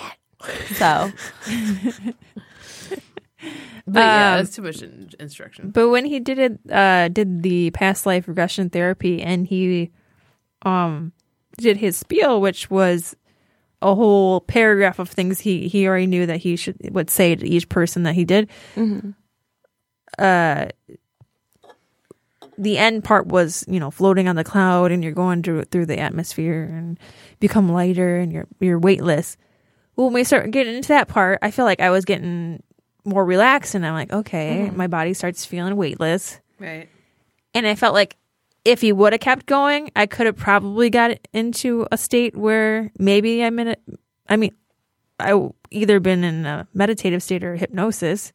[0.74, 1.10] So
[3.84, 5.70] But yeah, Um, that's too much in- instruction.
[5.70, 9.90] But when he did it, uh, did the past life regression therapy, and he,
[10.62, 11.12] um,
[11.58, 13.14] did his spiel, which was
[13.80, 17.46] a whole paragraph of things he he already knew that he should would say to
[17.46, 18.48] each person that he did.
[20.18, 20.66] Uh,
[22.58, 25.86] the end part was you know floating on the cloud, and you're going through through
[25.86, 26.98] the atmosphere and
[27.40, 29.36] become lighter, and you're you're weightless.
[29.96, 32.62] Well, when we start getting into that part, I feel like I was getting
[33.04, 36.88] more relaxed, and I'm like, okay, my body starts feeling weightless, Right.
[37.52, 38.16] and I felt like
[38.64, 42.92] if he would have kept going, I could have probably got into a state where
[42.98, 43.76] maybe I'm in a,
[44.28, 44.54] I mean,
[45.18, 48.32] I either been in a meditative state or hypnosis,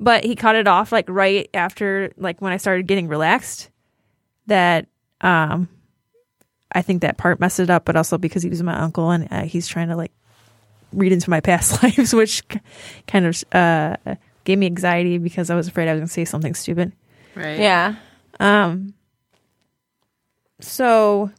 [0.00, 3.70] but he cut it off like right after, like when I started getting relaxed.
[4.46, 4.86] That,
[5.20, 5.68] um,
[6.72, 9.28] I think that part messed it up, but also because he was my uncle and
[9.30, 10.12] uh, he's trying to like
[10.92, 12.42] read into my past lives, which
[13.06, 13.96] kind of uh,
[14.44, 16.92] gave me anxiety because I was afraid I was going to say something stupid.
[17.34, 17.58] Right.
[17.58, 17.96] yeah,
[18.40, 18.94] Um.
[20.60, 21.30] So,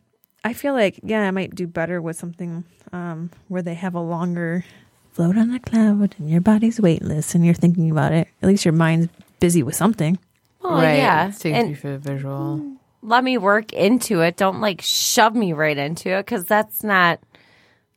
[0.44, 2.64] I feel like yeah, I might do better with something
[2.94, 4.64] um where they have a longer
[5.12, 8.28] float on a cloud and your body's weightless and you're thinking about it.
[8.42, 9.10] At least your mind's
[9.40, 10.18] busy with something.
[10.62, 10.98] well, right.
[10.98, 11.28] yeah.
[11.28, 12.78] It takes And you for the visual.
[13.02, 14.38] let me work into it.
[14.38, 17.20] Don't like shove me right into it because that's not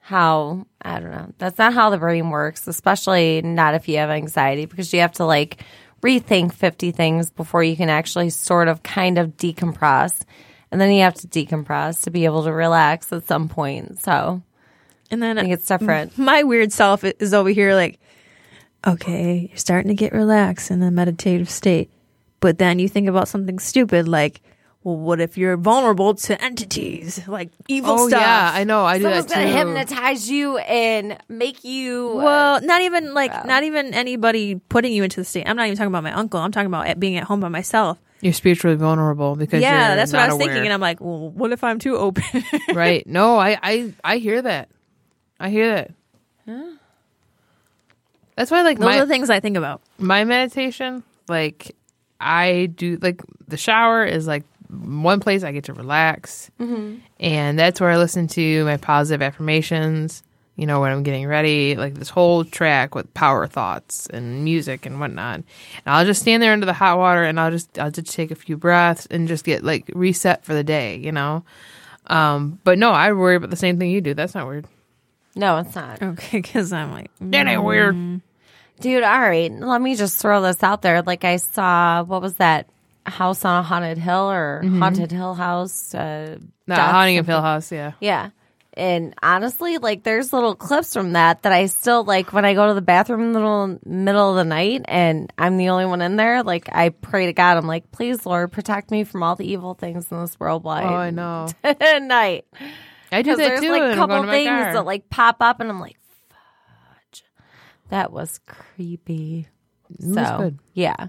[0.00, 1.32] how I don't know.
[1.38, 5.12] That's not how the brain works, especially not if you have anxiety because you have
[5.12, 5.62] to like
[6.02, 10.22] rethink 50 things before you can actually sort of kind of decompress.
[10.72, 14.00] And then you have to decompress to be able to relax at some point.
[14.00, 14.42] So
[15.10, 16.16] And then I think it's different.
[16.18, 18.00] my weird self is over here like,
[18.86, 21.90] okay, you're starting to get relaxed in a meditative state,
[22.40, 24.40] but then you think about something stupid like,
[24.82, 28.20] well, what if you're vulnerable to entities like evil Oh stuff?
[28.20, 28.84] yeah, I know.
[28.84, 32.10] I do Someone's that gonna hypnotize you and make you.
[32.18, 35.46] Uh, well, not even like not even anybody putting you into the state.
[35.48, 36.40] I'm not even talking about my uncle.
[36.40, 37.98] I'm talking about being at home by myself.
[38.22, 41.52] You're spiritually vulnerable because yeah, that's what I was thinking, and I'm like, well, what
[41.52, 42.22] if I'm too open?
[42.72, 43.04] right.
[43.06, 44.70] No, I, I I hear that.
[45.40, 45.90] I hear that.
[48.36, 49.82] That's why like Those my are the things I think about.
[49.98, 51.76] my meditation, like
[52.20, 56.50] I do like the shower is like one place I get to relax.
[56.58, 56.96] Mm-hmm.
[57.20, 60.22] And that's where I listen to my positive affirmations,
[60.56, 64.84] you know, when I'm getting ready, like this whole track with power thoughts and music
[64.86, 65.36] and whatnot.
[65.36, 65.44] And
[65.86, 68.34] I'll just stand there under the hot water and I'll just I'll just take a
[68.34, 71.44] few breaths and just get like reset for the day, you know.
[72.06, 74.12] Um, but no, I worry about the same thing you do.
[74.14, 74.66] That's not weird.
[75.34, 76.02] no, it's not.
[76.02, 78.20] Okay, because I'm like, That ain't weird.
[78.80, 79.50] Dude, all right.
[79.52, 81.02] Let me just throw this out there.
[81.02, 82.66] Like I saw, what was that
[83.06, 85.94] house on a haunted hill or haunted hill house?
[85.94, 87.26] Uh, No, Haunting of.
[87.26, 87.92] Hill House, yeah.
[88.00, 88.30] Yeah.
[88.74, 92.68] And honestly, like there's little clips from that that I still like when I go
[92.68, 96.00] to the bathroom in the middle, middle of the night and I'm the only one
[96.00, 96.42] in there.
[96.42, 99.74] Like I pray to God, I'm like, please, Lord, protect me from all the evil
[99.74, 101.48] things in this world Oh, I know.
[101.64, 102.46] at night.
[103.10, 103.70] I do that there's too.
[103.70, 104.72] like a couple going to my things car.
[104.72, 105.98] that like pop up and I'm like,
[106.30, 107.24] fudge.
[107.90, 109.48] That was creepy.
[110.00, 110.58] was so good.
[110.72, 111.08] yeah,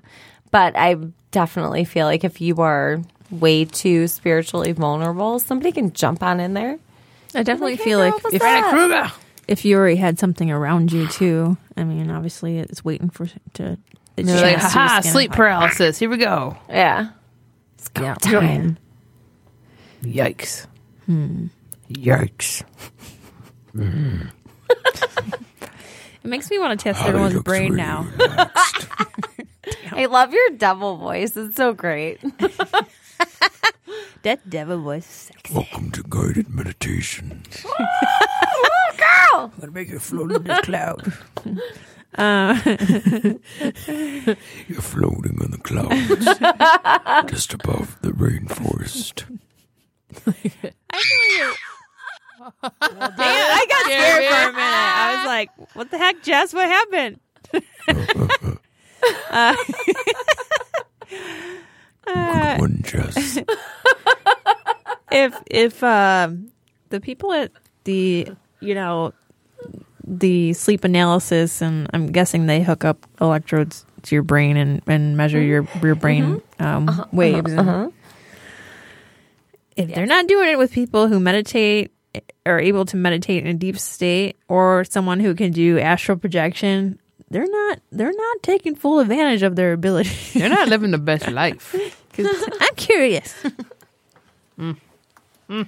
[0.51, 0.97] but I
[1.31, 6.53] definitely feel like if you are way too spiritually vulnerable, somebody can jump on in
[6.53, 6.77] there.
[7.35, 9.11] I definitely Like, hey, feel girl, like what's if up?
[9.47, 13.77] if you already had something around you too, I mean, obviously it's waiting for to.
[14.15, 15.35] the They're like, chance haha, sleep it.
[15.35, 15.97] paralysis.
[15.97, 16.57] Here we go.
[16.69, 17.09] Yeah,
[17.99, 18.15] Yeah.
[18.15, 18.77] time.
[20.03, 20.67] Yikes.
[21.05, 21.47] Hmm.
[21.89, 22.63] Yikes.
[23.75, 24.29] It
[26.29, 28.07] makes me want to test everyone's brain now.
[29.91, 31.35] I love your double voice.
[31.35, 32.19] It's so great.
[34.23, 35.53] that devil was sexy.
[35.53, 37.43] Welcome to guided meditation.
[38.97, 41.13] Girl, gonna make you float in the cloud.
[44.67, 49.25] You're floating in the clouds just above the rainforest.
[52.59, 54.93] I got scared for a minute.
[54.95, 56.53] I was like, "What the heck, Jess?
[56.53, 57.19] What happened?"
[59.31, 59.55] uh,
[62.07, 63.37] uh, One Jess.
[65.11, 66.51] if if um,
[66.89, 67.51] the people at
[67.83, 68.27] the
[68.59, 69.13] you know
[70.05, 75.15] the sleep analysis and I'm guessing they hook up electrodes to your brain and, and
[75.15, 77.51] measure your your brain um, waves.
[77.51, 77.93] and-
[79.75, 81.91] if they're not doing it with people who meditate
[82.45, 86.99] are able to meditate in a deep state or someone who can do astral projection,
[87.33, 90.39] they're not they're not taking full advantage of their ability.
[90.39, 91.75] they're not living the best life.
[92.17, 93.33] I'm curious.
[94.59, 94.77] Mm.
[95.49, 95.67] Mm.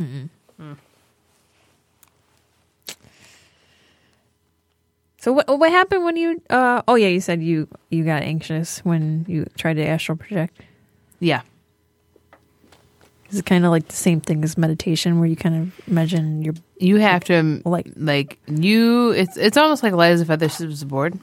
[0.00, 0.76] Mm-mm.
[5.18, 8.78] So what what happened when you uh oh yeah you said you you got anxious
[8.78, 10.62] when you tried to astral project.
[11.20, 11.42] Yeah.
[13.32, 16.42] Is it kind of like the same thing as meditation where you kind of imagine
[16.42, 19.12] your You have to like like you.
[19.12, 21.18] It's it's almost like light as a feather strips the board.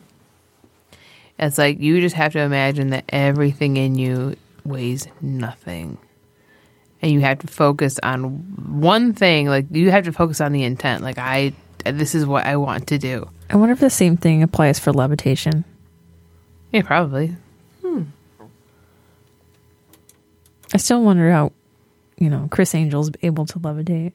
[1.37, 5.99] It's like you just have to imagine that everything in you weighs nothing,
[6.99, 8.23] and you have to focus on
[8.79, 9.47] one thing.
[9.47, 11.03] Like you have to focus on the intent.
[11.03, 11.53] Like I,
[11.85, 13.29] this is what I want to do.
[13.51, 15.63] I wonder if the same thing applies for levitation.
[16.71, 17.35] Yeah, probably.
[17.83, 18.03] Hmm.
[20.73, 21.51] I still wonder how
[22.19, 24.13] you know Criss Angel's able to levitate.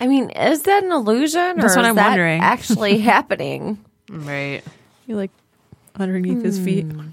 [0.00, 2.40] I mean, is that an illusion That's or what is I'm that wondering.
[2.40, 3.84] actually happening?
[4.08, 4.62] Right.
[5.06, 5.32] You're like
[5.96, 6.84] underneath his feet.
[6.84, 7.08] Hmm.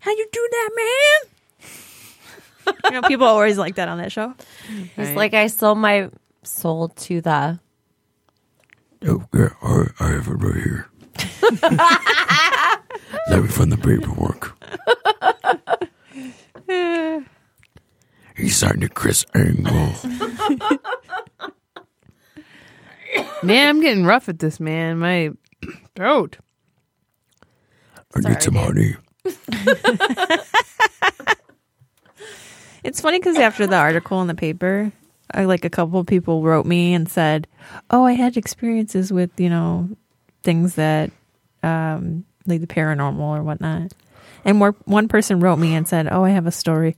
[0.00, 2.74] How you do that, man?
[2.84, 4.34] you know, people always like that on that show.
[4.96, 6.10] He's like, I sold my
[6.42, 7.60] soul to the.
[9.06, 10.88] Oh, yeah, I, I have it right here.
[13.30, 14.56] Let me find the paperwork.
[18.38, 19.92] He signed to Criss Angel.
[23.42, 24.98] Man, I'm getting rough at this, man.
[24.98, 25.30] My
[25.96, 26.38] throat.
[28.14, 28.96] I need some honey.
[32.84, 34.92] It's funny because after the article in the paper,
[35.34, 37.46] I, like a couple of people wrote me and said,
[37.90, 39.90] "Oh, I had experiences with you know
[40.42, 41.10] things that
[41.62, 43.92] um, like the paranormal or whatnot."
[44.44, 46.96] And more, one person wrote me and said, "Oh, I have a story,"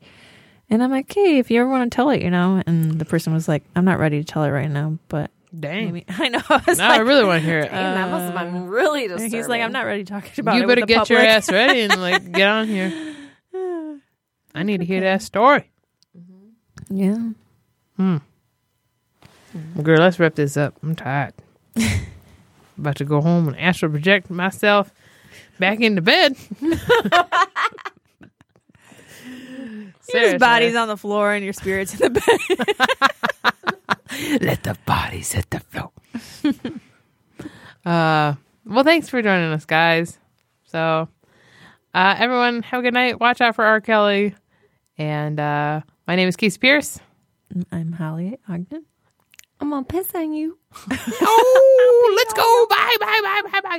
[0.70, 3.04] and I'm like, "Hey, if you ever want to tell it, you know." And the
[3.04, 5.92] person was like, "I'm not ready to tell it right now, but." Dang.
[5.92, 6.06] Maybe.
[6.08, 6.40] I know.
[6.48, 7.70] I was Now I really want to hear it.
[7.70, 9.32] Damn, that must have been really disturbing.
[9.32, 10.66] He's like, I'm not ready talking about you it.
[10.66, 13.16] with better get your ass ready and like get on here.
[14.54, 15.70] I need to hear that story.
[16.88, 17.30] Yeah.
[17.96, 18.18] Hmm.
[19.74, 20.76] Well, girl, let's wrap this up.
[20.82, 21.34] I'm tired.
[22.78, 24.92] About to go home and astral project myself
[25.58, 26.36] back into bed.
[30.14, 32.38] Your body's on the floor and your spirit's in the bed.
[34.40, 35.90] Let the bodies hit the floor.
[37.84, 38.34] uh,
[38.66, 40.18] well, thanks for joining us, guys.
[40.64, 41.08] So,
[41.94, 43.20] uh, everyone, have a good night.
[43.20, 43.80] Watch out for R.
[43.80, 44.34] Kelly.
[44.98, 47.00] And uh, my name is Casey Pierce.
[47.72, 48.84] I'm Holly Ogden.
[49.60, 50.58] I'm gonna piss on you.
[50.90, 52.66] oh, let's go.
[52.68, 53.78] Bye, bye, bye, bye, bye.